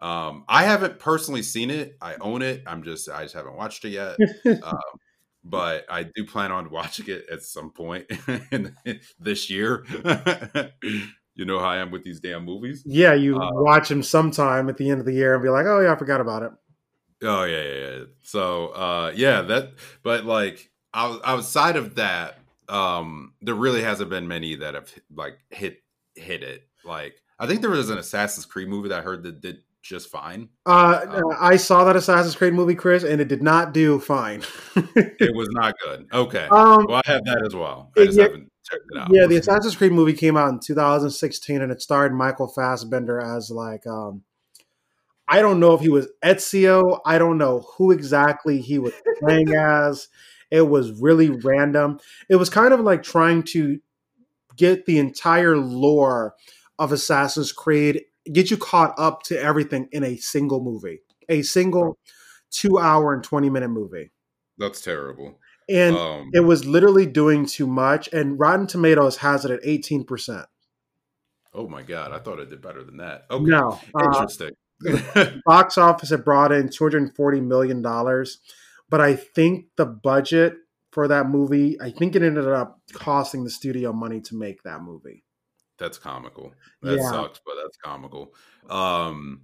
Um, 0.00 0.44
I 0.48 0.64
haven't 0.64 0.98
personally 0.98 1.42
seen 1.42 1.70
it. 1.70 1.96
I 2.00 2.16
own 2.16 2.42
it. 2.42 2.64
I'm 2.66 2.82
just 2.82 3.08
I 3.08 3.22
just 3.22 3.34
haven't 3.34 3.54
watched 3.54 3.84
it 3.84 3.90
yet. 3.90 4.16
um, 4.64 4.98
but 5.44 5.84
I 5.88 6.02
do 6.02 6.24
plan 6.24 6.50
on 6.50 6.68
watching 6.68 7.06
it 7.08 7.26
at 7.30 7.42
some 7.42 7.70
point 7.70 8.06
in, 8.50 8.74
this 9.20 9.50
year. 9.50 9.84
you 11.36 11.44
know 11.44 11.60
how 11.60 11.66
I 11.66 11.76
am 11.76 11.92
with 11.92 12.02
these 12.02 12.18
damn 12.18 12.44
movies. 12.44 12.82
Yeah, 12.84 13.14
you 13.14 13.36
uh, 13.36 13.50
watch 13.52 13.88
them 13.88 14.02
sometime 14.02 14.68
at 14.68 14.78
the 14.78 14.90
end 14.90 14.98
of 14.98 15.06
the 15.06 15.14
year 15.14 15.34
and 15.34 15.42
be 15.44 15.48
like, 15.48 15.66
"Oh 15.66 15.78
yeah, 15.78 15.92
I 15.92 15.96
forgot 15.96 16.20
about 16.20 16.42
it." 16.42 16.50
Oh 17.24 17.44
yeah, 17.44 17.62
yeah, 17.62 17.90
yeah. 17.98 18.04
So 18.22 18.68
uh 18.68 19.12
yeah, 19.14 19.42
that 19.42 19.72
but 20.02 20.24
like 20.24 20.70
outside 20.94 21.76
of 21.76 21.96
that, 21.96 22.38
um 22.68 23.32
there 23.42 23.54
really 23.54 23.82
hasn't 23.82 24.10
been 24.10 24.28
many 24.28 24.56
that 24.56 24.74
have 24.74 24.90
like 25.14 25.38
hit 25.50 25.82
hit 26.14 26.42
it. 26.42 26.68
Like 26.84 27.16
I 27.38 27.46
think 27.46 27.60
there 27.62 27.70
was 27.70 27.90
an 27.90 27.98
Assassin's 27.98 28.46
Creed 28.46 28.68
movie 28.68 28.90
that 28.90 29.00
I 29.00 29.02
heard 29.02 29.22
that 29.24 29.40
did 29.40 29.58
just 29.82 30.08
fine. 30.08 30.48
Uh, 30.64 31.04
Um, 31.08 31.36
I 31.38 31.56
saw 31.56 31.84
that 31.84 31.94
Assassin's 31.96 32.34
Creed 32.36 32.54
movie, 32.54 32.74
Chris, 32.74 33.02
and 33.04 33.20
it 33.20 33.28
did 33.28 33.42
not 33.42 33.74
do 33.74 33.98
fine. 34.00 34.42
It 34.96 35.34
was 35.36 35.48
not 35.50 35.74
good. 35.84 36.06
Okay. 36.12 36.46
um, 36.50 36.86
well, 36.88 37.02
I 37.04 37.10
have 37.10 37.24
that 37.26 37.42
as 37.44 37.54
well. 37.54 37.90
I 37.98 38.04
just 38.06 38.16
yeah- 38.16 38.24
haven't 38.24 38.50
checked 38.70 38.84
it 38.90 38.98
out. 38.98 39.08
yeah, 39.12 39.26
the 39.26 39.36
Assassin's 39.36 39.76
Creed 39.76 39.92
movie 39.92 40.14
came 40.14 40.38
out 40.38 40.48
in 40.50 40.58
2016, 40.60 41.60
and 41.60 41.70
it 41.70 41.82
starred 41.82 42.14
Michael 42.14 42.48
Fassbender 42.48 43.20
as 43.20 43.50
like 43.50 43.86
um, 43.86 44.22
I 45.26 45.40
don't 45.40 45.60
know 45.60 45.74
if 45.74 45.80
he 45.80 45.88
was 45.88 46.08
Ezio. 46.22 47.00
I 47.06 47.18
don't 47.18 47.38
know 47.38 47.66
who 47.76 47.90
exactly 47.90 48.60
he 48.60 48.78
was 48.78 48.92
playing 49.20 49.54
as. 49.54 50.08
It 50.50 50.68
was 50.68 51.00
really 51.00 51.30
random. 51.30 51.98
It 52.28 52.36
was 52.36 52.50
kind 52.50 52.72
of 52.74 52.80
like 52.80 53.02
trying 53.02 53.42
to 53.44 53.80
get 54.56 54.86
the 54.86 54.98
entire 54.98 55.56
lore 55.56 56.34
of 56.78 56.92
Assassin's 56.92 57.52
Creed, 57.52 58.02
get 58.32 58.50
you 58.50 58.56
caught 58.56 58.94
up 58.98 59.22
to 59.24 59.40
everything 59.40 59.88
in 59.92 60.04
a 60.04 60.16
single 60.16 60.62
movie, 60.62 61.00
a 61.28 61.42
single 61.42 61.98
two 62.50 62.78
hour 62.78 63.12
and 63.14 63.24
20 63.24 63.50
minute 63.50 63.68
movie. 63.68 64.12
That's 64.58 64.80
terrible. 64.80 65.38
And 65.68 65.96
um, 65.96 66.30
it 66.34 66.40
was 66.40 66.66
literally 66.66 67.06
doing 67.06 67.46
too 67.46 67.66
much. 67.66 68.08
And 68.12 68.38
Rotten 68.38 68.66
Tomatoes 68.66 69.16
has 69.18 69.44
it 69.44 69.50
at 69.50 69.62
18%. 69.62 70.44
oh 71.54 71.68
my 71.68 71.82
god, 71.82 72.12
I 72.12 72.18
thought 72.18 72.38
it 72.38 72.50
did 72.50 72.60
better 72.60 72.84
than 72.84 72.98
that. 72.98 73.24
Okay, 73.30 73.44
No. 73.44 73.80
Uh, 73.94 74.04
interesting. 74.04 74.50
box 75.46 75.78
office 75.78 76.10
had 76.10 76.24
brought 76.24 76.52
in 76.52 76.68
$240 76.68 77.42
million. 77.44 77.82
But 78.90 79.00
I 79.00 79.16
think 79.16 79.66
the 79.76 79.86
budget 79.86 80.54
for 80.92 81.08
that 81.08 81.28
movie, 81.28 81.80
I 81.80 81.90
think 81.90 82.14
it 82.14 82.22
ended 82.22 82.46
up 82.48 82.80
costing 82.92 83.44
the 83.44 83.50
studio 83.50 83.92
money 83.92 84.20
to 84.22 84.34
make 84.36 84.62
that 84.62 84.82
movie. 84.82 85.24
that's 85.78 85.98
comical. 85.98 86.52
That 86.82 86.98
Yeah. 86.98 87.10
sucks, 87.10 87.40
but 87.44 87.54
that's 87.62 87.76
comical. 87.84 88.32
Um, 88.70 89.42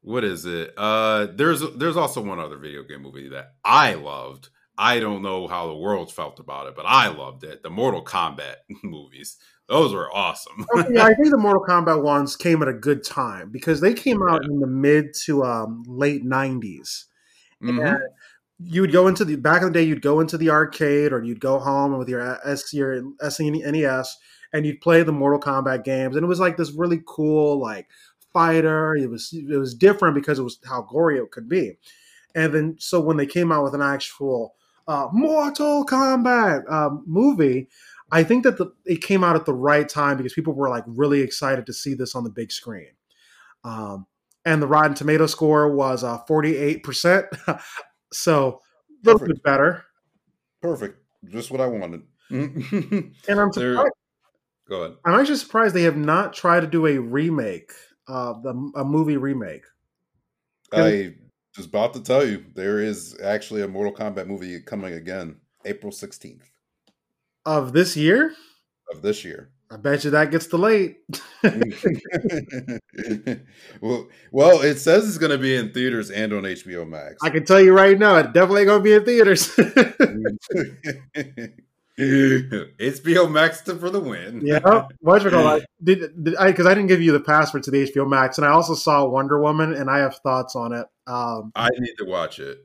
what 0.00 0.24
is 0.24 0.44
it? 0.46 0.74
Uh, 0.76 1.26
there's 1.32 1.60
there's 1.76 1.96
also 1.96 2.20
one 2.22 2.40
other 2.40 2.56
video 2.58 2.82
game 2.82 3.02
movie 3.02 3.28
that 3.28 3.52
I 3.64 3.94
loved. 3.94 4.48
I 4.76 5.00
don't 5.00 5.22
know 5.22 5.46
how 5.48 5.66
the 5.68 5.76
world 5.76 6.12
felt 6.12 6.38
about 6.40 6.66
it, 6.68 6.74
but 6.76 6.86
I 6.86 7.08
loved 7.08 7.44
it. 7.44 7.62
The 7.62 7.70
Mortal 7.70 8.04
Kombat 8.04 8.56
movies. 8.82 9.36
Those 9.68 9.92
were 9.92 10.10
awesome. 10.14 10.66
Okay, 10.74 10.94
yeah, 10.94 11.04
I 11.04 11.14
think 11.14 11.30
the 11.30 11.36
Mortal 11.36 11.62
Kombat 11.62 12.02
ones 12.02 12.36
came 12.36 12.62
at 12.62 12.68
a 12.68 12.72
good 12.72 13.04
time 13.04 13.50
because 13.50 13.80
they 13.80 13.92
came 13.92 14.22
out 14.22 14.44
in 14.44 14.60
the 14.60 14.66
mid 14.66 15.12
to 15.24 15.44
um, 15.44 15.84
late 15.86 16.24
90s. 16.24 17.04
Mhm. 17.62 17.86
And 17.86 18.02
you 18.60 18.80
would 18.80 18.92
go 18.92 19.06
into 19.08 19.24
the 19.24 19.36
back 19.36 19.60
in 19.62 19.68
the 19.68 19.74
day, 19.74 19.82
you'd 19.82 20.02
go 20.02 20.20
into 20.20 20.38
the 20.38 20.50
arcade 20.50 21.12
or 21.12 21.22
you'd 21.22 21.40
go 21.40 21.58
home 21.58 21.96
with 21.98 22.08
your 22.08 22.38
S 22.48 22.72
your 22.72 23.02
SNES 23.22 24.08
and 24.52 24.64
you'd 24.64 24.80
play 24.80 25.02
the 25.02 25.12
Mortal 25.12 25.40
Kombat 25.40 25.84
games, 25.84 26.16
and 26.16 26.24
it 26.24 26.28
was 26.28 26.40
like 26.40 26.56
this 26.56 26.72
really 26.72 27.02
cool 27.06 27.60
like 27.60 27.88
fighter. 28.32 28.96
It 28.96 29.10
was 29.10 29.32
it 29.32 29.58
was 29.58 29.74
different 29.74 30.14
because 30.14 30.38
it 30.38 30.42
was 30.44 30.58
how 30.66 30.82
gory 30.82 31.18
it 31.18 31.30
could 31.30 31.48
be. 31.48 31.76
And 32.34 32.54
then 32.54 32.76
so 32.78 33.00
when 33.00 33.16
they 33.16 33.26
came 33.26 33.52
out 33.52 33.64
with 33.64 33.74
an 33.74 33.82
actual 33.82 34.54
uh, 34.86 35.08
Mortal 35.12 35.84
Kombat 35.84 36.70
um, 36.72 37.04
movie, 37.06 37.68
I 38.10 38.24
think 38.24 38.44
that 38.44 38.56
the, 38.56 38.72
it 38.84 39.02
came 39.02 39.22
out 39.22 39.36
at 39.36 39.44
the 39.44 39.52
right 39.52 39.88
time 39.88 40.16
because 40.16 40.32
people 40.32 40.54
were 40.54 40.70
like 40.70 40.84
really 40.86 41.20
excited 41.20 41.66
to 41.66 41.72
see 41.72 41.94
this 41.94 42.14
on 42.14 42.24
the 42.24 42.30
big 42.30 42.50
screen. 42.50 42.92
Um, 43.64 44.06
and 44.44 44.62
the 44.62 44.66
Rotten 44.66 44.94
Tomato 44.94 45.26
score 45.26 45.74
was 45.74 46.04
uh, 46.04 46.18
48%. 46.28 47.26
so 48.12 48.46
a 48.46 49.04
little 49.04 49.18
Perfect. 49.18 49.28
bit 49.28 49.42
better. 49.42 49.84
Perfect. 50.62 51.02
Just 51.28 51.50
what 51.50 51.60
I 51.60 51.66
wanted. 51.66 52.02
And 52.30 53.40
I'm 53.40 53.52
surprised, 53.52 53.92
Go 54.68 54.82
ahead. 54.82 54.96
I'm 55.04 55.18
actually 55.18 55.36
surprised 55.36 55.74
they 55.74 55.82
have 55.82 55.96
not 55.96 56.34
tried 56.34 56.60
to 56.60 56.66
do 56.66 56.86
a 56.86 56.98
remake, 56.98 57.72
uh, 58.06 58.34
the, 58.42 58.72
a 58.76 58.84
movie 58.84 59.16
remake. 59.16 59.64
I 60.72 61.14
was 61.56 61.66
about 61.66 61.94
to 61.94 62.02
tell 62.02 62.26
you 62.26 62.44
there 62.54 62.78
is 62.78 63.18
actually 63.22 63.62
a 63.62 63.68
Mortal 63.68 63.94
Kombat 63.94 64.26
movie 64.26 64.60
coming 64.60 64.92
again, 64.92 65.40
April 65.64 65.90
16th 65.90 66.42
Of 67.48 67.72
this 67.72 67.96
year, 67.96 68.34
of 68.92 69.00
this 69.00 69.24
year. 69.24 69.48
I 69.70 69.78
bet 69.78 70.04
you 70.04 70.10
that 70.10 70.30
gets 70.30 70.48
delayed. 70.48 70.96
well, 73.80 74.06
well, 74.30 74.60
it 74.60 74.78
says 74.78 75.08
it's 75.08 75.16
going 75.16 75.32
to 75.32 75.38
be 75.38 75.56
in 75.56 75.72
theaters 75.72 76.10
and 76.10 76.34
on 76.34 76.42
HBO 76.42 76.86
Max. 76.86 77.14
I 77.22 77.30
can 77.30 77.46
tell 77.46 77.58
you 77.58 77.72
right 77.72 77.98
now, 77.98 78.16
it 78.16 78.34
definitely 78.34 78.66
going 78.66 78.80
to 78.80 78.84
be 78.84 78.92
in 78.92 79.06
theaters. 79.06 79.56
HBO 81.98 83.30
Max 83.30 83.62
for 83.62 83.88
the 83.88 84.00
win. 84.00 84.42
yeah, 84.44 84.88
what 85.00 85.24
you 85.24 85.30
call? 85.30 85.60
Did, 85.82 86.22
did 86.22 86.36
I? 86.36 86.50
Because 86.50 86.66
I 86.66 86.74
didn't 86.74 86.88
give 86.88 87.00
you 87.00 87.12
the 87.12 87.20
password 87.20 87.62
to 87.62 87.70
the 87.70 87.90
HBO 87.90 88.06
Max, 88.06 88.36
and 88.36 88.46
I 88.46 88.50
also 88.50 88.74
saw 88.74 89.06
Wonder 89.06 89.40
Woman, 89.40 89.72
and 89.72 89.88
I 89.88 90.00
have 90.00 90.16
thoughts 90.16 90.54
on 90.54 90.74
it. 90.74 90.86
Um, 91.06 91.50
I 91.54 91.70
need 91.78 91.94
to 91.96 92.04
watch 92.04 92.40
it. 92.40 92.58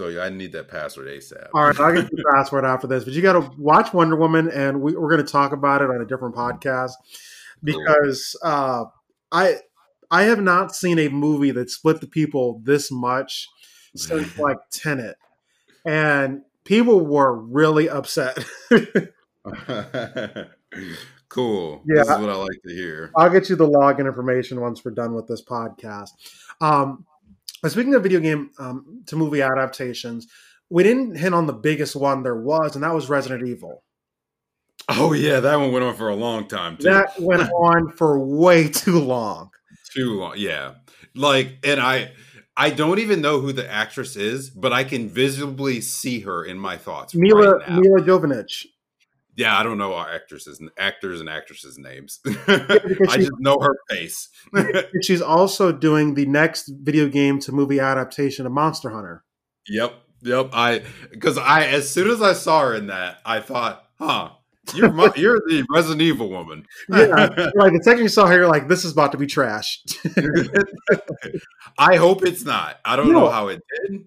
So 0.00 0.18
I 0.18 0.30
need 0.30 0.52
that 0.52 0.68
password 0.68 1.08
ASAP. 1.08 1.48
all 1.52 1.66
right, 1.66 1.78
I'll 1.78 1.92
get 1.92 2.10
the 2.10 2.24
password 2.34 2.64
after 2.64 2.86
this, 2.86 3.04
but 3.04 3.12
you 3.12 3.20
got 3.20 3.34
to 3.34 3.50
watch 3.58 3.92
Wonder 3.92 4.16
Woman, 4.16 4.48
and 4.50 4.80
we, 4.80 4.96
we're 4.96 5.10
going 5.10 5.22
to 5.22 5.30
talk 5.30 5.52
about 5.52 5.82
it 5.82 5.90
on 5.90 6.00
a 6.00 6.06
different 6.06 6.34
podcast 6.34 6.92
because 7.62 8.34
uh, 8.42 8.84
I 9.30 9.56
I 10.10 10.22
have 10.22 10.40
not 10.40 10.74
seen 10.74 10.98
a 10.98 11.10
movie 11.10 11.50
that 11.50 11.68
split 11.68 12.00
the 12.00 12.06
people 12.06 12.62
this 12.64 12.90
much 12.90 13.46
since 13.94 14.38
like 14.38 14.56
Tenet, 14.70 15.18
and 15.84 16.44
people 16.64 17.04
were 17.04 17.36
really 17.36 17.90
upset. 17.90 18.38
cool. 21.28 21.82
Yeah. 21.86 22.04
This 22.04 22.08
is 22.08 22.18
what 22.18 22.30
I 22.30 22.36
like 22.36 22.62
to 22.66 22.74
hear. 22.74 23.10
I'll 23.16 23.28
get 23.28 23.50
you 23.50 23.56
the 23.56 23.68
login 23.68 24.06
information 24.06 24.62
once 24.62 24.82
we're 24.82 24.92
done 24.92 25.12
with 25.12 25.26
this 25.26 25.42
podcast. 25.42 26.12
Um, 26.62 27.04
but 27.62 27.72
speaking 27.72 27.94
of 27.94 28.02
video 28.02 28.20
game 28.20 28.50
um, 28.58 29.02
to 29.06 29.16
movie 29.16 29.42
adaptations, 29.42 30.26
we 30.68 30.82
didn't 30.82 31.16
hit 31.16 31.34
on 31.34 31.46
the 31.46 31.52
biggest 31.52 31.96
one 31.96 32.22
there 32.22 32.40
was, 32.40 32.74
and 32.74 32.84
that 32.84 32.94
was 32.94 33.08
Resident 33.08 33.46
Evil. 33.46 33.82
Oh 34.88 35.12
yeah, 35.12 35.40
that 35.40 35.56
one 35.56 35.72
went 35.72 35.84
on 35.84 35.94
for 35.94 36.08
a 36.08 36.14
long 36.14 36.48
time 36.48 36.76
too. 36.76 36.84
That 36.84 37.20
went 37.20 37.42
on 37.52 37.92
for 37.92 38.18
way 38.18 38.68
too 38.68 38.98
long. 38.98 39.50
Too 39.94 40.20
long. 40.20 40.34
Yeah. 40.36 40.74
Like, 41.14 41.58
and 41.64 41.80
I 41.80 42.12
I 42.56 42.70
don't 42.70 42.98
even 42.98 43.20
know 43.20 43.40
who 43.40 43.52
the 43.52 43.70
actress 43.70 44.16
is, 44.16 44.50
but 44.50 44.72
I 44.72 44.84
can 44.84 45.08
visibly 45.08 45.80
see 45.80 46.20
her 46.20 46.44
in 46.44 46.58
my 46.58 46.76
thoughts. 46.76 47.14
Milla 47.14 47.56
right. 47.56 47.70
Milla 47.70 48.00
Jovovich. 48.00 48.66
Yeah, 49.40 49.58
I 49.58 49.62
don't 49.62 49.78
know 49.78 49.94
our 49.94 50.10
actresses 50.12 50.60
and 50.60 50.70
actors 50.76 51.18
and 51.20 51.28
actresses 51.30 51.78
names. 51.78 52.20
I 52.46 53.16
just 53.16 53.32
know 53.38 53.56
her 53.60 53.74
face. 53.88 54.28
She's 55.02 55.22
also 55.22 55.72
doing 55.72 56.12
the 56.14 56.26
next 56.26 56.70
video 56.82 57.08
game 57.08 57.38
to 57.40 57.52
movie 57.52 57.80
adaptation 57.80 58.44
of 58.44 58.52
Monster 58.52 58.90
Hunter. 58.90 59.24
yep. 59.66 59.94
Yep. 60.22 60.50
I 60.52 60.82
because 61.10 61.38
I 61.38 61.64
as 61.68 61.88
soon 61.90 62.10
as 62.10 62.20
I 62.20 62.34
saw 62.34 62.60
her 62.66 62.74
in 62.74 62.88
that, 62.88 63.20
I 63.24 63.40
thought, 63.40 63.86
huh, 63.98 64.32
you're 64.74 64.92
mo- 64.92 65.12
you're 65.16 65.38
the 65.48 65.64
Resident 65.70 66.02
Evil 66.02 66.28
woman. 66.28 66.66
Yeah, 66.90 67.06
like 67.54 67.72
the 67.72 67.80
second 67.82 68.02
you 68.02 68.08
saw 68.10 68.26
her, 68.26 68.34
you're 68.34 68.46
like, 68.46 68.68
"This 68.68 68.84
is 68.84 68.92
about 68.92 69.12
to 69.12 69.18
be 69.18 69.26
trash." 69.26 69.82
I 71.78 71.96
hope 71.96 72.24
it's 72.26 72.44
not. 72.44 72.78
I 72.84 72.96
don't 72.96 73.10
No. 73.12 73.20
know 73.20 73.30
how 73.30 73.48
it 73.48 73.62
did. 73.88 74.04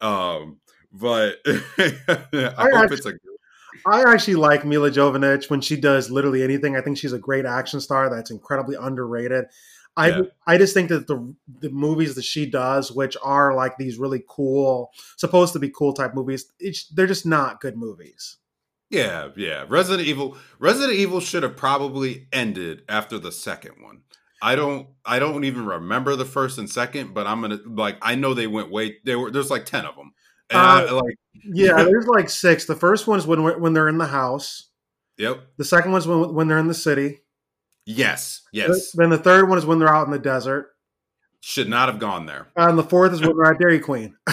Um, 0.00 0.58
but 0.92 1.38
I, 1.46 1.52
hope 1.78 2.74
actually- 2.74 2.96
it's 2.96 3.06
a 3.06 3.12
I 3.86 4.02
actually 4.12 4.36
like 4.36 4.64
Milla 4.64 4.90
Jovovich 4.90 5.50
when 5.50 5.60
she 5.60 5.76
does 5.76 6.10
literally 6.10 6.42
anything. 6.42 6.76
I 6.76 6.80
think 6.80 6.98
she's 6.98 7.12
a 7.12 7.18
great 7.18 7.46
action 7.46 7.80
star 7.80 8.10
that's 8.10 8.30
incredibly 8.30 8.76
underrated. 8.76 9.46
I 9.96 10.08
Yeah. 10.08 10.22
I 10.46 10.58
just 10.58 10.74
think 10.74 10.88
that 10.88 11.06
the 11.06 11.34
the 11.60 11.70
movies 11.70 12.14
that 12.14 12.24
she 12.24 12.46
does, 12.46 12.92
which 12.92 13.16
are 13.22 13.54
like 13.54 13.76
these 13.76 13.98
really 13.98 14.22
cool, 14.28 14.90
supposed 15.16 15.52
to 15.54 15.58
be 15.58 15.68
cool 15.68 15.92
type 15.92 16.14
movies, 16.14 16.52
it's, 16.58 16.88
they're 16.88 17.06
just 17.06 17.26
not 17.26 17.60
good 17.60 17.76
movies. 17.76 18.36
Yeah, 18.88 19.28
yeah. 19.36 19.64
Resident 19.68 20.06
Evil 20.06 20.36
Resident 20.58 20.98
Evil 20.98 21.20
should 21.20 21.42
have 21.42 21.56
probably 21.56 22.26
ended 22.32 22.82
after 22.88 23.18
the 23.18 23.32
second 23.32 23.82
one. 23.82 24.02
I 24.42 24.56
don't 24.56 24.88
I 25.04 25.18
don't 25.18 25.44
even 25.44 25.66
remember 25.66 26.16
the 26.16 26.24
first 26.24 26.58
and 26.58 26.68
second, 26.68 27.14
but 27.14 27.26
I'm 27.26 27.40
gonna 27.40 27.60
like 27.66 27.98
I 28.02 28.14
know 28.14 28.34
they 28.34 28.46
went 28.46 28.70
way 28.70 28.96
they 29.04 29.16
were 29.16 29.30
there's 29.30 29.50
like 29.50 29.66
ten 29.66 29.84
of 29.84 29.96
them. 29.96 30.12
And 30.50 30.58
I, 30.60 30.84
Uh, 30.86 30.94
like 30.96 31.14
Yeah, 31.44 31.82
there's 31.84 32.06
like 32.06 32.28
six. 32.30 32.64
The 32.66 32.76
first 32.76 33.06
one's 33.06 33.26
when 33.26 33.42
when 33.60 33.72
they're 33.72 33.88
in 33.88 33.98
the 33.98 34.06
house. 34.06 34.68
yep. 35.18 35.42
The 35.56 35.64
second 35.64 35.92
one's 35.92 36.06
when 36.06 36.34
when 36.34 36.48
they're 36.48 36.58
in 36.58 36.68
the 36.68 36.74
city. 36.74 37.20
Yes, 37.86 38.42
yes. 38.52 38.92
Then 38.92 39.10
the 39.10 39.18
third 39.18 39.48
one 39.48 39.58
is 39.58 39.64
when 39.66 39.78
they're 39.78 39.88
out 39.88 40.06
in 40.06 40.12
the 40.12 40.18
desert, 40.18 40.68
Should 41.40 41.68
not 41.68 41.88
have 41.88 41.98
gone 41.98 42.26
there. 42.26 42.48
and 42.56 42.78
the 42.78 42.82
fourth 42.84 43.12
is 43.12 43.20
when 43.20 43.36
they're 43.36 43.52
at 43.52 43.58
Dairy 43.58 43.80
Queen. 43.80 44.14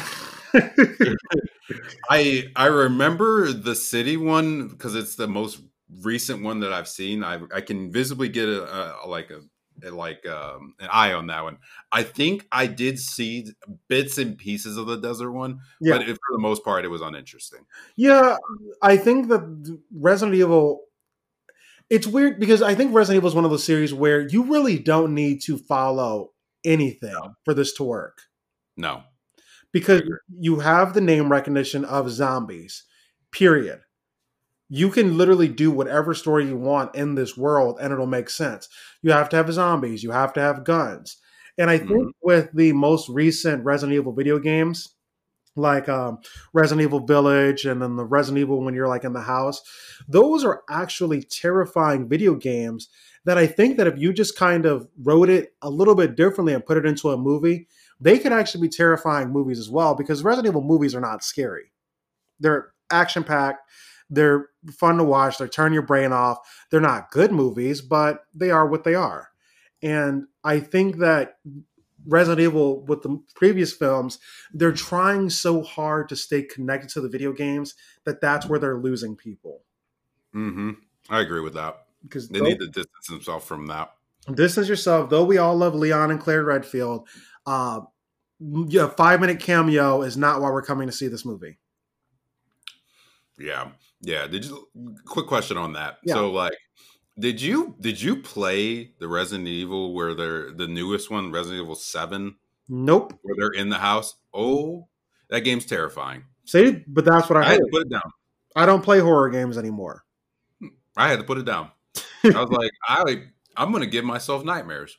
I 2.09 2.49
I 2.55 2.67
remember 2.67 3.51
the 3.51 3.75
city 3.75 4.17
one 4.17 4.67
because 4.69 4.95
it's 4.95 5.15
the 5.15 5.27
most 5.27 5.61
recent 6.01 6.43
one 6.43 6.59
that 6.61 6.73
I've 6.73 6.87
seen. 6.87 7.23
I 7.23 7.39
I 7.53 7.61
can 7.61 7.91
visibly 7.91 8.29
get 8.29 8.47
a, 8.49 9.03
a 9.03 9.07
like 9.07 9.29
a 9.31 9.41
like 9.83 10.25
um, 10.27 10.75
an 10.79 10.89
eye 10.91 11.13
on 11.13 11.27
that 11.27 11.43
one. 11.43 11.57
I 11.91 12.03
think 12.03 12.45
I 12.51 12.67
did 12.67 12.99
see 12.99 13.47
bits 13.87 14.17
and 14.17 14.37
pieces 14.37 14.77
of 14.77 14.87
the 14.87 14.97
desert 14.97 15.31
one, 15.31 15.59
yeah, 15.79 15.93
but 15.97 16.01
it, 16.03 16.13
for 16.15 16.33
the 16.33 16.39
most 16.39 16.63
part, 16.63 16.85
it 16.85 16.89
was 16.89 17.01
uninteresting. 17.01 17.65
Yeah, 17.95 18.37
I 18.81 18.97
think 18.97 19.29
that 19.29 19.79
Resident 19.93 20.35
Evil. 20.35 20.81
It's 21.89 22.05
weird 22.05 22.39
because 22.39 22.61
I 22.61 22.75
think 22.75 22.93
Resident 22.93 23.21
Evil 23.21 23.29
is 23.29 23.35
one 23.35 23.45
of 23.45 23.51
those 23.51 23.63
series 23.63 23.93
where 23.93 24.27
you 24.27 24.43
really 24.43 24.77
don't 24.77 25.13
need 25.15 25.41
to 25.43 25.57
follow 25.57 26.31
anything 26.65 27.13
No. 27.13 27.35
for 27.45 27.53
this 27.53 27.73
to 27.75 27.83
work 27.83 28.23
No. 28.75 29.03
because 29.71 30.01
you 30.37 30.59
have 30.59 30.93
the 30.93 30.99
name 31.01 31.31
recognition 31.31 31.85
of 31.85 32.09
zombies. 32.09 32.83
Period. 33.31 33.81
You 34.69 34.89
can 34.89 35.17
literally 35.17 35.47
do 35.47 35.71
whatever 35.71 36.13
story 36.13 36.45
you 36.45 36.57
want 36.57 36.95
in 36.95 37.15
this 37.15 37.37
world 37.37 37.77
and 37.81 37.93
it'll 37.93 38.05
make 38.05 38.29
sense. 38.29 38.67
You 39.01 39.11
have 39.11 39.29
to 39.29 39.37
have 39.37 39.51
zombies, 39.53 40.03
you 40.03 40.11
have 40.11 40.33
to 40.33 40.41
have 40.41 40.63
guns. 40.65 41.17
And 41.57 41.69
I 41.69 41.77
think 41.77 41.91
Mhm. 41.91 42.11
with 42.21 42.49
the 42.53 42.73
most 42.73 43.09
recent 43.09 43.63
Resident 43.63 43.95
Evil 43.95 44.13
video 44.13 44.39
games, 44.39 44.89
like 45.55 45.89
um, 45.89 46.19
Resident 46.53 46.83
Evil 46.85 46.99
Village 47.05 47.65
and 47.65 47.81
then 47.81 47.95
the 47.95 48.05
Resident 48.05 48.39
Evil 48.41 48.63
when 48.63 48.75
you're 48.75 48.87
like 48.87 49.03
in 49.03 49.13
the 49.13 49.21
house, 49.21 49.61
those 50.07 50.43
are 50.43 50.61
actually 50.69 51.23
terrifying 51.23 52.07
video 52.07 52.35
games 52.35 52.89
that 53.25 53.37
I 53.37 53.47
think 53.47 53.77
that 53.77 53.87
if 53.87 53.97
you 53.97 54.13
just 54.13 54.37
kind 54.37 54.65
of 54.65 54.87
wrote 55.01 55.29
it 55.29 55.55
a 55.61 55.69
little 55.69 55.95
bit 55.95 56.15
differently 56.15 56.53
and 56.53 56.65
put 56.65 56.77
it 56.77 56.85
into 56.85 57.09
a 57.09 57.17
movie, 57.17 57.67
they 57.99 58.19
could 58.19 58.31
actually 58.33 58.61
be 58.61 58.69
terrifying 58.69 59.29
movies 59.31 59.59
as 59.59 59.69
well 59.69 59.95
because 59.95 60.23
Resident 60.23 60.51
Evil 60.51 60.61
movies 60.63 60.93
are 60.93 61.01
not 61.01 61.23
scary. 61.23 61.71
They're 62.39 62.73
action 62.91 63.23
packed, 63.23 63.61
they're 64.09 64.49
fun 64.71 64.97
to 64.97 65.03
watch, 65.03 65.37
they 65.37 65.47
turn 65.47 65.73
your 65.73 65.81
brain 65.81 66.11
off. 66.11 66.39
They're 66.71 66.81
not 66.81 67.11
good 67.11 67.31
movies, 67.31 67.81
but 67.81 68.25
they 68.33 68.51
are 68.51 68.67
what 68.67 68.83
they 68.83 68.95
are. 68.95 69.29
And 69.81 70.25
I 70.43 70.59
think 70.59 70.97
that 70.97 71.37
Resident 72.05 72.39
Evil 72.39 72.85
with 72.85 73.01
the 73.01 73.21
previous 73.35 73.73
films, 73.73 74.19
they're 74.53 74.71
trying 74.71 75.29
so 75.29 75.61
hard 75.61 76.09
to 76.09 76.15
stay 76.15 76.41
connected 76.41 76.89
to 76.91 77.01
the 77.01 77.09
video 77.09 77.33
games 77.33 77.75
that 78.05 78.21
that's 78.21 78.47
where 78.47 78.59
they're 78.59 78.77
losing 78.77 79.15
people. 79.15 79.61
hmm 80.31 80.71
I 81.09 81.21
agree 81.21 81.41
with 81.41 81.53
that. 81.53 81.85
Because 82.03 82.29
They 82.29 82.41
need 82.41 82.59
to 82.59 82.67
distance 82.67 83.07
themselves 83.09 83.45
from 83.45 83.67
that. 83.67 83.91
distance 84.33 84.67
yourself. 84.69 85.09
Though 85.09 85.25
we 85.25 85.37
all 85.37 85.55
love 85.55 85.75
Leon 85.75 86.11
and 86.11 86.19
Claire 86.19 86.43
Redfield, 86.43 87.07
uh, 87.45 87.81
yeah, 88.39 88.89
five 88.89 89.19
minute 89.19 89.39
cameo 89.39 90.01
is 90.01 90.15
not 90.17 90.41
why 90.41 90.49
we're 90.49 90.61
coming 90.61 90.87
to 90.87 90.93
see 90.93 91.07
this 91.07 91.25
movie. 91.25 91.59
Yeah. 93.39 93.69
Yeah. 94.01 94.27
Did 94.27 94.45
you 94.45 94.67
quick 95.05 95.27
question 95.27 95.57
on 95.57 95.73
that? 95.73 95.97
Yeah. 96.03 96.15
So 96.15 96.31
like 96.31 96.57
did 97.19 97.41
you 97.41 97.75
did 97.79 98.01
you 98.01 98.17
play 98.17 98.91
the 98.99 99.07
Resident 99.07 99.47
Evil 99.47 99.93
where 99.93 100.13
they're 100.13 100.51
the 100.51 100.67
newest 100.67 101.09
one, 101.09 101.31
Resident 101.31 101.63
Evil 101.63 101.75
7, 101.75 102.35
Nope. 102.69 103.13
where 103.23 103.35
they're 103.37 103.59
in 103.59 103.69
the 103.69 103.77
house? 103.77 104.15
Oh, 104.33 104.87
that 105.29 105.41
game's 105.41 105.65
terrifying. 105.65 106.23
See, 106.45 106.83
but 106.87 107.05
that's 107.05 107.29
what 107.29 107.37
I 107.37 107.41
I 107.41 107.51
had 107.53 107.57
to 107.59 107.67
put 107.71 107.81
it 107.83 107.89
down. 107.89 108.11
I 108.55 108.65
don't 108.65 108.83
play 108.83 108.99
horror 108.99 109.29
games 109.29 109.57
anymore. 109.57 110.03
I 110.95 111.09
had 111.09 111.19
to 111.19 111.25
put 111.25 111.37
it 111.37 111.45
down. 111.45 111.71
I 112.23 112.29
was 112.41 112.49
like, 112.49 112.71
I 112.87 113.23
I'm 113.55 113.71
gonna 113.71 113.87
give 113.87 114.05
myself 114.05 114.43
nightmares. 114.43 114.97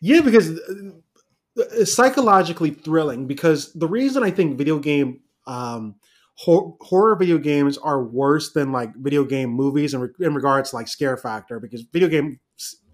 Yeah, 0.00 0.20
because 0.20 0.50
uh, 0.50 1.62
it's 1.72 1.94
psychologically 1.94 2.70
thrilling. 2.70 3.26
Because 3.26 3.72
the 3.72 3.88
reason 3.88 4.22
I 4.22 4.30
think 4.30 4.58
video 4.58 4.78
game 4.78 5.20
um, 5.46 5.96
hor- 6.34 6.76
horror 6.80 7.16
video 7.16 7.38
games 7.38 7.78
are 7.78 8.02
worse 8.02 8.52
than 8.52 8.72
like 8.72 8.94
video 8.96 9.24
game 9.24 9.50
movies 9.50 9.94
in, 9.94 10.00
re- 10.00 10.08
in 10.20 10.34
regards 10.34 10.70
to 10.70 10.76
like 10.76 10.88
scare 10.88 11.16
factor, 11.16 11.60
because 11.60 11.82
video 11.82 12.08
games 12.08 12.38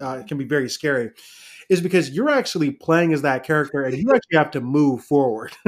uh, 0.00 0.22
can 0.26 0.38
be 0.38 0.44
very 0.44 0.68
scary, 0.68 1.10
is 1.68 1.80
because 1.80 2.10
you're 2.10 2.30
actually 2.30 2.70
playing 2.70 3.12
as 3.12 3.22
that 3.22 3.44
character 3.44 3.82
and 3.82 3.96
you 3.96 4.12
actually 4.14 4.38
have 4.38 4.50
to 4.50 4.60
move 4.60 5.04
forward. 5.04 5.52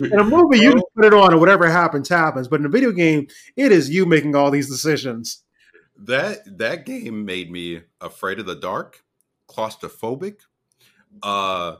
In 0.00 0.18
a 0.18 0.24
movie, 0.24 0.58
you 0.58 0.72
put 0.96 1.04
it 1.04 1.14
on 1.14 1.32
and 1.32 1.40
whatever 1.40 1.68
happens, 1.68 2.08
happens. 2.08 2.48
But 2.48 2.60
in 2.60 2.66
a 2.66 2.68
video 2.70 2.92
game, 2.92 3.26
it 3.56 3.72
is 3.72 3.90
you 3.90 4.06
making 4.06 4.34
all 4.36 4.50
these 4.50 4.68
decisions. 4.68 5.42
That 5.96 6.58
that 6.58 6.86
game 6.86 7.24
made 7.24 7.50
me 7.50 7.82
afraid 8.00 8.38
of 8.38 8.46
the 8.46 8.56
dark, 8.56 9.02
claustrophobic, 9.48 10.38
uh 11.22 11.76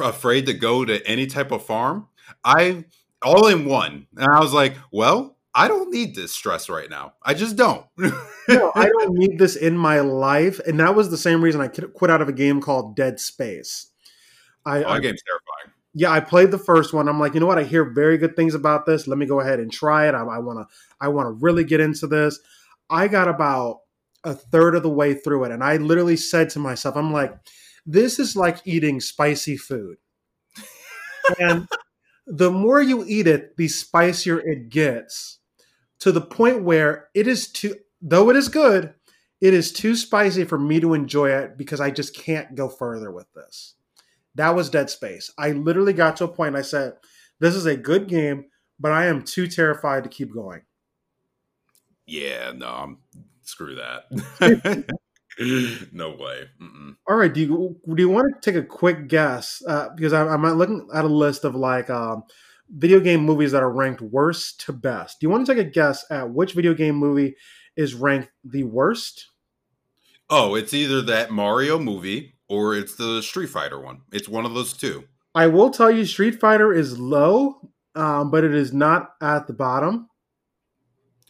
afraid 0.00 0.46
to 0.46 0.54
go 0.54 0.84
to 0.84 1.06
any 1.06 1.26
type 1.26 1.52
of 1.52 1.64
farm. 1.64 2.08
I 2.44 2.84
all 3.22 3.46
in 3.48 3.64
one. 3.64 4.06
And 4.16 4.26
I 4.32 4.40
was 4.40 4.52
like, 4.52 4.76
well, 4.90 5.36
I 5.54 5.68
don't 5.68 5.90
need 5.90 6.14
this 6.14 6.32
stress 6.32 6.68
right 6.68 6.88
now. 6.88 7.14
I 7.22 7.34
just 7.34 7.56
don't. 7.56 7.84
no, 7.96 8.72
I 8.74 8.86
don't 8.98 9.14
need 9.14 9.38
this 9.38 9.54
in 9.56 9.76
my 9.76 10.00
life. 10.00 10.58
And 10.60 10.80
that 10.80 10.94
was 10.94 11.10
the 11.10 11.18
same 11.18 11.42
reason 11.42 11.60
I 11.60 11.68
quit 11.68 11.92
quit 11.92 12.10
out 12.10 12.22
of 12.22 12.28
a 12.28 12.32
game 12.32 12.60
called 12.60 12.96
Dead 12.96 13.20
Space. 13.20 13.88
I, 14.64 14.82
Oh, 14.84 14.90
I 14.90 15.00
game's 15.00 15.22
terrifying. 15.22 15.74
yeah, 15.94 16.10
I 16.10 16.20
played 16.20 16.50
the 16.50 16.58
first 16.58 16.94
one. 16.94 17.08
I'm 17.08 17.20
like, 17.20 17.34
you 17.34 17.40
know 17.40 17.46
what? 17.46 17.58
I 17.58 17.64
hear 17.64 17.84
very 17.84 18.16
good 18.16 18.34
things 18.36 18.54
about 18.54 18.86
this. 18.86 19.06
Let 19.06 19.18
me 19.18 19.26
go 19.26 19.40
ahead 19.40 19.60
and 19.60 19.70
try 19.72 20.08
it. 20.08 20.14
I 20.14 20.22
want 20.22 20.58
to, 20.60 20.74
I 21.00 21.08
want 21.08 21.26
to 21.26 21.32
really 21.32 21.64
get 21.64 21.80
into 21.80 22.06
this. 22.06 22.38
I 22.88 23.08
got 23.08 23.28
about 23.28 23.80
a 24.24 24.34
third 24.34 24.74
of 24.76 24.82
the 24.84 24.90
way 24.90 25.14
through 25.14 25.44
it, 25.44 25.52
and 25.52 25.64
I 25.64 25.76
literally 25.78 26.16
said 26.16 26.48
to 26.50 26.58
myself, 26.60 26.96
I'm 26.96 27.12
like, 27.12 27.34
this 27.84 28.18
is 28.20 28.36
like 28.36 28.58
eating 28.64 29.00
spicy 29.00 29.56
food, 29.56 29.96
and 31.40 31.66
the 32.26 32.50
more 32.50 32.80
you 32.80 33.04
eat 33.06 33.26
it, 33.26 33.56
the 33.56 33.68
spicier 33.68 34.40
it 34.40 34.68
gets, 34.68 35.38
to 36.00 36.12
the 36.12 36.20
point 36.20 36.62
where 36.62 37.08
it 37.14 37.26
is 37.26 37.48
too, 37.50 37.76
though 38.00 38.30
it 38.30 38.36
is 38.36 38.48
good, 38.48 38.94
it 39.40 39.54
is 39.54 39.72
too 39.72 39.96
spicy 39.96 40.44
for 40.44 40.58
me 40.58 40.80
to 40.80 40.94
enjoy 40.94 41.30
it 41.30 41.58
because 41.58 41.80
I 41.80 41.90
just 41.90 42.14
can't 42.14 42.54
go 42.54 42.68
further 42.68 43.10
with 43.10 43.26
this. 43.34 43.74
That 44.34 44.54
was 44.54 44.70
Dead 44.70 44.88
Space. 44.88 45.30
I 45.36 45.50
literally 45.52 45.92
got 45.92 46.16
to 46.16 46.24
a 46.24 46.28
point 46.28 46.56
I 46.56 46.62
said, 46.62 46.94
This 47.38 47.54
is 47.54 47.66
a 47.66 47.76
good 47.76 48.08
game, 48.08 48.46
but 48.78 48.92
I 48.92 49.06
am 49.06 49.22
too 49.22 49.46
terrified 49.46 50.04
to 50.04 50.10
keep 50.10 50.32
going. 50.32 50.62
Yeah, 52.06 52.52
no, 52.54 52.68
I'm 52.68 52.98
screw 53.42 53.76
that. 53.76 54.84
no 55.92 56.10
way. 56.10 56.44
Mm-mm. 56.60 56.96
All 57.08 57.16
right, 57.16 57.32
do 57.32 57.40
you 57.40 57.76
do 57.94 58.02
you 58.02 58.08
want 58.08 58.34
to 58.34 58.50
take 58.50 58.62
a 58.62 58.66
quick 58.66 59.08
guess? 59.08 59.62
Uh, 59.66 59.88
because 59.94 60.12
I, 60.12 60.26
I'm 60.26 60.42
looking 60.42 60.88
at 60.94 61.04
a 61.04 61.08
list 61.08 61.44
of 61.44 61.54
like 61.54 61.88
um, 61.90 62.24
video 62.68 63.00
game 63.00 63.24
movies 63.24 63.52
that 63.52 63.62
are 63.62 63.72
ranked 63.72 64.02
worst 64.02 64.60
to 64.66 64.72
best. 64.72 65.20
Do 65.20 65.26
you 65.26 65.30
want 65.30 65.46
to 65.46 65.54
take 65.54 65.66
a 65.66 65.70
guess 65.70 66.04
at 66.10 66.30
which 66.30 66.52
video 66.52 66.74
game 66.74 66.96
movie 66.96 67.36
is 67.76 67.94
ranked 67.94 68.30
the 68.44 68.64
worst? 68.64 69.28
Oh, 70.28 70.54
it's 70.54 70.74
either 70.74 71.02
that 71.02 71.30
Mario 71.30 71.78
movie 71.78 72.34
or 72.48 72.74
it's 72.74 72.94
the 72.96 73.22
Street 73.22 73.48
Fighter 73.48 73.80
one. 73.80 74.02
It's 74.12 74.28
one 74.28 74.44
of 74.44 74.54
those 74.54 74.74
two. 74.74 75.04
I 75.34 75.46
will 75.46 75.70
tell 75.70 75.90
you, 75.90 76.04
Street 76.04 76.38
Fighter 76.38 76.72
is 76.74 76.98
low, 76.98 77.70
um, 77.94 78.30
but 78.30 78.44
it 78.44 78.54
is 78.54 78.72
not 78.72 79.14
at 79.22 79.46
the 79.46 79.54
bottom. 79.54 80.08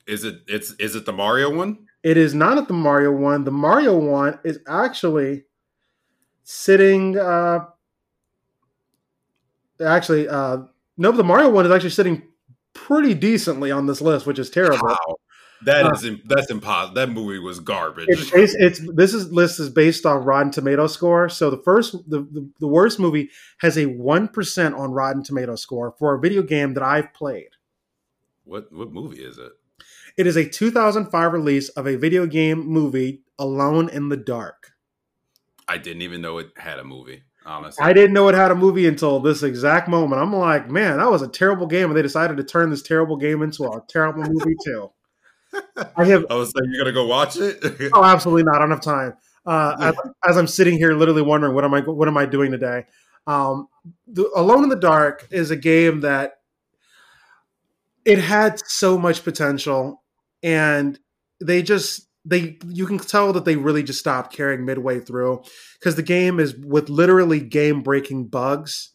Is 0.06 0.24
it? 0.24 0.40
It's 0.48 0.72
is 0.74 0.96
it 0.96 1.06
the 1.06 1.12
Mario 1.12 1.54
one? 1.54 1.86
It 2.02 2.16
is 2.16 2.34
not 2.34 2.58
at 2.58 2.66
the 2.68 2.74
Mario 2.74 3.12
one. 3.12 3.44
The 3.44 3.52
Mario 3.52 3.96
one 3.96 4.38
is 4.44 4.58
actually 4.66 5.44
sitting. 6.42 7.16
Uh, 7.18 7.66
actually, 9.84 10.28
uh, 10.28 10.58
no, 10.96 11.12
the 11.12 11.24
Mario 11.24 11.50
one 11.50 11.64
is 11.66 11.72
actually 11.72 11.90
sitting 11.90 12.22
pretty 12.74 13.14
decently 13.14 13.70
on 13.70 13.86
this 13.86 14.00
list, 14.00 14.26
which 14.26 14.38
is 14.38 14.50
terrible. 14.50 14.88
Wow, 14.88 15.16
that 15.64 15.86
Uh, 15.86 15.90
is 15.94 16.06
that's 16.24 16.50
impossible. 16.50 16.94
That 16.94 17.10
movie 17.10 17.38
was 17.38 17.60
garbage. 17.60 18.06
It's, 18.08 18.30
based, 18.30 18.56
it's 18.58 18.80
this 18.94 19.14
is 19.14 19.30
list 19.32 19.60
is 19.60 19.70
based 19.70 20.04
on 20.04 20.24
Rotten 20.24 20.50
Tomato 20.50 20.86
score. 20.88 21.28
So 21.28 21.50
the 21.50 21.58
first, 21.58 21.92
the, 22.08 22.20
the, 22.22 22.48
the 22.58 22.66
worst 22.66 22.98
movie 22.98 23.30
has 23.58 23.78
a 23.78 23.86
one 23.86 24.26
percent 24.26 24.74
on 24.74 24.90
Rotten 24.90 25.22
Tomato 25.22 25.54
score 25.54 25.94
for 25.98 26.14
a 26.14 26.20
video 26.20 26.42
game 26.42 26.74
that 26.74 26.82
I've 26.82 27.14
played. 27.14 27.50
what 28.44 28.72
what 28.72 28.90
movie 28.92 29.22
is 29.22 29.38
it? 29.38 29.52
It 30.16 30.26
is 30.26 30.36
a 30.36 30.48
2005 30.48 31.32
release 31.32 31.68
of 31.70 31.86
a 31.86 31.96
video 31.96 32.26
game 32.26 32.66
movie, 32.66 33.22
Alone 33.38 33.88
in 33.88 34.08
the 34.08 34.16
Dark. 34.16 34.72
I 35.68 35.78
didn't 35.78 36.02
even 36.02 36.20
know 36.20 36.38
it 36.38 36.48
had 36.56 36.78
a 36.78 36.84
movie. 36.84 37.22
Honestly, 37.44 37.84
I 37.84 37.92
didn't 37.92 38.12
know 38.12 38.28
it 38.28 38.34
had 38.34 38.50
a 38.50 38.54
movie 38.54 38.86
until 38.86 39.18
this 39.18 39.42
exact 39.42 39.88
moment. 39.88 40.22
I'm 40.22 40.32
like, 40.32 40.70
man, 40.70 40.98
that 40.98 41.10
was 41.10 41.22
a 41.22 41.28
terrible 41.28 41.66
game, 41.66 41.86
and 41.86 41.96
they 41.96 42.02
decided 42.02 42.36
to 42.36 42.44
turn 42.44 42.70
this 42.70 42.82
terrible 42.82 43.16
game 43.16 43.42
into 43.42 43.64
a 43.64 43.82
terrible 43.88 44.22
movie 44.22 44.54
too. 44.64 44.90
I 45.96 46.04
have 46.04 46.26
I 46.30 46.34
was 46.34 46.54
like, 46.54 46.64
"You're 46.68 46.84
gonna 46.84 46.94
go 46.94 47.06
watch 47.06 47.36
it?" 47.36 47.58
oh, 47.94 48.04
absolutely 48.04 48.44
not. 48.44 48.56
I 48.56 48.58
don't 48.60 48.70
have 48.70 48.80
time. 48.80 49.14
Uh, 49.44 49.76
as, 49.80 49.94
as 50.28 50.36
I'm 50.36 50.46
sitting 50.46 50.78
here, 50.78 50.94
literally 50.94 51.22
wondering 51.22 51.54
what 51.54 51.64
am 51.64 51.74
I 51.74 51.80
what 51.80 52.06
am 52.06 52.16
I 52.16 52.26
doing 52.26 52.52
today? 52.52 52.84
Um, 53.26 53.68
the, 54.06 54.30
Alone 54.36 54.64
in 54.64 54.68
the 54.68 54.76
Dark 54.76 55.26
is 55.30 55.50
a 55.50 55.56
game 55.56 56.00
that 56.00 56.34
it 58.04 58.18
had 58.18 58.60
so 58.66 58.98
much 58.98 59.24
potential, 59.24 60.01
and 60.42 60.98
they 61.40 61.62
just 61.62 62.08
they 62.24 62.58
you 62.68 62.86
can 62.86 62.98
tell 62.98 63.32
that 63.32 63.44
they 63.44 63.56
really 63.56 63.82
just 63.82 63.98
stopped 63.98 64.32
caring 64.32 64.64
midway 64.64 65.00
through 65.00 65.42
because 65.78 65.96
the 65.96 66.02
game 66.02 66.38
is 66.38 66.54
with 66.56 66.88
literally 66.88 67.40
game 67.40 67.82
breaking 67.82 68.26
bugs. 68.28 68.90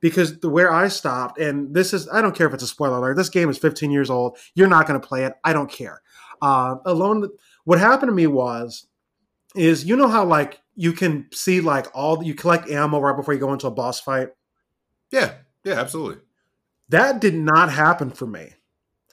Because 0.00 0.38
the 0.38 0.48
where 0.48 0.72
I 0.72 0.86
stopped, 0.86 1.40
and 1.40 1.74
this 1.74 1.92
is 1.92 2.08
I 2.08 2.22
don't 2.22 2.36
care 2.36 2.46
if 2.46 2.54
it's 2.54 2.62
a 2.62 2.68
spoiler 2.68 2.98
alert. 2.98 3.16
This 3.16 3.28
game 3.28 3.50
is 3.50 3.58
15 3.58 3.90
years 3.90 4.10
old. 4.10 4.38
You're 4.54 4.68
not 4.68 4.86
going 4.86 5.00
to 5.00 5.04
play 5.04 5.24
it. 5.24 5.32
I 5.42 5.52
don't 5.52 5.68
care. 5.68 6.02
Uh, 6.40 6.76
Alone, 6.84 7.28
what 7.64 7.80
happened 7.80 8.08
to 8.08 8.14
me 8.14 8.28
was 8.28 8.86
is 9.54 9.84
you 9.84 9.96
know 9.96 10.08
how 10.08 10.24
like 10.24 10.60
you 10.74 10.92
can 10.92 11.26
see 11.32 11.60
like 11.60 11.86
all 11.94 12.22
you 12.22 12.34
collect 12.34 12.70
ammo 12.70 13.00
right 13.00 13.16
before 13.16 13.34
you 13.34 13.40
go 13.40 13.52
into 13.52 13.66
a 13.66 13.70
boss 13.70 14.00
fight 14.00 14.28
yeah, 15.10 15.34
yeah, 15.64 15.74
absolutely. 15.74 16.22
that 16.88 17.20
did 17.20 17.34
not 17.34 17.72
happen 17.72 18.10
for 18.10 18.26
me 18.26 18.50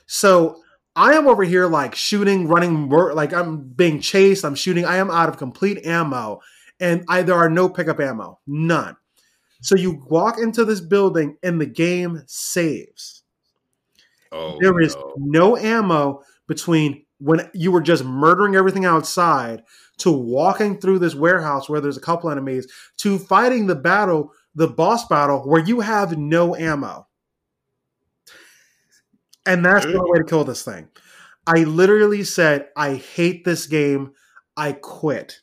so 0.05 0.61
i 0.95 1.13
am 1.13 1.27
over 1.27 1.43
here 1.43 1.67
like 1.67 1.95
shooting 1.95 2.47
running 2.47 2.89
like 2.89 3.33
i'm 3.33 3.67
being 3.69 3.99
chased 3.99 4.43
i'm 4.45 4.55
shooting 4.55 4.85
i 4.85 4.97
am 4.97 5.11
out 5.11 5.29
of 5.29 5.37
complete 5.37 5.85
ammo 5.85 6.39
and 6.79 7.05
I, 7.07 7.21
there 7.21 7.35
are 7.35 7.49
no 7.49 7.69
pickup 7.69 7.99
ammo, 7.99 8.39
none. 8.47 8.97
So 9.61 9.75
you 9.75 10.03
walk 10.07 10.37
into 10.39 10.65
this 10.65 10.81
building 10.81 11.37
and 11.41 11.59
the 11.59 11.65
game 11.65 12.23
saves. 12.27 13.23
Oh, 14.31 14.57
There 14.61 14.79
is 14.81 14.95
no. 14.95 15.13
no 15.17 15.57
ammo 15.57 16.21
between 16.47 17.05
when 17.19 17.49
you 17.53 17.71
were 17.71 17.81
just 17.81 18.03
murdering 18.03 18.55
everything 18.55 18.85
outside 18.85 19.63
to 19.99 20.11
walking 20.11 20.79
through 20.79 20.99
this 20.99 21.15
warehouse 21.15 21.69
where 21.69 21.79
there's 21.79 21.97
a 21.97 22.01
couple 22.01 22.29
enemies 22.29 22.67
to 22.97 23.17
fighting 23.17 23.67
the 23.67 23.75
battle, 23.75 24.31
the 24.53 24.67
boss 24.67 25.07
battle 25.07 25.39
where 25.47 25.63
you 25.63 25.79
have 25.79 26.17
no 26.17 26.55
ammo. 26.55 27.07
And 29.45 29.63
that's 29.63 29.85
the 29.85 30.01
way 30.01 30.17
to 30.17 30.23
kill 30.23 30.43
this 30.43 30.63
thing. 30.63 30.87
I 31.47 31.63
literally 31.63 32.23
said, 32.23 32.69
I 32.75 32.95
hate 32.95 33.45
this 33.45 33.67
game. 33.67 34.11
I 34.57 34.71
quit. 34.73 35.39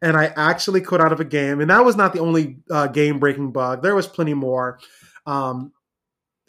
And 0.00 0.16
I 0.16 0.32
actually 0.36 0.80
quit 0.80 1.00
out 1.00 1.12
of 1.12 1.20
a 1.20 1.24
game. 1.24 1.60
And 1.60 1.70
that 1.70 1.84
was 1.84 1.94
not 1.96 2.12
the 2.12 2.20
only 2.20 2.58
uh, 2.70 2.86
game 2.88 3.18
breaking 3.18 3.52
bug. 3.52 3.82
There 3.82 3.94
was 3.94 4.06
plenty 4.08 4.34
more. 4.34 4.80
Um, 5.26 5.72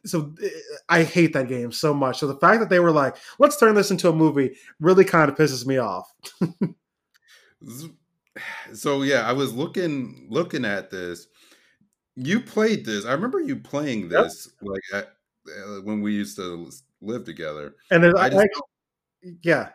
so 0.05 0.33
uh, 0.43 0.47
I 0.89 1.03
hate 1.03 1.33
that 1.33 1.47
game 1.49 1.71
so 1.71 1.93
much. 1.93 2.19
So 2.19 2.27
the 2.27 2.37
fact 2.37 2.61
that 2.61 2.69
they 2.69 2.79
were 2.79 2.91
like, 2.91 3.17
let's 3.39 3.57
turn 3.57 3.75
this 3.75 3.91
into 3.91 4.09
a 4.09 4.13
movie 4.13 4.55
really 4.79 5.05
kind 5.05 5.29
of 5.29 5.35
pisses 5.37 5.65
me 5.65 5.77
off. 5.77 6.11
So 8.73 9.03
yeah, 9.03 9.27
I 9.29 9.33
was 9.33 9.53
looking 9.53 10.25
looking 10.29 10.65
at 10.65 10.89
this. 10.89 11.27
You 12.15 12.39
played 12.39 12.85
this. 12.85 13.05
I 13.05 13.13
remember 13.13 13.39
you 13.39 13.57
playing 13.57 14.09
Yep. 14.09 14.23
this 14.23 14.49
like 14.61 14.81
at, 14.93 15.13
uh, 15.47 15.81
when 15.83 16.01
we 16.01 16.13
used 16.13 16.35
to 16.37 16.69
live 17.03 17.25
together. 17.25 17.75
And 17.91 18.03
then 18.03 18.17
I 18.17 18.25
I, 18.25 18.29
just 18.29 18.45
I- 18.45 19.29
yeah, 19.43 19.69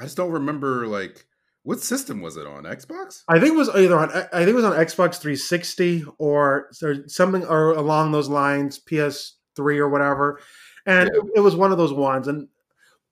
I 0.00 0.04
just 0.04 0.16
don't 0.16 0.30
remember 0.32 0.86
like 0.86 1.24
what 1.62 1.80
system 1.80 2.22
was 2.22 2.36
it 2.36 2.46
on? 2.46 2.64
Xbox? 2.64 3.22
I 3.28 3.38
think 3.38 3.54
it 3.54 3.58
was 3.58 3.68
either 3.68 3.98
on 3.98 4.10
I 4.10 4.38
think 4.44 4.48
it 4.48 4.54
was 4.54 4.64
on 4.64 4.72
Xbox 4.72 5.16
360 5.20 6.04
or, 6.18 6.70
or 6.82 6.94
something 7.08 7.44
or 7.44 7.72
along 7.72 8.12
those 8.12 8.28
lines, 8.28 8.78
PS3 8.78 9.78
or 9.78 9.88
whatever. 9.88 10.40
And 10.86 11.10
Yeah. 11.12 11.20
it, 11.20 11.30
it 11.36 11.40
was 11.40 11.54
one 11.54 11.72
of 11.72 11.78
those 11.78 11.92
ones. 11.92 12.28
And 12.28 12.48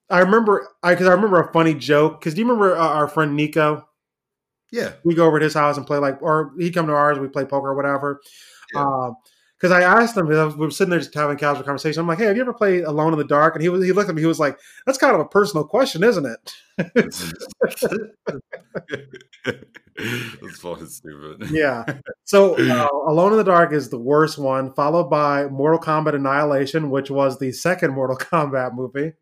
I 0.08 0.20
remember 0.20 0.68
I 0.82 0.94
because 0.94 1.08
I 1.08 1.12
remember 1.12 1.40
a 1.40 1.52
funny 1.52 1.74
joke. 1.74 2.20
Because 2.20 2.34
do 2.34 2.40
you 2.40 2.46
remember 2.46 2.74
uh, 2.76 2.88
our 2.88 3.08
friend 3.08 3.36
Nico? 3.36 3.86
Yeah. 4.72 4.92
We 5.04 5.14
go 5.14 5.26
over 5.26 5.38
to 5.38 5.44
his 5.44 5.54
house 5.54 5.76
and 5.76 5.86
play 5.86 5.98
like, 5.98 6.22
or 6.22 6.52
he'd 6.58 6.74
come 6.74 6.86
to 6.86 6.92
ours. 6.94 7.18
We 7.18 7.28
play 7.28 7.44
poker 7.44 7.68
or 7.68 7.74
whatever. 7.74 8.20
Yeah. 8.74 9.10
Because 9.58 9.72
I 9.72 9.82
asked 9.82 10.16
him, 10.16 10.26
'cause 10.28 10.36
I 10.38 10.44
was- 10.44 10.56
we 10.56 10.66
were 10.66 10.70
sitting 10.70 10.90
there 10.90 10.98
just 11.00 11.12
having 11.14 11.36
casual 11.36 11.64
conversation. 11.64 12.00
I'm 12.00 12.06
like, 12.06 12.18
"Hey, 12.18 12.26
have 12.26 12.36
you 12.36 12.42
ever 12.42 12.52
played 12.54 12.84
Alone 12.84 13.12
in 13.12 13.18
the 13.18 13.24
Dark?" 13.24 13.54
And 13.54 13.62
he 13.62 13.68
was, 13.68 13.84
he 13.84 13.92
looked 13.92 14.08
at 14.08 14.14
me. 14.14 14.22
He 14.22 14.26
was 14.28 14.38
like, 14.38 14.58
"That's 14.86 14.98
kind 14.98 15.14
of 15.14 15.20
a 15.20 15.24
personal 15.26 15.64
question, 15.64 16.04
isn't 16.04 16.26
it?" 16.26 16.54
That's 19.98 20.60
fucking 20.60 20.86
stupid. 20.86 21.50
Yeah. 21.50 21.84
So, 22.24 22.54
uh, 22.56 22.86
Alone 23.08 23.32
in 23.32 23.38
the 23.38 23.44
Dark 23.44 23.72
is 23.72 23.88
the 23.88 23.98
worst 23.98 24.38
one, 24.38 24.72
followed 24.74 25.10
by 25.10 25.46
Mortal 25.48 25.80
Kombat 25.80 26.14
Annihilation, 26.14 26.90
which 26.90 27.10
was 27.10 27.38
the 27.38 27.50
second 27.52 27.92
Mortal 27.94 28.16
Kombat 28.16 28.74
movie. 28.74 29.14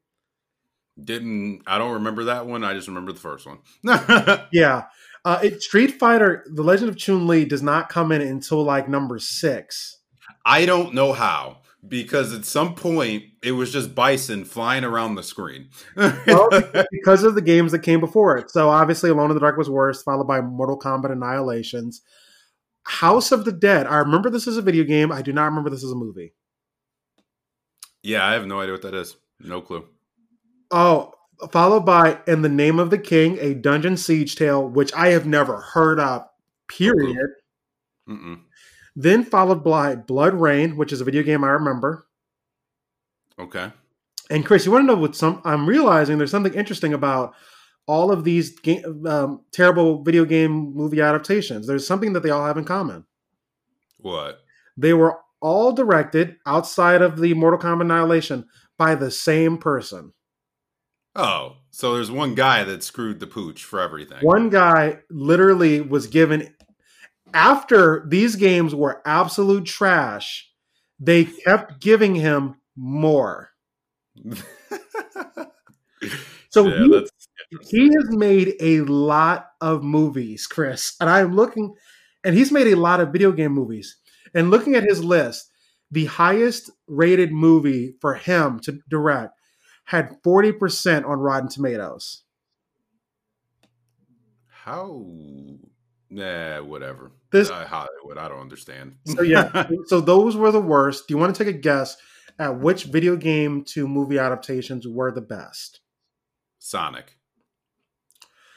Didn't 1.03 1.63
I 1.67 1.77
don't 1.79 1.93
remember 1.93 2.25
that 2.25 2.47
one. 2.47 2.65
I 2.65 2.73
just 2.75 2.89
remember 2.89 3.13
the 3.13 3.21
first 3.21 3.47
one. 3.47 3.59
Yeah. 4.53 4.85
Uh, 5.25 5.41
it, 5.43 5.63
Street 5.63 5.99
Fighter: 5.99 6.45
The 6.53 6.63
Legend 6.63 6.89
of 6.89 6.97
Chun 6.97 7.27
Li 7.27 7.45
does 7.45 7.63
not 7.63 7.89
come 7.89 8.13
in 8.13 8.21
until 8.23 8.63
like 8.63 8.89
number 8.89 9.19
six. 9.19 9.99
I 10.47 10.65
don't 10.65 10.95
know 10.95 11.13
how 11.13 11.59
because 11.87 12.33
at 12.33 12.45
some 12.45 12.75
point 12.77 13.25
it 13.43 13.53
was 13.53 13.73
just 13.73 13.95
Bison 13.95 14.45
flying 14.45 14.85
around 14.85 15.17
the 15.17 15.23
screen. 15.25 15.69
Well, 15.97 16.49
because 16.93 17.25
of 17.25 17.35
the 17.35 17.43
games 17.43 17.73
that 17.73 17.81
came 17.81 17.99
before 18.01 18.39
it. 18.39 18.51
So 18.51 18.69
obviously, 18.69 19.11
Alone 19.11 19.31
in 19.31 19.35
the 19.35 19.41
Dark 19.41 19.57
was 19.57 19.69
worst, 19.69 20.05
followed 20.05 20.29
by 20.29 20.41
Mortal 20.41 20.79
Kombat 20.79 21.11
Annihilations. 21.11 22.03
House 22.85 23.33
of 23.33 23.45
the 23.45 23.53
Dead. 23.53 23.89
I 23.89 23.97
remember 23.97 24.31
this 24.31 24.47
as 24.47 24.57
a 24.57 24.63
video 24.63 24.85
game. 24.85 25.11
I 25.11 25.21
do 25.21 25.33
not 25.33 25.47
remember 25.47 25.69
this 25.71 25.83
as 25.83 25.91
a 25.91 25.97
movie. 25.97 26.33
yeah, 28.03 28.25
I 28.25 28.35
have 28.35 28.47
no 28.47 28.61
idea 28.61 28.73
what 28.73 28.83
that 28.83 28.95
is. 28.95 29.17
No 29.41 29.61
clue. 29.61 29.85
Oh, 30.71 31.13
followed 31.51 31.85
by 31.85 32.21
In 32.29 32.43
the 32.43 32.49
Name 32.49 32.79
of 32.79 32.91
the 32.91 32.99
King, 32.99 33.39
a 33.41 33.55
Dungeon 33.55 33.97
Siege 33.97 34.37
tale, 34.37 34.69
which 34.69 34.93
I 34.95 35.09
have 35.09 35.27
never 35.27 35.61
heard 35.61 35.99
of, 35.99 36.25
period. 36.69 37.29
Mm-mm. 38.09 38.41
Then 38.97 39.23
followed 39.25 39.63
by 39.63 39.95
BloodRayne, 39.95 40.77
which 40.77 40.93
is 40.93 41.03
a 41.03 41.05
video 41.05 41.23
game 41.23 41.45
I 41.45 41.51
remember. 41.51 42.07
Okay. 43.39 43.71
And 44.31 44.45
Chris, 44.45 44.65
you 44.65 44.73
want 44.73 44.83
to 44.83 44.87
know 44.87 45.01
what 45.01 45.15
some? 45.15 45.43
I'm 45.45 45.69
realizing 45.69 46.19
there's 46.19 46.31
something 46.31 46.55
interesting 46.55 46.95
about 46.95 47.35
all 47.87 48.11
of 48.11 48.25
these 48.25 48.59
ga- 48.59 48.83
um, 49.07 49.43
terrible 49.53 50.03
video 50.03 50.25
game 50.25 50.75
movie 50.75 51.01
adaptations. 51.01 51.67
There's 51.67 51.87
something 51.87 52.15
that 52.15 52.23
they 52.23 52.31
all 52.31 52.45
have 52.45 52.59
in 52.59 52.65
common. 52.65 53.05
What? 53.99 54.41
They 54.77 54.95
were 54.95 55.19
all 55.41 55.73
directed 55.73 56.37
outside 56.47 57.03
of 57.03 57.21
the 57.21 57.35
Mortal 57.35 57.61
Kombat 57.61 57.83
Annihilation 57.83 58.47
by 58.79 58.95
the 58.95 59.11
same 59.11 59.59
person. 59.59 60.13
Oh, 61.15 61.57
so 61.71 61.95
there's 61.95 62.11
one 62.11 62.35
guy 62.35 62.65
that 62.65 62.83
screwed 62.83 63.21
the 63.21 63.27
pooch 63.27 63.65
for 63.65 63.81
everything. 63.81 64.19
One 64.23 64.51
guy 64.51 64.99
literally 65.09 65.81
was 65.81 66.07
given 66.09 66.55
after 67.35 68.05
these 68.09 68.37
games 68.37 68.75
were 68.75 69.03
absolute 69.07 69.65
trash. 69.67 70.51
They 70.99 71.25
kept 71.27 71.81
giving 71.81 72.15
him 72.15 72.57
more. 72.77 73.51
So 76.51 76.67
yeah, 76.69 76.87
he- 77.51 77.59
He 77.71 77.85
has 77.95 78.11
made 78.11 78.55
a 78.61 78.81
lot 78.83 79.51
of 79.61 79.85
movies, 79.85 80.47
Chris, 80.47 80.97
and 81.01 81.09
I'm 81.09 81.35
looking, 81.35 81.75
and 82.25 82.35
he's 82.35 82.51
made 82.53 82.67
a 82.69 82.75
lot 82.77 83.01
of 83.01 83.13
video 83.13 83.31
game 83.33 83.53
movies. 83.53 83.97
And 84.35 84.51
looking 84.51 84.75
at 84.75 84.85
his 84.85 85.05
list, 85.05 85.51
the 85.91 86.07
highest 86.07 86.71
rated 86.89 87.33
movie 87.33 87.95
for 88.01 88.15
him 88.15 88.59
to 88.61 88.81
direct 88.89 89.39
had 89.85 90.21
40% 90.23 91.07
on 91.07 91.21
Rotten 91.21 91.49
Tomatoes. 91.49 92.25
how. 94.65 95.07
Nah, 96.11 96.63
whatever. 96.63 97.11
This- 97.33 97.51
uh, 97.51 97.67
Hollywood. 97.67 98.19
I 98.19 98.29
don't 98.29 98.41
understand. 98.41 98.97
So 99.07 99.23
yeah, 99.23 99.67
so 99.87 100.01
those 100.01 100.37
were 100.37 100.53
the 100.53 100.61
worst. 100.61 101.09
Do 101.09 101.15
you 101.15 101.19
want 101.19 101.35
to 101.35 101.45
take 101.45 101.55
a 101.55 101.59
guess 101.59 101.97
at 102.39 102.59
which 102.59 102.85
video 102.85 103.17
game 103.17 103.65
to 103.65 103.89
movie 103.89 104.19
adaptations 104.19 104.87
were 104.87 105.11
the 105.11 105.21
best? 105.21 105.81
Sonic. 106.59 107.17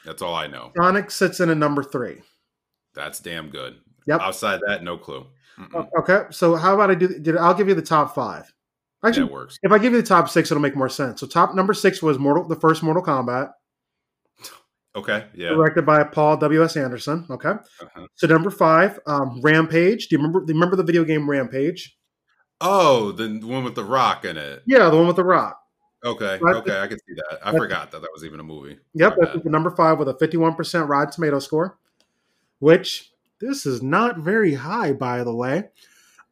That's 0.04 0.22
all 0.22 0.34
I 0.34 0.46
know. 0.46 0.72
Sonic 0.80 1.10
sits 1.10 1.40
in 1.40 1.50
a 1.50 1.54
number 1.54 1.82
three. 1.82 2.22
That's 2.94 3.20
damn 3.20 3.50
good. 3.50 3.76
Yep. 4.06 4.20
Outside 4.20 4.60
that, 4.66 4.82
no 4.82 4.96
clue. 4.96 5.26
Mm-mm. 5.58 5.88
Okay, 6.00 6.22
so 6.30 6.56
how 6.56 6.74
about 6.74 6.90
I 6.90 6.94
do? 6.94 7.18
Did 7.18 7.36
I'll 7.36 7.54
give 7.54 7.68
you 7.68 7.74
the 7.74 7.82
top 7.82 8.14
five? 8.14 8.52
Actually, 9.04 9.30
works. 9.32 9.58
if 9.62 9.72
I 9.72 9.78
give 9.78 9.92
you 9.92 10.00
the 10.02 10.06
top 10.06 10.28
six, 10.28 10.50
it'll 10.50 10.60
make 10.60 10.76
more 10.76 10.88
sense. 10.88 11.20
So 11.20 11.26
top 11.26 11.54
number 11.54 11.72
six 11.72 12.02
was 12.02 12.18
Mortal, 12.18 12.46
the 12.46 12.56
first 12.56 12.82
Mortal 12.82 13.02
Kombat, 13.02 13.52
Okay. 14.96 15.24
Yeah. 15.34 15.50
directed 15.50 15.86
by 15.86 16.02
Paul 16.02 16.36
W. 16.38 16.64
S. 16.64 16.76
Anderson. 16.76 17.26
Okay. 17.30 17.50
Uh-huh. 17.50 18.06
So 18.16 18.26
number 18.26 18.50
five, 18.50 18.98
um, 19.06 19.40
Rampage. 19.40 20.08
Do 20.08 20.16
you 20.16 20.18
remember? 20.18 20.40
Do 20.40 20.52
you 20.52 20.58
remember 20.58 20.76
the 20.76 20.82
video 20.82 21.04
game 21.04 21.30
Rampage? 21.30 21.96
Oh, 22.60 23.12
the 23.12 23.40
one 23.44 23.64
with 23.64 23.74
the 23.74 23.84
rock 23.84 24.24
in 24.24 24.36
it. 24.36 24.62
Yeah, 24.66 24.90
the 24.90 24.96
one 24.96 25.06
with 25.06 25.16
the 25.16 25.24
rock. 25.24 25.58
Okay. 26.04 26.38
Right. 26.40 26.56
Okay. 26.56 26.80
I 26.80 26.86
can 26.86 26.98
see 26.98 27.14
that. 27.14 27.38
I 27.44 27.52
forgot 27.52 27.90
that 27.92 28.02
that 28.02 28.10
was 28.12 28.24
even 28.24 28.40
a 28.40 28.42
movie. 28.42 28.78
Yep, 28.94 29.16
that's 29.20 29.44
the 29.44 29.50
number 29.50 29.70
five 29.70 29.98
with 29.98 30.08
a 30.08 30.14
fifty-one 30.18 30.54
percent 30.54 30.88
Rotten 30.88 31.12
Tomato 31.12 31.38
score, 31.38 31.78
which 32.58 33.12
this 33.40 33.66
is 33.66 33.82
not 33.82 34.18
very 34.18 34.54
high, 34.54 34.92
by 34.92 35.22
the 35.24 35.34
way. 35.34 35.68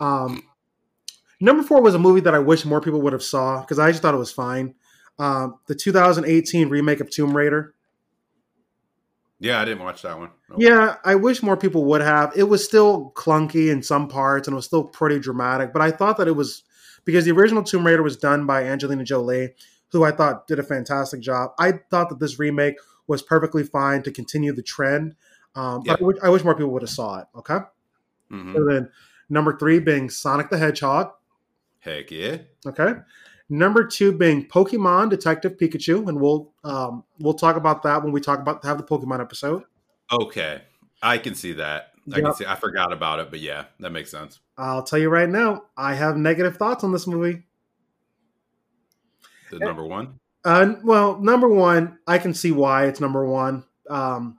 Um, 0.00 0.42
number 1.40 1.62
four 1.62 1.80
was 1.80 1.94
a 1.94 1.98
movie 1.98 2.20
that 2.20 2.34
I 2.34 2.38
wish 2.38 2.64
more 2.64 2.80
people 2.80 3.00
would 3.02 3.12
have 3.12 3.22
saw 3.22 3.60
because 3.60 3.78
I 3.78 3.90
just 3.90 4.02
thought 4.02 4.14
it 4.14 4.18
was 4.18 4.32
fine. 4.32 4.74
Um, 5.18 5.58
the 5.66 5.74
2018 5.74 6.68
remake 6.68 7.00
of 7.00 7.10
Tomb 7.10 7.36
Raider. 7.36 7.74
Yeah, 9.40 9.60
I 9.60 9.64
didn't 9.64 9.84
watch 9.84 10.02
that 10.02 10.18
one. 10.18 10.30
Nope. 10.50 10.58
Yeah, 10.60 10.96
I 11.04 11.14
wish 11.14 11.42
more 11.42 11.56
people 11.56 11.84
would 11.86 12.00
have. 12.00 12.32
It 12.36 12.44
was 12.44 12.64
still 12.64 13.12
clunky 13.14 13.70
in 13.70 13.82
some 13.82 14.08
parts 14.08 14.48
and 14.48 14.54
it 14.54 14.56
was 14.56 14.66
still 14.66 14.84
pretty 14.84 15.20
dramatic, 15.20 15.72
but 15.72 15.80
I 15.82 15.90
thought 15.90 16.16
that 16.18 16.26
it 16.26 16.32
was 16.32 16.64
because 17.04 17.24
the 17.24 17.30
original 17.30 17.62
Tomb 17.62 17.86
Raider 17.86 18.02
was 18.02 18.16
done 18.16 18.46
by 18.46 18.64
Angelina 18.64 19.04
Jolie, 19.04 19.54
who 19.92 20.04
I 20.04 20.10
thought 20.10 20.46
did 20.46 20.58
a 20.58 20.62
fantastic 20.64 21.20
job. 21.20 21.52
I 21.58 21.72
thought 21.90 22.08
that 22.08 22.18
this 22.18 22.38
remake 22.38 22.76
was 23.06 23.22
perfectly 23.22 23.62
fine 23.62 24.02
to 24.02 24.10
continue 24.10 24.52
the 24.52 24.62
trend. 24.62 25.14
Um, 25.54 25.82
but 25.86 26.00
I 26.00 26.04
wish, 26.04 26.16
I 26.24 26.28
wish 26.28 26.44
more 26.44 26.54
people 26.54 26.70
would 26.72 26.82
have 26.82 26.90
saw 26.90 27.20
it. 27.20 27.26
Okay. 27.36 27.58
Mhm. 28.30 28.54
So 28.54 28.64
then 28.64 28.90
number 29.28 29.56
three 29.56 29.78
being 29.78 30.10
Sonic 30.10 30.50
the 30.50 30.58
Hedgehog. 30.58 31.12
Heck 31.80 32.10
yeah. 32.10 32.38
Okay. 32.66 32.94
Number 33.50 33.86
two 33.86 34.12
being 34.12 34.46
Pokemon 34.46 35.08
Detective 35.10 35.56
Pikachu, 35.56 36.06
and 36.08 36.20
we'll 36.20 36.52
um, 36.64 37.04
we'll 37.18 37.34
talk 37.34 37.56
about 37.56 37.82
that 37.84 38.02
when 38.02 38.12
we 38.12 38.20
talk 38.20 38.40
about 38.40 38.64
have 38.64 38.76
the 38.76 38.84
Pokemon 38.84 39.20
episode. 39.20 39.64
Okay. 40.12 40.62
I 41.02 41.18
can 41.18 41.34
see 41.34 41.52
that. 41.54 41.92
I 42.12 42.16
Yep. 42.16 42.24
can 42.24 42.34
see. 42.34 42.46
I 42.46 42.54
forgot 42.56 42.92
about 42.92 43.20
it, 43.20 43.30
but 43.30 43.40
yeah, 43.40 43.64
that 43.80 43.90
makes 43.90 44.10
sense. 44.10 44.40
I'll 44.56 44.82
tell 44.82 44.98
you 44.98 45.08
right 45.08 45.28
now, 45.28 45.64
I 45.76 45.94
have 45.94 46.16
negative 46.16 46.56
thoughts 46.56 46.82
on 46.84 46.92
this 46.92 47.06
movie. 47.06 47.44
The 49.50 49.58
number 49.58 49.84
one. 49.84 50.18
Uh, 50.44 50.74
well, 50.82 51.18
number 51.20 51.48
one, 51.48 51.98
I 52.06 52.18
can 52.18 52.34
see 52.34 52.52
why 52.52 52.86
it's 52.86 53.00
number 53.00 53.24
one. 53.26 53.64
Um, 53.88 54.38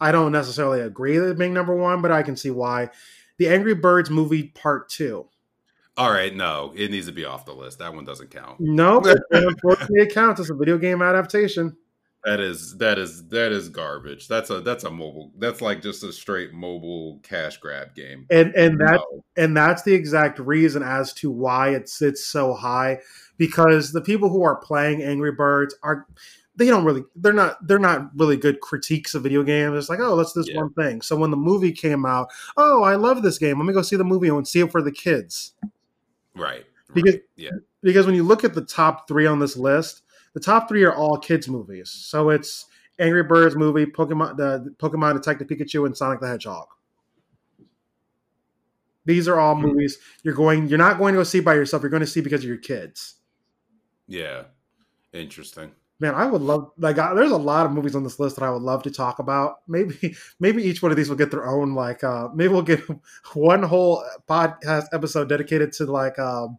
I 0.00 0.12
don't 0.12 0.32
necessarily 0.32 0.80
agree 0.80 1.18
with 1.18 1.30
it 1.30 1.38
being 1.38 1.54
number 1.54 1.74
one, 1.74 2.02
but 2.02 2.12
I 2.12 2.22
can 2.22 2.36
see 2.36 2.50
why. 2.50 2.90
The 3.38 3.48
Angry 3.48 3.74
Birds 3.74 4.10
movie 4.10 4.44
part 4.44 4.88
two. 4.88 5.28
All 5.98 6.12
right, 6.12 6.32
no, 6.32 6.72
it 6.76 6.92
needs 6.92 7.06
to 7.06 7.12
be 7.12 7.24
off 7.24 7.44
the 7.44 7.52
list. 7.52 7.80
That 7.80 7.92
one 7.92 8.04
doesn't 8.04 8.30
count. 8.30 8.60
No, 8.60 9.02
unfortunately, 9.32 10.02
it 10.02 10.14
counts 10.14 10.40
as 10.40 10.48
a 10.48 10.54
video 10.54 10.78
game 10.78 11.02
adaptation. 11.02 11.76
That 12.24 12.38
is 12.38 12.76
that 12.78 12.98
is 13.00 13.26
that 13.28 13.50
is 13.50 13.68
garbage. 13.68 14.28
That's 14.28 14.50
a 14.50 14.60
that's 14.60 14.84
a 14.84 14.90
mobile. 14.90 15.32
That's 15.38 15.60
like 15.60 15.82
just 15.82 16.04
a 16.04 16.12
straight 16.12 16.52
mobile 16.52 17.18
cash 17.24 17.56
grab 17.58 17.96
game. 17.96 18.26
And 18.30 18.54
and 18.54 18.78
that 18.80 19.00
no. 19.12 19.24
and 19.36 19.56
that's 19.56 19.82
the 19.82 19.92
exact 19.92 20.38
reason 20.38 20.84
as 20.84 21.12
to 21.14 21.32
why 21.32 21.70
it 21.70 21.88
sits 21.88 22.24
so 22.24 22.54
high 22.54 23.00
because 23.36 23.90
the 23.90 24.00
people 24.00 24.28
who 24.28 24.42
are 24.44 24.56
playing 24.56 25.02
Angry 25.02 25.32
Birds 25.32 25.74
are 25.82 26.06
they 26.54 26.66
don't 26.66 26.84
really 26.84 27.04
they're 27.16 27.32
not 27.32 27.66
they're 27.66 27.78
not 27.78 28.10
really 28.16 28.36
good 28.36 28.60
critiques 28.60 29.14
of 29.14 29.24
video 29.24 29.42
games. 29.42 29.76
It's 29.76 29.88
like, 29.88 30.00
oh, 30.00 30.14
let's 30.14 30.32
this 30.32 30.48
yeah. 30.48 30.58
one 30.58 30.72
thing. 30.74 31.02
So 31.02 31.16
when 31.16 31.32
the 31.32 31.36
movie 31.36 31.72
came 31.72 32.06
out, 32.06 32.28
oh, 32.56 32.84
I 32.84 32.94
love 32.94 33.22
this 33.22 33.38
game. 33.38 33.58
Let 33.58 33.66
me 33.66 33.72
go 33.72 33.82
see 33.82 33.96
the 33.96 34.04
movie 34.04 34.28
and 34.28 34.46
see 34.46 34.60
it 34.60 34.70
for 34.70 34.82
the 34.82 34.92
kids. 34.92 35.54
Right. 36.38 36.64
Because 36.94 37.14
right. 37.14 37.22
yeah. 37.36 37.50
Because 37.82 38.06
when 38.06 38.14
you 38.14 38.22
look 38.22 38.44
at 38.44 38.54
the 38.54 38.64
top 38.64 39.06
three 39.08 39.26
on 39.26 39.38
this 39.38 39.56
list, 39.56 40.02
the 40.34 40.40
top 40.40 40.68
three 40.68 40.84
are 40.84 40.94
all 40.94 41.18
kids 41.18 41.48
movies. 41.48 41.90
So 41.90 42.30
it's 42.30 42.66
Angry 42.98 43.22
Birds 43.22 43.56
movie, 43.56 43.86
Pokemon, 43.86 44.36
the 44.36 44.74
Pokemon 44.78 45.14
Detective 45.14 45.46
Pikachu, 45.46 45.86
and 45.86 45.96
Sonic 45.96 46.20
the 46.20 46.28
Hedgehog. 46.28 46.66
These 49.04 49.28
are 49.28 49.38
all 49.38 49.54
mm-hmm. 49.54 49.68
movies 49.68 49.98
you're 50.22 50.34
going. 50.34 50.68
You're 50.68 50.78
not 50.78 50.98
going 50.98 51.14
to 51.14 51.20
go 51.20 51.24
see 51.24 51.40
by 51.40 51.54
yourself. 51.54 51.82
You're 51.82 51.90
going 51.90 52.00
to 52.00 52.06
see 52.06 52.20
because 52.20 52.42
of 52.42 52.48
your 52.48 52.58
kids. 52.58 53.16
Yeah, 54.06 54.44
interesting 55.12 55.72
man, 56.00 56.14
I 56.14 56.26
would 56.26 56.42
love 56.42 56.70
like 56.78 56.98
I, 56.98 57.14
there's 57.14 57.30
a 57.30 57.36
lot 57.36 57.66
of 57.66 57.72
movies 57.72 57.96
on 57.96 58.04
this 58.04 58.18
list 58.18 58.36
that 58.36 58.44
I 58.44 58.50
would 58.50 58.62
love 58.62 58.82
to 58.84 58.90
talk 58.90 59.18
about. 59.18 59.60
Maybe 59.66 60.16
maybe 60.40 60.62
each 60.62 60.82
one 60.82 60.90
of 60.90 60.96
these 60.96 61.08
will 61.08 61.16
get 61.16 61.30
their 61.30 61.46
own 61.46 61.74
like 61.74 62.04
uh 62.04 62.28
maybe 62.34 62.52
we'll 62.52 62.62
get 62.62 62.82
one 63.34 63.62
whole 63.62 64.04
podcast 64.28 64.86
episode 64.92 65.28
dedicated 65.28 65.72
to 65.74 65.86
like 65.86 66.18
um 66.18 66.58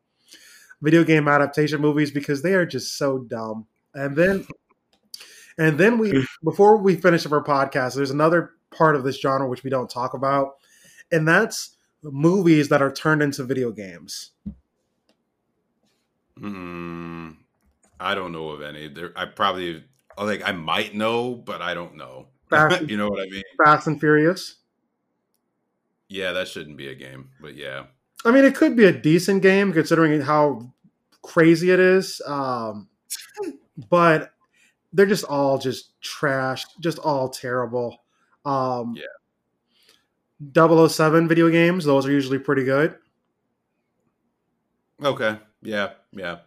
video 0.81 1.03
game 1.03 1.27
adaptation 1.27 1.81
movies 1.81 2.11
because 2.11 2.41
they 2.41 2.53
are 2.53 2.65
just 2.65 2.97
so 2.97 3.19
dumb. 3.19 3.65
And 3.93 4.15
then 4.15 4.45
and 5.57 5.77
then 5.77 5.97
we 5.97 6.25
before 6.43 6.77
we 6.77 6.95
finish 6.95 7.25
up 7.25 7.31
our 7.31 7.43
podcast, 7.43 7.95
there's 7.95 8.11
another 8.11 8.51
part 8.71 8.95
of 8.95 9.03
this 9.03 9.19
genre 9.19 9.47
which 9.47 9.63
we 9.63 9.69
don't 9.69 9.89
talk 9.89 10.13
about, 10.13 10.57
and 11.11 11.27
that's 11.27 11.75
movies 12.01 12.69
that 12.69 12.81
are 12.81 12.91
turned 12.91 13.21
into 13.21 13.43
video 13.43 13.71
games. 13.71 14.31
Hmm. 16.37 17.31
I 17.99 18.15
don't 18.15 18.31
know 18.31 18.49
of 18.49 18.61
any. 18.61 18.87
There, 18.87 19.11
I 19.15 19.25
probably 19.25 19.83
like 20.17 20.47
I 20.47 20.51
might 20.51 20.95
know, 20.95 21.35
but 21.35 21.61
I 21.61 21.73
don't 21.73 21.95
know. 21.97 22.27
you 22.87 22.97
know 22.97 23.09
what 23.09 23.21
I 23.21 23.29
mean? 23.29 23.43
Fast 23.63 23.87
and 23.87 23.99
Furious. 23.99 24.55
Yeah, 26.07 26.31
that 26.31 26.47
shouldn't 26.47 26.77
be 26.77 26.87
a 26.87 26.95
game, 26.95 27.29
but 27.39 27.55
yeah. 27.55 27.83
I 28.25 28.31
mean, 28.31 28.43
it 28.43 28.55
could 28.55 28.75
be 28.75 28.85
a 28.85 28.91
decent 28.91 29.43
game 29.43 29.71
considering 29.71 30.19
how 30.21 30.73
crazy 31.21 31.69
it 31.71 31.79
is. 31.79 32.21
Um, 32.25 32.87
but 33.89 34.31
they're 34.91 35.05
just 35.05 35.25
all 35.25 35.59
just 35.59 36.01
trash, 36.01 36.65
just 36.79 36.97
all 36.99 37.29
terrible. 37.29 38.01
Um, 38.45 38.95
yeah. 38.97 39.03
007 40.87 41.27
video 41.27 41.49
games, 41.49 41.85
those 41.85 42.07
are 42.07 42.11
usually 42.11 42.39
pretty 42.39 42.63
good. 42.63 42.95
Okay. 45.03 45.37
Yeah. 45.61 45.91
Yeah 46.11 46.37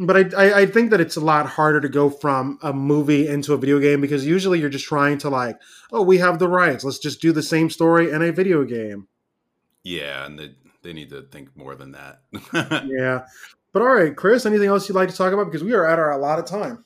but 0.00 0.34
I, 0.34 0.46
I, 0.46 0.60
I 0.60 0.66
think 0.66 0.90
that 0.90 1.00
it's 1.00 1.16
a 1.16 1.20
lot 1.20 1.46
harder 1.46 1.80
to 1.80 1.88
go 1.88 2.08
from 2.08 2.58
a 2.62 2.72
movie 2.72 3.28
into 3.28 3.52
a 3.52 3.58
video 3.58 3.78
game 3.78 4.00
because 4.00 4.26
usually 4.26 4.58
you're 4.58 4.70
just 4.70 4.86
trying 4.86 5.18
to 5.18 5.28
like, 5.28 5.60
oh, 5.92 6.02
we 6.02 6.18
have 6.18 6.38
the 6.38 6.48
rights. 6.48 6.84
Let's 6.84 6.98
just 6.98 7.20
do 7.20 7.32
the 7.32 7.42
same 7.42 7.68
story 7.68 8.10
in 8.10 8.22
a 8.22 8.32
video 8.32 8.64
game. 8.64 9.08
Yeah, 9.82 10.24
and 10.24 10.38
they 10.38 10.54
they 10.82 10.94
need 10.94 11.10
to 11.10 11.22
think 11.22 11.54
more 11.54 11.74
than 11.74 11.92
that. 11.92 12.22
yeah, 12.86 13.26
but 13.72 13.82
all 13.82 13.94
right, 13.94 14.16
Chris. 14.16 14.46
Anything 14.46 14.68
else 14.68 14.88
you'd 14.88 14.94
like 14.94 15.10
to 15.10 15.16
talk 15.16 15.32
about 15.32 15.44
because 15.44 15.64
we 15.64 15.74
are 15.74 15.86
at 15.86 15.98
our 15.98 16.12
a 16.12 16.18
lot 16.18 16.38
of 16.38 16.46
time. 16.46 16.84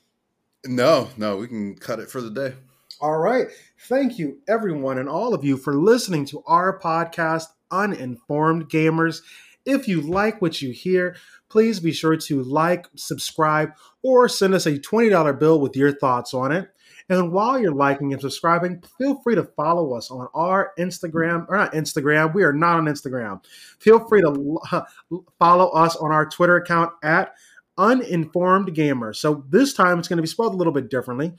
No, 0.67 1.09
no, 1.17 1.37
we 1.37 1.47
can 1.47 1.77
cut 1.77 2.01
it 2.01 2.11
for 2.11 2.21
the 2.21 2.31
day. 2.31 2.57
All 3.01 3.19
right. 3.19 3.49
Thank 3.89 4.19
you, 4.19 4.39
everyone, 4.49 4.99
and 4.99 5.09
all 5.09 5.35
of 5.35 5.45
you 5.45 5.57
for 5.57 5.75
listening 5.75 6.25
to 6.27 6.43
our 6.47 6.79
podcast, 6.81 7.47
Uninformed 7.71 8.71
Gamers. 8.71 9.21
If 9.67 9.89
you 9.89 10.01
like 10.01 10.41
what 10.41 10.63
you 10.63 10.71
hear, 10.71 11.17
please 11.55 11.79
be 11.79 11.93
sure 11.93 12.17
to 12.17 12.43
like, 12.43 12.89
subscribe, 12.97 13.71
or 14.03 14.29
send 14.29 14.53
us 14.55 14.67
a 14.67 14.77
$20 14.77 15.39
bill 15.39 15.61
with 15.61 15.77
your 15.77 15.93
thoughts 15.93 16.35
on 16.35 16.51
it. 16.51 16.69
And 17.09 17.31
while 17.31 17.61
you're 17.61 17.71
liking 17.71 18.13
and 18.13 18.21
subscribing, 18.21 18.83
feel 18.99 19.21
free 19.21 19.37
to 19.37 19.45
follow 19.45 19.97
us 19.97 20.11
on 20.11 20.27
our 20.35 20.73
Instagram, 20.81 21.47
or 21.49 21.57
not 21.57 21.73
Instagram, 21.73 22.35
we 22.35 22.43
are 22.43 22.53
not 22.53 22.79
on 22.79 22.87
Instagram. 22.87 23.41
Feel 23.79 24.01
free 24.01 24.21
to 24.23 24.85
follow 25.39 25.69
us 25.69 25.95
on 25.95 26.11
our 26.11 26.27
Twitter 26.29 26.57
account 26.57 26.93
at 27.05 27.37
Uninformed 27.79 28.75
Gamer. 28.75 29.13
So 29.13 29.45
this 29.49 29.75
time 29.75 30.01
it's 30.01 30.09
going 30.09 30.17
to 30.17 30.23
be 30.23 30.29
spelled 30.29 30.55
a 30.55 30.57
little 30.57 30.73
bit 30.73 30.91
differently 30.91 31.35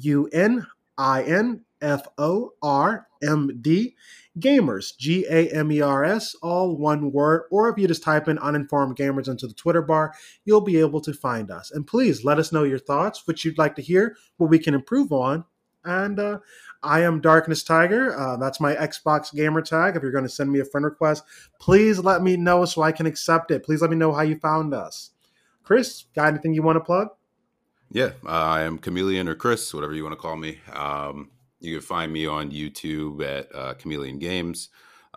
U 0.00 0.30
N 0.32 0.66
I 0.96 1.24
N 1.24 1.60
F 1.82 2.06
O 2.16 2.54
R 2.62 3.06
M 3.22 3.58
D 3.60 3.96
Gamers, 4.38 4.96
G 4.96 5.26
A 5.28 5.48
M 5.50 5.70
E 5.72 5.80
R 5.80 6.04
S, 6.04 6.34
all 6.42 6.76
one 6.76 7.12
word. 7.12 7.44
Or 7.50 7.68
if 7.68 7.78
you 7.78 7.88
just 7.88 8.02
type 8.02 8.28
in 8.28 8.38
uninformed 8.38 8.96
gamers 8.96 9.28
into 9.28 9.46
the 9.46 9.54
Twitter 9.54 9.82
bar, 9.82 10.14
you'll 10.44 10.60
be 10.60 10.78
able 10.78 11.00
to 11.02 11.12
find 11.12 11.50
us. 11.50 11.70
And 11.70 11.86
please 11.86 12.24
let 12.24 12.38
us 12.38 12.52
know 12.52 12.64
your 12.64 12.78
thoughts, 12.78 13.26
what 13.26 13.44
you'd 13.44 13.58
like 13.58 13.76
to 13.76 13.82
hear, 13.82 14.16
what 14.36 14.50
we 14.50 14.58
can 14.58 14.74
improve 14.74 15.12
on. 15.12 15.44
And 15.84 16.18
uh, 16.18 16.38
I 16.82 17.02
am 17.02 17.20
Darkness 17.20 17.62
Tiger. 17.62 18.16
Uh, 18.18 18.36
that's 18.36 18.60
my 18.60 18.74
Xbox 18.74 19.34
gamer 19.34 19.62
tag. 19.62 19.96
If 19.96 20.02
you're 20.02 20.12
going 20.12 20.24
to 20.24 20.30
send 20.30 20.52
me 20.52 20.60
a 20.60 20.64
friend 20.64 20.84
request, 20.84 21.24
please 21.58 21.98
let 21.98 22.22
me 22.22 22.36
know 22.36 22.64
so 22.64 22.82
I 22.82 22.92
can 22.92 23.06
accept 23.06 23.50
it. 23.50 23.64
Please 23.64 23.80
let 23.80 23.90
me 23.90 23.96
know 23.96 24.12
how 24.12 24.22
you 24.22 24.38
found 24.38 24.74
us. 24.74 25.10
Chris, 25.62 26.04
got 26.14 26.28
anything 26.28 26.54
you 26.54 26.62
want 26.62 26.76
to 26.76 26.80
plug? 26.80 27.08
Yeah, 27.90 28.10
uh, 28.26 28.30
I 28.30 28.62
am 28.62 28.78
Chameleon 28.78 29.28
or 29.28 29.34
Chris, 29.34 29.72
whatever 29.72 29.94
you 29.94 30.02
want 30.02 30.12
to 30.12 30.20
call 30.20 30.36
me. 30.36 30.60
Um, 30.72 31.30
you 31.60 31.74
can 31.74 31.82
find 31.82 32.12
me 32.12 32.26
on 32.26 32.50
YouTube 32.50 33.22
at 33.24 33.54
uh, 33.54 33.74
Chameleon 33.74 34.18
Games 34.18 34.68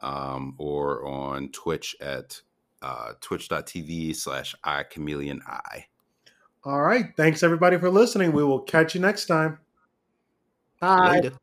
um, 0.01 0.55
or 0.57 1.05
on 1.05 1.49
Twitch 1.49 1.95
at 2.01 2.41
uh, 2.81 3.13
twitch.tv 3.21 4.15
slash 4.15 4.55
I 4.63 4.83
Chameleon 4.83 5.41
I. 5.45 5.85
All 6.63 6.81
right. 6.81 7.05
Thanks 7.17 7.43
everybody 7.43 7.77
for 7.77 7.89
listening. 7.89 8.31
We 8.31 8.43
will 8.43 8.61
catch 8.61 8.95
you 8.95 9.01
next 9.01 9.25
time. 9.25 9.59
Bye. 10.79 11.11
Later. 11.21 11.33